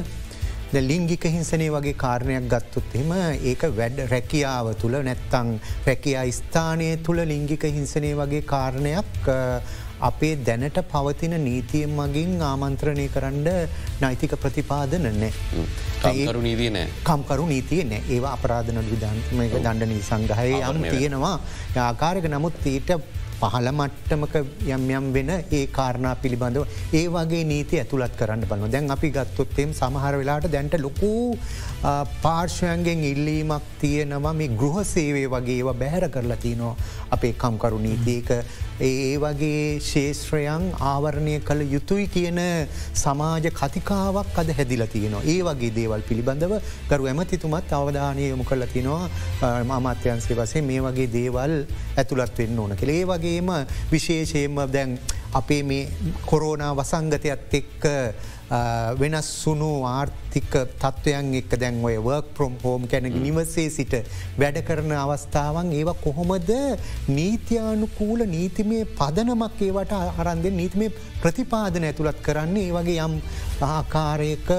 ලිංගික 0.73 1.25
හිංසනය 1.27 1.69
වගේ 1.71 1.95
කාරණයක් 1.95 2.49
ගත්තොත් 2.49 2.95
එම 2.95 3.13
ඒක 3.43 3.63
වැඩ 3.73 4.01
රැකියාව 4.11 4.73
තුළ 4.77 4.97
නැත්තං 5.01 5.59
රැකයා 5.87 6.25
ස්ථානය 6.31 6.97
තුළ 7.03 7.21
ලිංගික 7.25 7.63
හිංසනය 7.69 8.15
වගේ 8.15 8.43
කාරණයක් 8.45 9.29
අපේ 10.01 10.37
දැනට 10.39 10.81
පවතින 10.85 11.37
නීතියෙන් 11.39 11.91
මගින් 11.91 12.43
ආමන්ත්‍රණය 12.43 13.09
කරන්න 13.09 13.49
නෛතික 14.01 14.37
ප්‍රතිපාදන 14.37 15.09
නෑ. 15.15 15.33
කම්කරු 16.01 16.41
නීතිය 16.41 16.71
නෑ 16.71 16.89
කම්කරු 17.03 17.47
නීතිය 17.47 17.85
නෑ 17.85 18.03
ඒවා 18.09 18.33
අපරාධන 18.33 18.83
විධාන්මක 18.87 19.57
දණ්ඩනී 19.57 20.03
සංගහය 20.03 20.61
යම් 20.63 20.85
තියෙනවා. 20.91 21.41
ආකාරක 21.79 22.29
නමුත් 22.29 22.67
ඊට 22.67 22.93
පහළ 23.41 23.71
මට්ටමක 23.73 24.35
යම් 24.69 24.85
යම් 24.91 25.07
වෙන 25.13 25.31
ඒ 25.31 25.65
කාරණා 25.79 26.15
පිළිබඳව 26.23 26.65
ඒ 26.93 27.05
වගේ 27.09 27.43
නීති 27.53 27.81
ඇතුළත් 27.83 28.15
කරන්න 28.21 28.47
බලන්න 28.51 28.75
දැන් 28.75 28.95
අපි 28.97 29.11
ගත්තොත්තෙම 29.11 29.73
සමහර 29.73 30.21
වෙලාට 30.21 30.49
දැන්ට 30.55 30.79
ලොකූ 30.79 31.39
පාර්ශවයන්ගෙන් 32.23 33.05
ඉල්ලීමක් 33.13 33.69
තියෙනවා 33.81 34.35
මේ 34.35 34.55
ගෘහ 34.63 34.81
සේවේ 34.85 35.29
වගේ 35.29 35.59
ඒවා 35.59 35.81
බැහැර 35.83 36.09
කරලා 36.11 36.41
තියනවා 36.47 36.75
අපේ 37.11 37.35
කම්කරු 37.35 37.79
නීතියක 37.79 38.33
ඒ 38.81 39.19
වගේ 39.19 39.81
ශේෂත්‍රයන් 39.83 40.67
ආවරණය 40.81 41.33
කළ 41.41 41.63
යුතුයි 41.73 42.07
කියන 42.09 42.39
සමාජ 42.95 43.49
කතිකාවක් 43.51 44.39
අද 44.39 44.51
හැදිල 44.51 44.85
තියෙනවා. 44.87 45.23
ඒ 45.25 45.43
වගේ 45.43 45.73
දේවල් 45.75 46.03
පිළිබඳව 46.09 46.55
ගරු 46.91 47.09
ඇමතිතුමත් 47.11 47.73
අවධානය 47.73 48.29
යොමු 48.29 48.45
කරල 48.45 48.63
තිනවා. 48.67 49.11
අමාත්‍යන්සේ 49.79 50.37
වසේ 50.37 50.63
මේ 50.63 50.81
වගේ 50.81 51.09
දේවල් 51.11 51.55
ඇතුළත් 51.97 52.39
වෙන්න 52.39 52.59
ඕන 52.59 52.77
කෙ 52.77 52.87
ඒ 52.89 53.05
වගේම 53.29 53.67
විශේෂයෙන්ම 53.93 54.57
දැන් 54.73 54.99
අපේ 55.33 55.63
මේ 55.63 55.89
කොරෝනා 56.27 56.73
වසංගතයත් 56.77 57.55
එක්ක 57.55 57.85
වෙනස් 59.01 59.29
සුණු 59.43 59.71
ආර්ථික 59.85 60.53
තත්ත්වයන් 60.83 61.35
එක් 61.41 61.51
දැන් 61.61 61.83
ඔය 61.85 61.97
වර්ක් 62.07 62.29
ප්‍රොම් 62.37 62.55
හෝම්. 62.63 62.87
කැන 62.89 63.09
නිවසේ 63.25 63.69
සිට 63.71 63.95
වැඩ 64.39 64.61
කරන 64.69 64.93
අවස්ථාවන් 64.93 65.73
ඒවා 65.73 65.97
කොහොමද 66.05 66.51
නීතියානුකූල 67.09 68.25
නීතිමේ 68.37 68.85
පදනමක් 68.99 69.61
ඒවට 69.69 69.93
අරන්දෙන් 70.25 70.57
නීතිමේ 70.57 70.91
ප්‍රතිපාදන 71.23 71.89
ඇතුළත් 71.91 72.23
කරන්නේ 72.23 72.69
ඒ 72.69 72.73
වගේ 72.79 73.05
යම් 73.07 73.21
ආකාරයක 73.69 74.51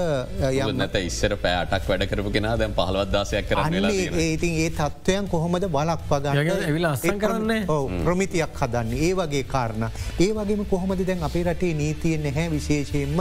යන්නත 0.52 0.96
ඉස්සර 1.00 1.34
පෑටක් 1.44 1.88
වැඩ 1.90 2.06
කරපුගෙන 2.10 2.48
දැන් 2.62 2.76
පහලවදදාසයක් 2.78 3.48
කරන්න 3.50 3.90
ඒතින් 4.26 4.54
ඒ 4.66 4.70
තත්ත්වයන් 4.78 5.28
කොහොමද 5.34 5.66
බලක් 5.76 6.06
පගන්න 6.10 6.50
ඇවිලා 6.68 6.92
අස්සන් 6.92 7.18
කරන්නේ. 7.18 7.64
ප්‍රමිතියක් 8.04 8.54
හදන්න. 8.60 8.94
ඒ 9.06 9.12
වගේ 9.14 9.44
කාරණ. 9.54 9.88
ඒ 10.20 10.30
වගේම 10.36 10.64
කොහොමද 10.66 11.02
දැන් 11.06 11.26
අපේ 11.28 11.44
රටේ 11.44 11.74
නීතියෙන් 11.74 12.22
නැහැ 12.22 12.50
විශේෂයෙන්ම 12.54 13.18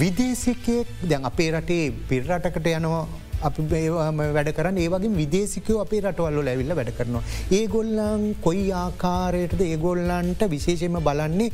විදේසිකයෙක් 0.00 0.88
දැන් 1.10 1.24
අපේ 1.28 1.48
රටේ 1.52 1.84
පිරටකට 2.08 2.66
යනවා 2.70 3.06
අපි 3.48 3.62
වැඩ 4.36 4.50
කරන්න 4.56 4.80
ඒවගේ 4.82 5.12
විදේසිකයෝ 5.20 5.78
අපේ 5.84 6.00
රටවල්ල 6.04 6.50
ඇවිල්ල 6.52 6.74
වැඩ 6.78 6.92
කරනවා. 6.98 7.22
ඒගොල්ලන් 7.58 8.24
කොයි 8.46 8.66
ආකාරයටද 8.82 9.62
ඒගොල්ලන්ට 9.68 10.42
විශේෂම 10.54 10.98
බලන්නේ 11.06 11.50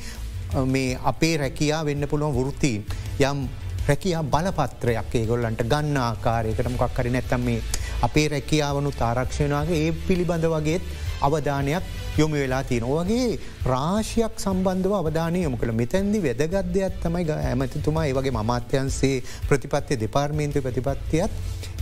මේ 0.74 0.98
අපේ 1.12 1.35
රැකයා 1.42 1.85
වෙන්න 1.88 2.09
පුළුවන් 2.12 2.35
වෘතිී 2.38 2.83
යම් 3.31 3.44
රැකයා 3.90 4.22
බලපත්‍රයක් 4.35 5.14
ඒගොල්ලන්ට 5.22 5.62
ගන්න 5.72 6.02
ආකාරයකට 6.09 6.72
මොකක් 6.74 6.96
කරි 6.98 7.14
නැත්තම් 7.16 7.46
මේ 7.48 7.61
අපේ 8.06 8.26
රැකියාවනු 8.34 8.92
තාරක්ෂණවාගේ 9.02 9.80
ඒ 9.86 9.90
පිළිබඳ 10.06 10.46
වගේත් 10.54 10.82
අවධානයක් 11.26 11.84
යොමු 12.18 12.36
වෙලා 12.42 12.62
තියෙන. 12.68 12.84
ඕගේ 12.84 13.38
රාශයක් 13.72 14.34
සම්බන්ධව 14.44 14.94
අවධානය 15.00 15.42
යොමු 15.42 15.56
කළ 15.60 15.74
මෙතැන්දි 15.80 16.22
වැදගත්දයක් 16.26 17.00
තමයි 17.04 17.24
ඇමතිතුමා 17.34 18.06
ඒවගේ 18.10 18.34
මමාත්‍යන්සේ 18.38 19.16
ප්‍රතිපත්තිය 19.48 20.00
දෙපාර්මේන්තු 20.04 20.64
ප්‍රතිපත්තියත් 20.66 21.32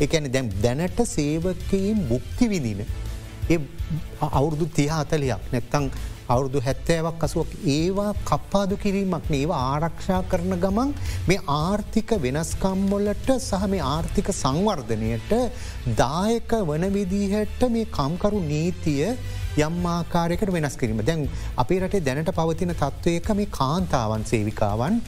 එකන 0.06 0.33
දැම් 0.35 0.50
දැනට 0.64 1.00
සේවකයින් 1.14 2.04
බුක්ති 2.11 2.50
විදින. 2.52 2.85
අවුරුදු 4.38 4.66
තිහාතලයක් 4.76 5.52
නැත්තං 5.52 5.87
අවුරුදු 6.33 6.61
හැත්තෑවක් 6.66 7.25
අසුවක් 7.27 7.51
ඒවා 7.75 8.11
කප්පාදු 8.29 8.77
කිරීමක් 8.85 9.27
ඒවා 9.38 9.61
ආරක්ෂා 9.71 10.21
කරන 10.31 10.55
ගමන් 10.64 10.90
මේ 11.29 11.40
ආර්ථික 11.57 12.11
වෙනස්කම්වොලට 12.25 13.31
සහ 13.38 13.66
මේ 13.73 13.85
ආර්ථික 13.88 14.31
සංවර්ධනයට 14.35 15.33
දායක 15.97 16.53
වන 16.71 16.87
විදිහට 16.97 17.62
මේ 17.77 17.93
කම්කරු 17.99 18.40
නීතිය 18.53 19.07
යම් 19.59 19.87
ආකාරයකට 19.87 20.53
වෙනස් 20.53 20.77
කිරීම. 20.77 21.01
දැන් 21.03 21.29
අපේ 21.57 21.81
රටේ 21.81 22.05
දැනට 22.09 22.31
පවතින 22.33 22.75
තත්ත්වයක 22.75 23.31
මේ 23.35 23.53
කාන්තාවන් 23.53 24.25
සේවිකාවන් 24.25 25.01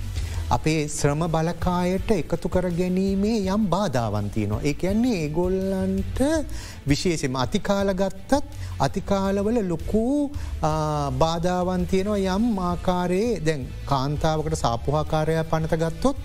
අපේ 0.56 0.80
ශ්‍රම 0.94 1.22
බලකායට 1.34 2.10
එකතු 2.14 2.48
කර 2.54 2.66
ගැනීමේ 2.80 3.36
යම් 3.54 3.62
බාධාවන්තියනවා. 3.74 4.60
ඒ 4.68 4.74
කියන්නේ 4.74 5.14
ඒගොල්ලන්ට 5.20 6.18
විශේෂම 6.90 7.36
අතිකාල 7.44 7.90
ගත්තත් 8.00 8.32
අතිකාලවල 8.86 9.58
ලොකූ 9.70 10.16
බාධාවන්තියනවා 11.22 12.36
යම් 12.36 12.46
ආකාරයේ 12.70 13.30
දැන් 13.46 13.62
කාන්තාවකට 13.92 14.56
සාපුහාකාරය 14.64 15.36
පනත 15.52 15.78
ගත්තොත් 15.84 16.18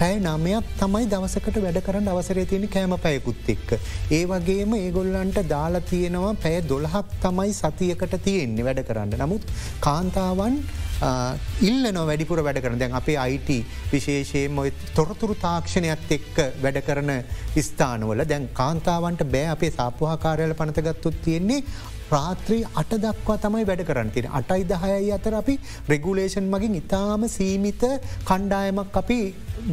පැය 0.00 0.14
නමයක් 0.26 0.68
තමයි 0.82 1.08
දවසකට 1.14 1.58
වැඩ 1.64 1.80
කරන්න 1.88 2.12
අවසරේ 2.14 2.46
තියෙන 2.52 2.68
කෑම 2.76 2.94
පැයකුත් 3.06 3.50
එක්ක. 3.54 3.70
ඒ 4.10 4.22
වගේම 4.26 4.76
ඒගොල්ලන්ට 4.78 5.40
දාලා 5.54 5.86
තියෙනවා 5.90 6.34
පැය 6.44 6.60
දොළහක් 6.72 7.18
තමයි 7.24 7.50
සතියකට 7.54 8.14
තියෙන්නේ 8.28 8.68
වැඩ 8.68 8.84
කරන්න. 8.90 9.18
නමුත් 9.24 9.42
කාන්තාවන් 9.80 10.62
ඉල්ල 11.00 11.92
නො 11.92 12.02
වැඩිපුර 12.06 12.42
වැඩ 12.44 12.60
කරන. 12.60 12.78
දැන් 12.78 12.92
අපේ 12.92 13.16
අයිට 13.16 13.50
විශේෂයෙන් 13.92 14.58
ඔය 14.58 14.72
තොරතුරු 14.94 15.34
තාක්ෂණයක් 15.44 16.10
එක්ක 16.18 16.36
වැඩ 16.62 16.80
කරන 16.88 17.12
ස්ථානවල 17.58 18.24
දැන් 18.24 18.50
කාන්තාවන්ට 18.54 19.24
බෑ 19.34 19.48
අපේ 19.54 19.72
සාපහාකාරයල 19.72 20.54
පනතගත්තුත් 20.54 21.22
තියෙන්නේ 21.24 21.64
රාත්‍රී 22.12 22.62
අට 22.74 22.92
දක්වා 23.04 23.38
තමයි 23.38 23.66
වැඩ 23.66 23.84
කරන්න 23.88 24.10
තින 24.14 24.28
අටයි 24.38 24.64
දහයයි 24.72 25.12
අතර 25.16 25.36
අපි 25.40 25.54
රෙගුලේෂන් 25.88 26.50
මගින් 26.54 26.74
ඉතාම 26.80 27.28
සීමිත 27.28 27.84
කණ්ඩායමක් 28.24 29.00
අපි 29.02 29.20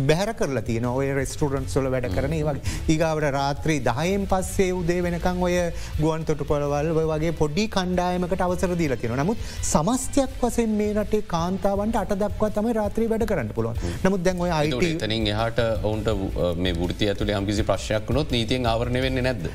බැහර 0.10 0.34
කරලා 0.40 0.66
තියන 0.70 0.88
ඔය 0.90 1.10
රෙස්ටරන්් 1.20 1.68
සොල 1.68 1.90
වැඩ 1.94 2.10
කරන 2.16 2.36
වගේ. 2.40 2.62
ඒගාවට 2.88 3.30
රාත්‍රී 3.38 3.80
දහයෙන් 3.88 4.28
පස්සේ 4.28 4.72
උදේ 4.74 5.00
වෙනකං 5.06 5.44
ඔය 5.44 5.56
ගුවන් 6.00 6.26
තොට 6.26 6.44
පොළවල් 6.52 6.92
වගේ 6.98 7.34
පොඩ්ඩි 7.42 7.68
කණ්ඩායමකට 7.76 8.46
අවසර 8.48 8.76
දීල 8.82 8.96
තියෙන 8.98 9.18
නමුත් 9.22 9.46
සමස්තයක් 9.64 10.38
වසෙන් 10.42 10.76
මේ 10.80 10.94
රටේ 10.94 11.24
කාන්තාවන්ට 11.28 12.02
අට 12.04 12.16
දක්වා 12.16 12.52
තම 12.52 12.72
රාත්‍රී 12.80 13.10
වැඩ 13.14 13.28
කරන්න 13.30 13.54
පුළුවන්. 13.54 13.78
නමුත් 14.04 14.24
දැන් 14.24 14.42
ඔය 14.42 14.52
අයිට 14.52 15.04
තනින් 15.04 15.28
එහට 15.34 15.64
ඔවුන්ට 15.84 16.58
මේ 16.58 16.76
ෘති 16.88 17.10
ඇතුළ 17.12 17.32
යම්කිසි 17.32 17.66
ප්‍රශ්යක් 17.68 18.10
වුණොත් 18.10 18.32
නීතියෙන් 18.32 18.66
ආවරණය 18.66 19.02
වෙන්න 19.02 19.22
නැද්ද? 19.24 19.48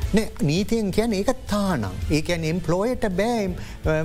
නීතියෙන් 0.43 0.91
කියන 0.93 1.17
ඒක 1.19 1.33
තානම් 1.49 1.97
ඒකැන් 2.11 2.45
එම්පලෝයට 2.53 3.07
බෑම් 3.19 3.57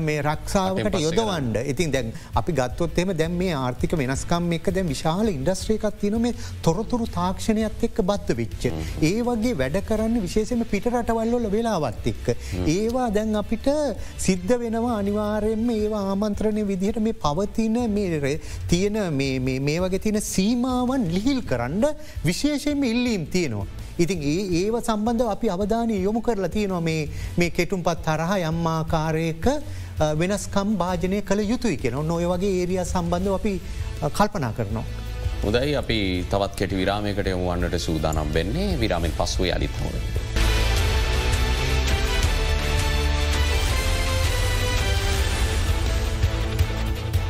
මේ 0.02 0.22
රක්ෂාවකට 0.22 1.00
යොදවන්ඩ 1.02 1.62
ඉතින් 1.74 1.94
දැන් 1.94 2.14
අපි 2.42 2.56
ගත්තොත්තෙම 2.60 3.14
දැම් 3.18 3.38
මේ 3.42 3.54
ආර්ථික 3.56 3.98
වෙනස්කම් 4.02 4.52
එක 4.58 4.72
දැ 4.76 4.86
විශාල 4.88 5.32
ඉන්ඩස්ත්‍රීකත් 5.34 6.08
තින 6.18 6.22
මේ 6.26 6.34
තොරතුරු 6.62 7.06
තාක්ෂණයක් 7.18 7.84
එක්ක 7.88 8.02
බත්ත 8.10 8.36
විච්ච. 8.40 8.64
ඒ 9.02 9.22
වගේ 9.22 9.56
වැඩ 9.62 9.78
කරන්න 9.90 10.22
විශේෂම 10.26 10.64
පිට 10.72 10.90
රටවල්ලොල 10.92 11.48
වෙලාවත් 11.56 12.08
එක්ක. 12.12 12.28
ඒවා 12.66 13.10
දැන් 13.14 13.36
අපිට 13.36 13.68
සිද්ධ 14.28 14.54
වෙනවා 14.64 15.00
අනිවාරයෙන්ම 15.02 15.70
ඒවා 15.78 16.04
ආමන්ත්‍රණය 16.14 16.66
විදිහට 16.72 17.02
මේ 17.08 17.20
පවතින 17.26 17.78
තියෙන 18.68 18.98
මේ 19.14 19.80
වගේ 19.80 20.00
තියෙන 20.00 20.22
සීමාවන් 20.22 21.10
ලිහිල් 21.16 21.42
කරන්න 21.42 21.84
විශේෂයෙන්ම 22.26 22.84
ඉල්ලීම් 22.84 23.26
තියෙනවා. 23.28 23.68
ඉතින් 24.04 24.22
ඒ 24.34 24.42
ඒව 24.62 24.76
සම්බන්ධ 24.82 25.34
අපි 25.36 25.48
අවධානය 25.56 25.96
යොමු 26.04 26.22
කරලා 26.22 26.54
තියෙනවා 26.56 26.82
මේ 26.82 27.50
කෙටුම් 27.58 27.82
පත් 27.88 28.06
තරහ 28.08 28.32
යම්මාකාරයක 28.50 29.48
වෙනස්කම් 30.22 30.78
භාජනය 30.82 31.22
කළ 31.30 31.42
යුතුයි 31.54 31.82
කියෙන 31.82 32.00
නොය 32.12 32.26
වගේ 32.34 32.54
ඒරිය 32.62 32.82
සම්බන්ධ 32.86 33.36
අපි 33.40 33.54
කල්පනා 34.18 34.54
කරනවා. 34.58 35.07
හොදයි 35.44 35.74
අපි 35.82 35.98
තවත් 36.32 36.54
කෙටි 36.60 36.76
විරාමයකට 36.80 37.28
යමුවන්නට 37.34 37.76
සූදානම් 37.80 38.30
වෙන්නේ 38.38 38.70
විරාමෙන් 38.82 39.12
පස්වේ 39.20 39.52
අලිත්හොද. 39.58 39.98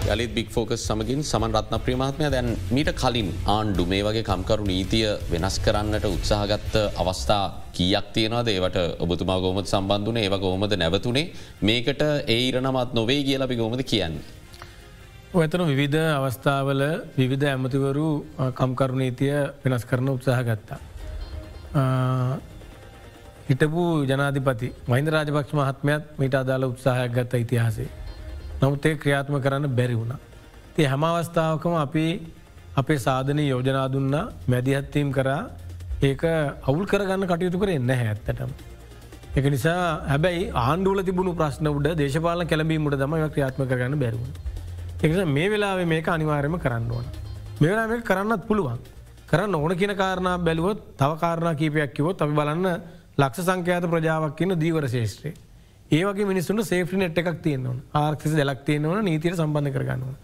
ලලිත් 0.09 0.31
බික් 0.35 0.49
ෆෝකස් 0.55 0.85
සමගින් 0.87 1.21
සමන් 1.23 1.51
රත්න 1.59 1.83
ප්‍රමාත්මය 1.85 2.29
දැන් 2.35 2.49
මීට 2.75 2.91
කලින් 3.01 3.29
ආණ්ඩු 3.55 3.85
මේ 3.91 4.05
වගේ 4.07 4.23
කම්කරු 4.29 4.69
නීතිය 4.71 5.09
වෙනස් 5.33 5.57
කරන්නට 5.65 6.07
උත්සාහගත්ත 6.07 6.79
අවස්ථා 7.03 7.43
කියක් 7.75 8.07
තියෙනවාද 8.15 8.53
ඒවට 8.53 8.79
ඔබතුමා 9.05 9.39
ගෝමත් 9.43 9.73
සම්බන්ධන 9.73 10.23
ඒව 10.23 10.37
ගෝමද 10.45 10.77
නැවතුනේ 10.83 11.27
මේකට 11.69 12.01
ඒ 12.07 12.41
ඉරණමත් 12.47 12.97
නොවේ 12.99 13.21
කියලබි 13.27 13.59
ගෝමද 13.61 13.83
කියන්නේ. 13.83 14.36
ඇතන 15.41 15.63
විවිධ 15.67 15.97
අවස්ථාවල 16.17 16.81
විවිධ 17.15 17.45
ඇමතිවරු 17.45 18.07
කම්කරු 18.53 18.95
නීතිය 18.95 19.35
වෙනස් 19.63 19.83
කරන 19.85 20.09
උත්සාහ 20.09 20.39
ගත්තා. 20.43 20.79
හිටපු 23.49 23.83
ජනාධිපති 24.05 24.67
මහින්ද 24.87 25.09
රාජපක්ෂ 25.09 25.53
මහත්මයත් 25.53 26.03
මීට 26.19 26.35
අදාළ 26.35 26.65
උත්සාහයක් 26.65 27.11
ගත්ත 27.11 27.41
ඉතිහාසේ. 27.43 27.89
නමුත් 28.61 28.85
ඒ 28.85 28.95
ක්‍රියාත්ම 28.95 29.37
කරන්න 29.39 29.69
බැරි 29.71 29.95
වුණ. 29.95 30.13
ති 30.75 30.83
හැම 30.85 31.03
අවස්ථාවකම 31.03 31.75
අපි 31.77 32.05
අපේ 32.75 32.99
සාධනය 32.99 33.43
යෝජනා 33.45 33.87
දුන්නා 33.89 34.25
මැදිහත්වීම් 34.47 35.11
කරා 35.11 35.41
ඒක 36.01 36.23
අවුල් 36.63 36.85
කරගන්න 36.85 37.23
කටයුතු 37.25 37.59
කර 37.59 37.69
එන්න 37.69 37.89
ඇත්තටම. 37.91 38.51
එක 39.35 39.45
නිසා 39.53 39.79
හැබැයි 40.07 40.43
ආණ්ඩුවල 40.57 41.01
තිබුණු 41.03 41.33
ප්‍රශ්න 41.35 41.67
උඩ 41.69 41.87
දේශපාල 41.95 42.45
කැලබීමට 42.45 42.97
දම 42.97 43.15
ක්‍රියාත්ම 43.27 43.63
කරගන්න 43.63 43.99
බැරුවන්. 43.99 44.31
එක 44.97 45.11
මේ 45.27 45.49
වෙලාවේ 45.49 45.85
මේක 45.85 46.07
අනිවාර්යම 46.07 46.57
කරන්න 46.57 46.91
ඕන. 46.91 47.05
මෙවෙලා 47.59 47.87
මේ 47.87 48.01
කරන්නත් 48.01 48.47
පුළුවන්. 48.47 48.79
කරන්න 49.27 49.55
ඕන 49.55 49.77
කියන 49.77 49.95
කාරණ 49.95 50.43
බැලුවොත් 50.43 50.79
තව 50.97 51.19
කාරණ 51.19 51.55
කීපයක් 51.55 51.93
කිවොත් 51.93 52.21
අපි 52.21 52.33
බලන්න 52.33 52.81
ලක්ෂ 53.15 53.45
සංකයාත 53.45 53.85
ප්‍රජාවක් 53.85 54.35
කියන 54.35 54.55
දීවර 54.55 54.87
ශේෂත්‍රේ. 54.87 55.33
ඒවගේ 55.91 56.25
මිනිස්සුන්ට 56.25 56.65
සේෆ්‍රි 56.65 56.97
නෙට් 56.97 57.17
එකක් 57.17 57.41
තියෙන්වන 57.41 57.77
ආර්ක්ෂි 57.93 58.35
දෙලක් 58.35 58.63
තියෙනවන 58.65 59.05
නීතියට 59.05 59.37
සම්බන්ධ 59.37 59.71
කරගන්නවා. 59.71 60.15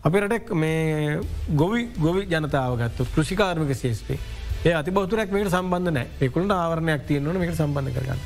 අපි 0.00 0.20
රටක් 0.20 0.54
මේ 0.54 1.18
ගොවි 1.54 1.88
ගොවි 1.98 2.22
ජනතාවගත්තු 2.26 3.08
කෘෂිකාර්මික 3.10 3.74
ශේෂත්‍රේ 3.74 4.18
ඒ 4.64 4.74
අති 4.74 4.90
බෞතුරක් 4.90 5.30
මේට 5.30 5.50
සම්බන්ධ 5.50 5.90
නෑ 5.90 6.06
එකුළට 6.20 6.52
ආවරණයක් 6.52 7.02
තියෙන්වන 7.04 7.36
මේට 7.36 7.56
සම්බන්ධ 7.56 7.94
කරගන්න. 7.96 8.20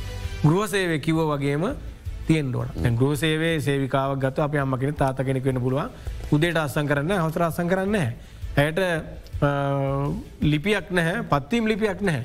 ගෘහසේවය 0.45 1.01
කිව 1.01 1.25
වගේම 1.25 1.65
තියෙන්ඩුවන 2.27 2.97
ගෘහසේවේ 2.97 3.57
සේවිකාවක් 3.61 4.21
ගත්ත 4.21 4.39
අප 4.41 4.55
අම්මකෙන 4.57 4.95
තාත 4.95 5.19
කෙනෙක් 5.19 5.45
වෙන 5.45 5.61
පුළුවන්. 5.61 5.91
උදේට 6.33 6.57
අස්සං 6.57 6.87
කරන්න 6.87 7.13
හවතර 7.19 7.43
අසං 7.49 7.69
කරන්න 7.69 7.97
ඇයට 8.57 8.81
ලිපියක් 10.43 10.91
නැහැ 10.91 11.23
පත්වීම් 11.25 11.67
ලිපියක් 11.67 12.01
නැහැ. 12.01 12.25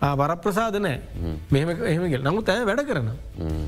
වර 0.00 0.32
ප්‍රසාද 0.36 0.76
නෑ 0.80 1.00
මෙහම 1.50 1.70
එහමගල් 1.84 2.22
නමුත් 2.24 2.48
ඇය 2.48 2.64
වැඩ 2.64 2.86
කරන 2.88 3.10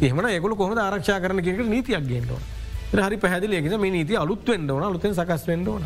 එහම 0.00 0.20
යකු 0.30 0.56
කොහොම 0.56 0.78
ආරක්ෂා 0.78 1.20
කරන 1.20 1.42
කියෙක 1.42 1.60
නීතියක් 1.66 2.06
ගේෙන්ටව 2.08 2.38
හරි 3.00 3.16
පැහදිලි 3.16 3.56
ෙ. 3.56 3.76
මේ 3.76 3.90
නීති 3.90 4.16
අලුත් 4.16 4.48
වෙන්ඩ 4.48 4.70
ඕන 4.70 4.84
අලුතෙන් 4.84 5.14
සකස් 5.14 5.46
වෙන්ඩ 5.46 5.68
ඕන. 5.68 5.84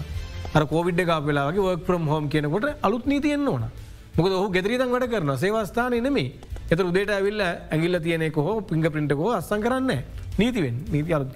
අර 0.55 0.63
කෝවිඩ් 0.67 1.01
කාපලාගේ 1.07 1.61
වර්ක් 1.61 1.83
ප්‍රම් 1.87 2.07
හෝම් 2.09 2.29
කියනකොට 2.29 2.67
අලුත් 2.83 3.07
නීතියෙන්න්න 3.07 3.49
ඕන 3.49 3.65
මොකද 4.17 4.33
ඔහු 4.33 4.49
ගෙදරීතන් 4.51 4.91
වැඩ 4.91 5.09
කරන 5.13 5.33
සේවස්ථානය 5.37 6.01
නෙමේ 6.01 6.29
එත 6.71 6.81
උදේට 6.81 7.11
ඇවිල්ල 7.11 7.43
ඇගිල්ල 7.45 8.01
තියනෙක 8.01 8.37
හෝ 8.39 8.61
පිංග 8.63 8.85
පින්ටකෝ 8.97 9.33
අස්සන් 9.33 9.61
කරන්න 9.61 9.93
නීතිවෙන් 10.41 10.77
නීති 10.93 11.17
අලුත් 11.17 11.33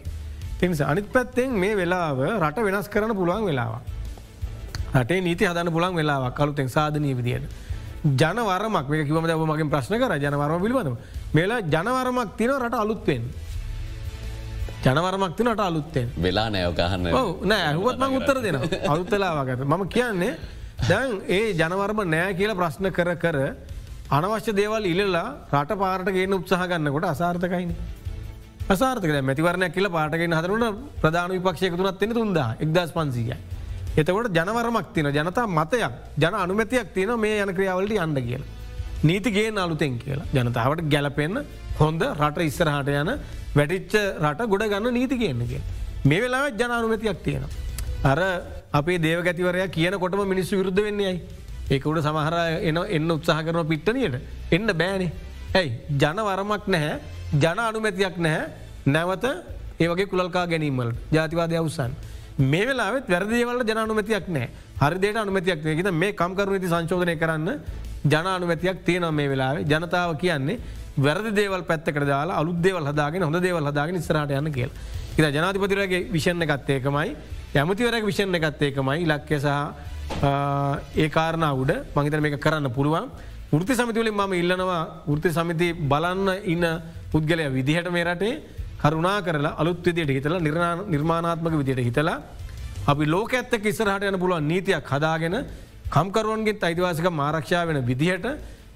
තිනිස 0.60 0.80
අනිත් 0.82 1.08
පැත්තෙන් 1.12 1.58
මේ 1.62 1.74
වෙලාව 1.76 2.20
රට 2.40 2.68
වෙනස් 2.68 2.88
කරන 2.88 3.14
පුළුවන් 3.16 3.48
වෙලාවා 3.50 3.82
රටේ 4.94 5.20
නීති 5.20 5.44
හදන 5.46 5.72
පුළන් 5.72 5.94
වෙලාවක් 5.94 6.34
කලුතෙන් 6.34 6.68
සාධනී 6.68 7.14
විදියට. 7.16 7.44
ජනවරමක් 8.20 8.88
මේ 8.88 9.04
කිවම 9.04 9.26
දැව 9.26 9.42
මගේ 9.46 9.68
ප්‍රශ්න 9.72 9.94
කර 10.02 10.14
ජනවරම 10.18 10.62
පිළිබඳව. 10.62 10.96
මේලා 11.34 11.60
ජනවරමක් 11.64 12.30
තින 12.36 12.50
රට 12.56 12.74
අලුත්වෙන් 12.74 13.22
ජනවරමක් 14.84 15.36
තිනට 15.36 15.60
අලුත්තෙන් 15.60 16.08
වෙලා 16.22 16.48
නෑයෝකහන්න 16.50 17.04
නෑ 17.44 17.62
ඇහුවත්ම 17.68 18.16
උත්තර 18.18 18.42
දෙන 18.42 18.56
අලුත්තලාවාගත 18.88 19.64
මම 19.64 19.84
කියන්නේ 19.88 20.32
දැන් 20.88 21.20
ඒ 21.28 21.52
ජනවර්ම 21.52 22.00
නෑ 22.06 22.34
කියල 22.34 22.52
ප්‍රශ්න 22.54 22.90
කර 22.90 23.14
කර 23.16 23.38
අනවශ්‍ය 24.10 24.52
දේවල් 24.52 24.84
ඉල්ලලා 24.86 25.28
රට 25.52 25.78
පාරට 25.78 26.10
ගේන 26.10 26.32
උත්සාහ 26.32 26.66
ගන්නකොට 26.66 27.06
අසාර්ථකයින 27.06 27.72
අසාර්ථක 28.68 29.12
මැතිවරණයක් 29.22 29.72
කියල 29.72 29.88
පාටගෙන 29.90 30.32
හදරුට 30.32 30.82
ප්‍රධාන 31.00 31.32
විපක්ෂයක 31.32 31.76
තුනත් 31.76 32.02
එෙන 32.02 32.14
තුන්දා 32.14 32.50
එක්දස් 32.60 32.92
පන්සිීයයි 32.92 33.38
එතකොට 33.96 34.30
ජනවරමක් 34.30 34.94
තින 34.94 35.06
ජනතා 35.08 35.46
මතයක් 35.48 35.92
ජන 36.16 36.34
අනුමැතියක් 36.36 36.94
තියෙන 36.94 37.18
මේ 37.18 37.42
යන 37.42 37.54
ක්‍රියාවලට 37.54 37.98
අන්ඩ 37.98 38.18
කියලා. 38.20 38.46
නීතිගේ 39.02 39.50
අලුතෙන් 39.56 39.98
කියලා 39.98 40.26
ජනතාවට 40.34 40.86
ගැලපෙන්න්න 40.88 41.44
හොඳ 41.80 42.02
රට 42.14 42.38
ඉස්සරහට 42.42 42.88
යන 42.94 43.10
වැඩිච්ච 43.54 43.94
රට 44.22 44.46
ගොඩ 44.46 44.64
ගන්න 44.64 44.94
නීති 44.94 45.18
කියන්නගේ. 45.18 45.60
මේ 46.04 46.20
වෙලා 46.20 46.48
ජන 46.50 46.70
අනුමැතියක් 46.70 47.22
තියෙන. 47.24 47.44
අර 48.04 48.20
අපේ 48.72 48.98
දේවගැතිවරය 48.98 49.68
කියන 49.68 49.94
කොටම 49.98 50.22
මිනිස්සු 50.26 50.56
විරුද්ධ 50.56 50.82
වෙන්නේයි. 50.82 51.20
ඒකුට 51.70 52.02
සමහර 52.02 52.34
එන 52.62 52.78
එන්න 52.88 53.10
උත්සාහ 53.10 53.42
කරන 53.42 53.66
පිට්ටනියට. 53.66 54.16
එන්න 54.50 54.66
බෑනේ. 54.72 55.12
ඇයි? 55.54 55.70
ජනවරමක් 55.92 56.66
නැහැ 56.66 57.00
ජන 57.34 57.58
අනුමැතියක් 57.60 58.16
නැහැ. 58.18 58.46
නැවත 58.86 59.24
ඒවගේ 59.80 60.06
කුලල්කා 60.06 60.46
ගැනීමල් 60.46 60.92
ජාතිවාදය 61.12 61.56
අවසන්. 61.56 61.92
මේ 62.40 62.66
වෙලාවත් 62.66 63.08
වැරදිවල 63.08 63.62
ජනනුමතියක් 63.62 64.28
නෑ 64.28 64.48
හරිදේට 64.80 65.16
අනුමතියක් 65.16 65.62
ගෙද 65.62 65.90
මේ 65.92 66.12
කම්කරුණති 66.12 66.68
සංශෝධනය 66.68 67.16
කරන්න 67.16 67.50
ජන 68.04 68.26
අනුමතියක් 68.28 68.84
තියෙන 68.84 69.14
මේ 69.14 69.28
වෙලාවේ. 69.28 69.64
ජනතාව 69.64 70.14
කියන්නේ 70.16 70.60
වැරදි 70.96 71.34
දේවල් 71.34 71.62
පැත්තකට 71.62 72.06
දාලා 72.06 72.38
අලුදේවල් 72.38 72.86
හදාගෙන 72.86 73.22
හොඳ 73.22 73.42
දේවල් 73.42 73.66
හදාගෙන 73.66 74.00
ස්රට 74.00 74.30
යන්න 74.32 74.52
කියල්. 74.52 74.70
ඉ 75.18 75.20
ජනාතිපතිරගේ 75.20 76.06
විෂණ 76.12 76.46
ගත්තේකමයි 76.46 77.16
යමතිවරක් 77.54 78.04
විෂණ 78.06 78.36
ගත්තේකමයි 78.38 79.02
ඉලක්කය 79.04 79.38
සහ 79.38 79.48
ඒ 80.96 81.08
කාරණ 81.08 81.46
උඩ 81.62 81.72
මහිතන 81.96 82.22
මේක 82.22 82.38
කරන්න 82.38 82.70
පුළුවන්. 82.70 83.10
ෘති 83.52 83.74
සමිතිවලින් 83.74 84.14
මම 84.14 84.32
ඉල්ලනවා 84.32 84.82
ෘති 85.08 85.30
සමිති 85.30 85.68
බලන්න 85.90 86.28
ඉන්න 86.46 86.66
පුද්ගලය 87.12 87.46
විදිහට 87.50 87.90
මේ 87.90 88.04
රටේ 88.04 88.38
කරුණා 88.82 89.22
කරලා 89.22 89.56
අලුත් 89.58 89.82
විදියට 89.84 90.14
හිතලා 90.16 90.38
නිර්මාණාත්මක 90.94 91.54
විදියට 91.62 91.82
හිතලා 91.88 92.22
අපි 92.86 93.04
ලෝක 93.06 93.34
ඇත්තක 93.34 93.66
ඉස්සරහට 93.66 94.06
යන 94.06 94.20
පුළුවන් 94.22 94.46
නීතියක් 94.52 94.86
හදාගෙන 94.86 95.36
කම්කරුවන්ගේ 95.90 96.58
අයිතිවාසික 96.62 97.10
මාරක්ෂා 97.10 97.66
වෙන 97.66 97.82
විදිහට 97.90 98.26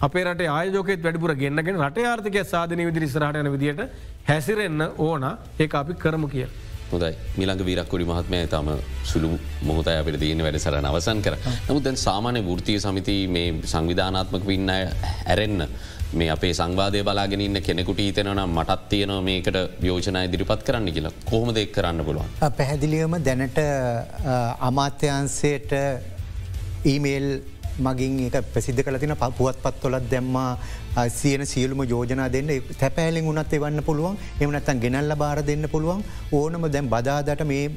අපේ 0.01 0.25
රට 0.25 0.51
ආයෝකෙත් 0.51 1.01
වැඩිපුර 1.07 1.33
ගෙන්න්නගෙන 1.43 1.79
රට 1.79 2.11
ආර්ථක 2.11 2.37
සාධනය 2.53 2.91
විදිරි 2.91 3.07
ස්රහට 3.07 3.39
යන 3.39 3.55
විදිහට 3.55 3.83
හැසිරෙන්න්න 4.29 4.83
ඕන. 4.99 5.25
ඒ 5.63 5.69
අපි 5.81 5.95
කරමු 5.95 6.29
කිය. 6.35 6.49
හොදයි 6.97 7.15
මිලඟ 7.39 7.65
වීරක්කොඩි 7.69 8.11
මහත්මය 8.11 8.41
තම 8.55 8.71
සුළු 9.13 9.31
මොහොතය 9.69 9.97
අපට 10.01 10.21
දීන 10.23 10.45
වැඩසර 10.47 10.77
අවසන් 10.83 11.25
කර. 11.27 11.37
නමුත් 11.69 11.85
දැන් 11.87 11.99
සාමාන්‍ය 12.07 12.43
ෘතිය 12.61 12.79
සමිති 12.81 13.17
මේ 13.37 13.49
සංවිධානාත්මක 13.73 14.47
වින්න 14.53 14.71
ඇරෙන්න්න 14.71 15.67
මේ 16.19 16.29
අපේ 16.31 16.53
සංවාධය 16.59 17.03
බලාගෙන 17.09 17.41
ඉන්න 17.47 17.61
කෙනෙකුට 17.69 18.01
හිතෙනනම් 18.05 18.43
මටත් 18.47 18.89
තියනවා 18.91 19.23
මේකට 19.29 19.57
යෝජනා 19.89 20.23
ඉදිරිපත් 20.29 20.63
කරන්න 20.67 20.93
කියලා. 20.97 21.13
කොහොම 21.31 21.51
දෙක් 21.55 21.73
කරන්න 21.77 22.05
පුළුවන්. 22.09 22.29
පැහැදිලියම 22.59 23.17
දැනට 23.29 23.59
අමාත්‍යන්සයට 24.69 25.73
ඊමේල් 26.93 27.29
මගින් 27.79 28.19
එක 28.27 28.47
ප්‍රසිද්ධ 28.55 28.83
කල 28.87 28.99
තින 28.99 29.15
පුවත් 29.39 29.59
පත්වොලත් 29.63 30.11
දැම්මා 30.11 30.59
සියන 31.11 31.47
සියලුම 31.47 31.83
යෝජනා 31.85 32.29
දෙන්න. 32.33 32.51
තැපෑලින් 32.81 33.27
උනත් 33.27 33.53
එවන්න 33.53 33.83
පුළුවන්. 33.83 34.17
එමනත්තන් 34.41 34.81
ගෙනල්ල 34.85 35.15
බාර 35.17 35.43
දෙන්න 35.43 35.67
පුළුවන්. 35.69 36.05
ඕනම 36.33 36.69
දැම් 36.71 36.89
බදාදට 36.89 37.45
මේ 37.45 37.71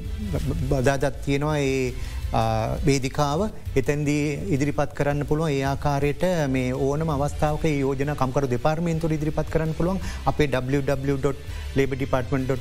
බදාදත් 0.70 1.24
තියෙනවා 1.26 1.58
ඒ 1.60 1.94
වේදිකාව 2.32 3.42
එතැන්දී 3.76 4.52
ඉදිරිපත් 4.56 4.94
කරන්න 4.94 5.26
පුළුවන්. 5.26 5.52
ඒ 5.52 5.64
ආකාරයට 5.64 6.24
මේ 6.50 6.74
ඕනම 6.88 7.10
අවස්ථාවක 7.10 7.64
යෝජන 7.66 8.14
කම්කරු 8.22 8.50
දෙපාර්මේන්තුර 8.56 9.12
ඉදිරිපත් 9.18 9.50
කරන්න 9.54 9.74
පුළුවන්. 9.74 10.00
අපේ 10.26 10.48
www.ලබ 10.48 11.94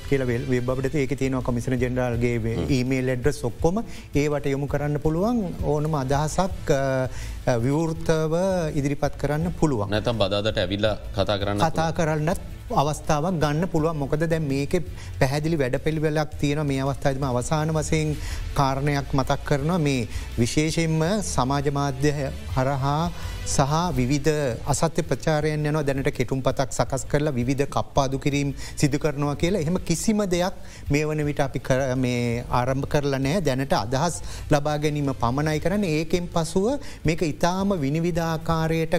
කියලවල් 0.09 0.45
වෙබට 0.69 0.95
ඒක 0.95 1.14
තියන 1.19 1.41
කොමිසන 1.43 1.79
ජෙනරල්ගේ 1.85 2.57
ඊමේල් 2.69 3.14
එඩ්‍ර 3.17 3.33
සොක්කොම 3.33 3.83
ඒවට 4.14 4.47
යොමු 4.55 4.69
කරන්න 4.75 5.01
පුළුවන්. 5.01 5.43
ඕනම 5.64 5.95
අදහසක් 6.03 6.71
විවෘර්තව 7.47 8.35
ඉදිරිපත් 8.75 9.15
කරන්න 9.17 9.55
පුළුවන්. 9.61 9.91
නැතම් 9.91 10.19
බදාදට 10.19 10.59
ඇවිල්ල 10.59 10.87
කතා 11.15 11.39
කරන්න 11.39 11.63
කතා 11.63 11.91
කරන්නත් 11.93 12.41
අවස්ථාවක් 12.73 13.39
ගන්න 13.39 13.69
පුළුවන්. 13.69 13.97
මොකද 13.97 14.27
දැ 14.27 14.41
මේක 14.41 14.83
පැහැදිලි 15.21 15.57
වැඩ 15.57 15.79
පිළිවෙලක් 15.79 16.35
තියෙන 16.41 16.67
මේ 16.67 16.83
අවස්ථාදම 16.83 17.25
අවසාන 17.25 17.71
වසයෙන් 17.71 18.17
කාරණයක් 18.55 19.15
මතක් 19.15 19.41
කරනවා. 19.45 19.79
මේ 19.79 20.09
විශේෂයෙන්ම 20.39 21.23
සමාජමාධ්‍ය 21.25 22.13
හරහා 22.57 23.11
සහ 23.47 23.61
විවිධ 23.95 24.59
අසත්‍ය 24.67 25.03
ප්‍රචාරයෙන් 25.03 25.63
යන 25.63 25.79
දැනට 25.81 26.11
කෙටුම් 26.11 26.41
පතක් 26.43 26.71
සකස් 26.73 27.05
කරලා 27.07 27.33
විධ 27.33 27.67
කප්පාදු 27.69 28.19
කිරීම් 28.19 28.49
සිදු 28.75 28.99
කරනවා 28.99 29.37
කියලා. 29.37 29.61
එහෙම 29.61 29.79
කිසිම 29.81 30.23
දෙයක් 30.27 30.55
මේ 30.91 31.05
වන 31.05 31.23
විට 31.25 31.41
අපි 31.41 31.61
ආරම්භ 32.51 32.89
කරලා 32.89 33.21
නෑ 33.21 33.41
දැනට 33.41 33.75
අදහස් 33.75 34.17
ලබා 34.51 34.77
ගැනීම 34.79 35.13
පමණයි 35.15 35.61
කරන 35.61 35.85
ඒකෙන් 35.87 36.27
පසුව 36.29 36.67
මේක 37.05 37.23
ඉතාම 37.25 37.77
විනිවිධාකාරයට 37.77 38.97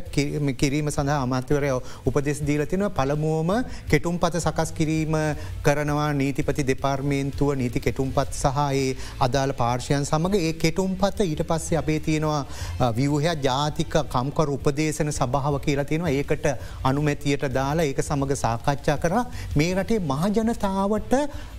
කිරීම 0.55 0.89
සඳහා 0.89 1.19
අමාත්‍යවරය 1.21 1.73
උපදෙස් 2.05 2.39
දීලතින 2.41 2.87
පළමුුවම 2.91 3.51
කෙටුම් 3.89 4.17
පත 4.17 4.41
සකස් 4.41 4.71
කිරීම 4.71 5.19
කරනවා. 5.61 6.07
නීතිපති 6.13 6.63
දෙපාර්මේන්තුව 6.63 7.51
නීති 7.55 7.79
කෙටුම් 7.79 8.11
පත් 8.11 8.33
සහයේ 8.35 8.95
අදාළ 9.19 9.53
පාර්ශයන් 9.53 10.05
සමඟ 10.05 10.39
ඒ 10.41 10.53
කෙටුම් 10.55 10.95
පත 10.95 11.27
ඊට 11.27 11.43
පස්සේ 11.45 11.77
අපේ 11.77 11.99
තියෙනවා 12.01 12.91
විවහයක් 12.93 13.43
ජාතික 13.43 13.93
කම්කර 14.37 14.49
උපදේශන 14.51 15.09
සභාව 15.11 15.55
කියලා 15.59 15.85
තියෙනවා. 15.85 16.11
ඒකට 16.11 16.45
අනුමැතියට 16.83 17.45
දාලා 17.51 17.85
ඒක 17.85 18.01
සමඟ 18.01 18.35
සාකච්ඡා 18.35 18.97
කර. 18.97 19.13
මේ 19.55 19.71
රටේ 19.73 19.99
මහජනතාවට 20.01 21.13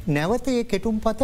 නැවත 0.09 0.49
ඒ 0.49 0.65
කෙටුම් 0.65 1.01
පත 1.01 1.23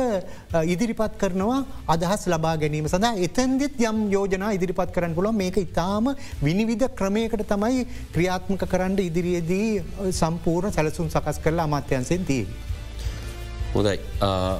ඉදිරිපත් 0.66 1.14
කරනවා 1.22 1.60
අදහස් 1.88 2.26
ලබා 2.26 2.56
ගැනීම 2.56 2.88
සඳහා. 2.88 3.14
එතැන්දෙත් 3.18 3.80
යම් 3.82 3.98
යෝජනා 4.10 4.52
ඉදිරිපත් 4.52 4.92
කරන්න 4.92 5.14
පුළො 5.14 5.32
මේක 5.34 5.58
ඉතාම 5.58 6.12
විනිවිධ 6.42 6.86
ක්‍රමයකට 6.92 7.46
තමයි 7.46 7.88
ක්‍රියාත්මක 8.14 8.62
කරන්න 8.66 9.00
ඉදිරියේදී 9.00 10.12
සම්පූර්ණ 10.12 10.76
සැලසුම් 10.78 11.10
සකස් 11.10 11.42
කරලා 11.44 11.68
අමාත්‍යන්සෙන් 11.70 12.30
දී. 12.30 12.46
හොදයි 13.74 13.94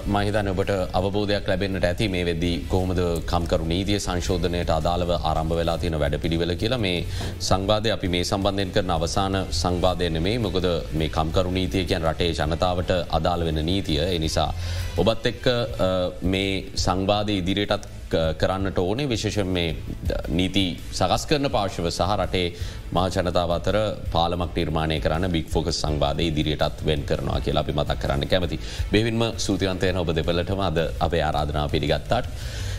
මහිතන 0.06 0.48
ඔබට 0.52 0.70
අවබෝධයක් 0.98 1.48
ලැබෙන්න්නට 1.50 1.84
ඇති 1.90 2.06
මේ 2.08 2.24
වෙද්දී 2.28 2.56
කොහොමද 2.72 3.00
කම්කරු 3.30 3.66
නීතිය 3.72 3.98
සංශෝධනයට 3.98 4.72
අදාළව 4.76 5.10
ආරම්භ 5.20 5.54
වෙලා 5.58 5.76
තියෙන 5.78 5.96
වැඩ 6.02 6.16
පිළිවෙල 6.24 6.52
කියලා 6.62 6.80
මේ 6.86 6.98
සංවාධය 7.40 7.92
අපි 7.96 8.08
මේ 8.14 8.24
සම්බන්ධයෙන් 8.24 8.74
කරන 8.76 8.92
අවසාන 8.96 9.36
සංවාධයන 9.52 10.18
මේ 10.26 10.36
මොකද 10.38 10.66
මේ 10.92 11.10
කම්කරු 11.10 11.52
නීතිය 11.58 11.84
කියන් 11.90 12.06
රටේ 12.10 12.30
ජනතාවට 12.32 12.90
අදාළ 13.10 13.46
වෙන 13.48 13.60
නීතිය 13.70 14.00
එනිසා. 14.08 14.50
ඔබත් 14.98 15.26
එක්ක 15.32 15.46
මේ 16.24 16.52
සංවාධය 16.76 17.36
ඉදිරියටත් 17.42 17.86
කරන්නට 18.38 18.78
ඕනේ 18.78 19.08
විශේෂ 19.08 19.46
මේ 19.48 19.76
නීති 20.30 20.64
සකස් 20.92 21.24
කරන 21.26 21.50
පාර්ශව 21.50 21.88
සහ 21.90 22.10
රටේ 22.16 22.46
මා 22.92 23.06
ජනතාව 23.08 23.54
අතර 23.56 23.76
පාලමක් 24.12 24.52
නිර්මාණය 24.56 24.98
කරන්න 25.00 25.34
බික් 25.36 25.48
ෆෝකස් 25.48 25.80
සංවාධය 25.80 26.28
ඉදිරියටත් 26.30 26.84
වෙන් 26.86 27.02
කරනවා 27.02 27.40
කියලා 27.40 27.64
අපි 27.64 27.72
මතක් 27.72 27.98
කරන්න 27.98 28.28
කැමති. 28.28 28.60
බෙවින්ම 28.92 29.24
සූතිවන්තයන 29.38 29.96
ඔබ 29.96 30.12
දෙපලටම 30.12 30.60
අද 30.60 30.78
අපේ 31.00 31.22
ආරාධනාව 31.22 31.70
පිළිගත්තාට. 31.70 32.30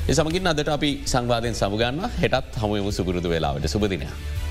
එසමගින් 0.08 0.48
අදට 0.48 0.70
අපි 0.70 0.92
සංවාධයෙන් 1.06 1.56
සමුගන්න 1.56 2.10
හෙටත් 2.18 2.60
හමුවම 2.62 2.92
සුපුරුදු 2.92 3.30
වෙලාවට 3.30 3.68
සුපදිනයක්. 3.68 4.44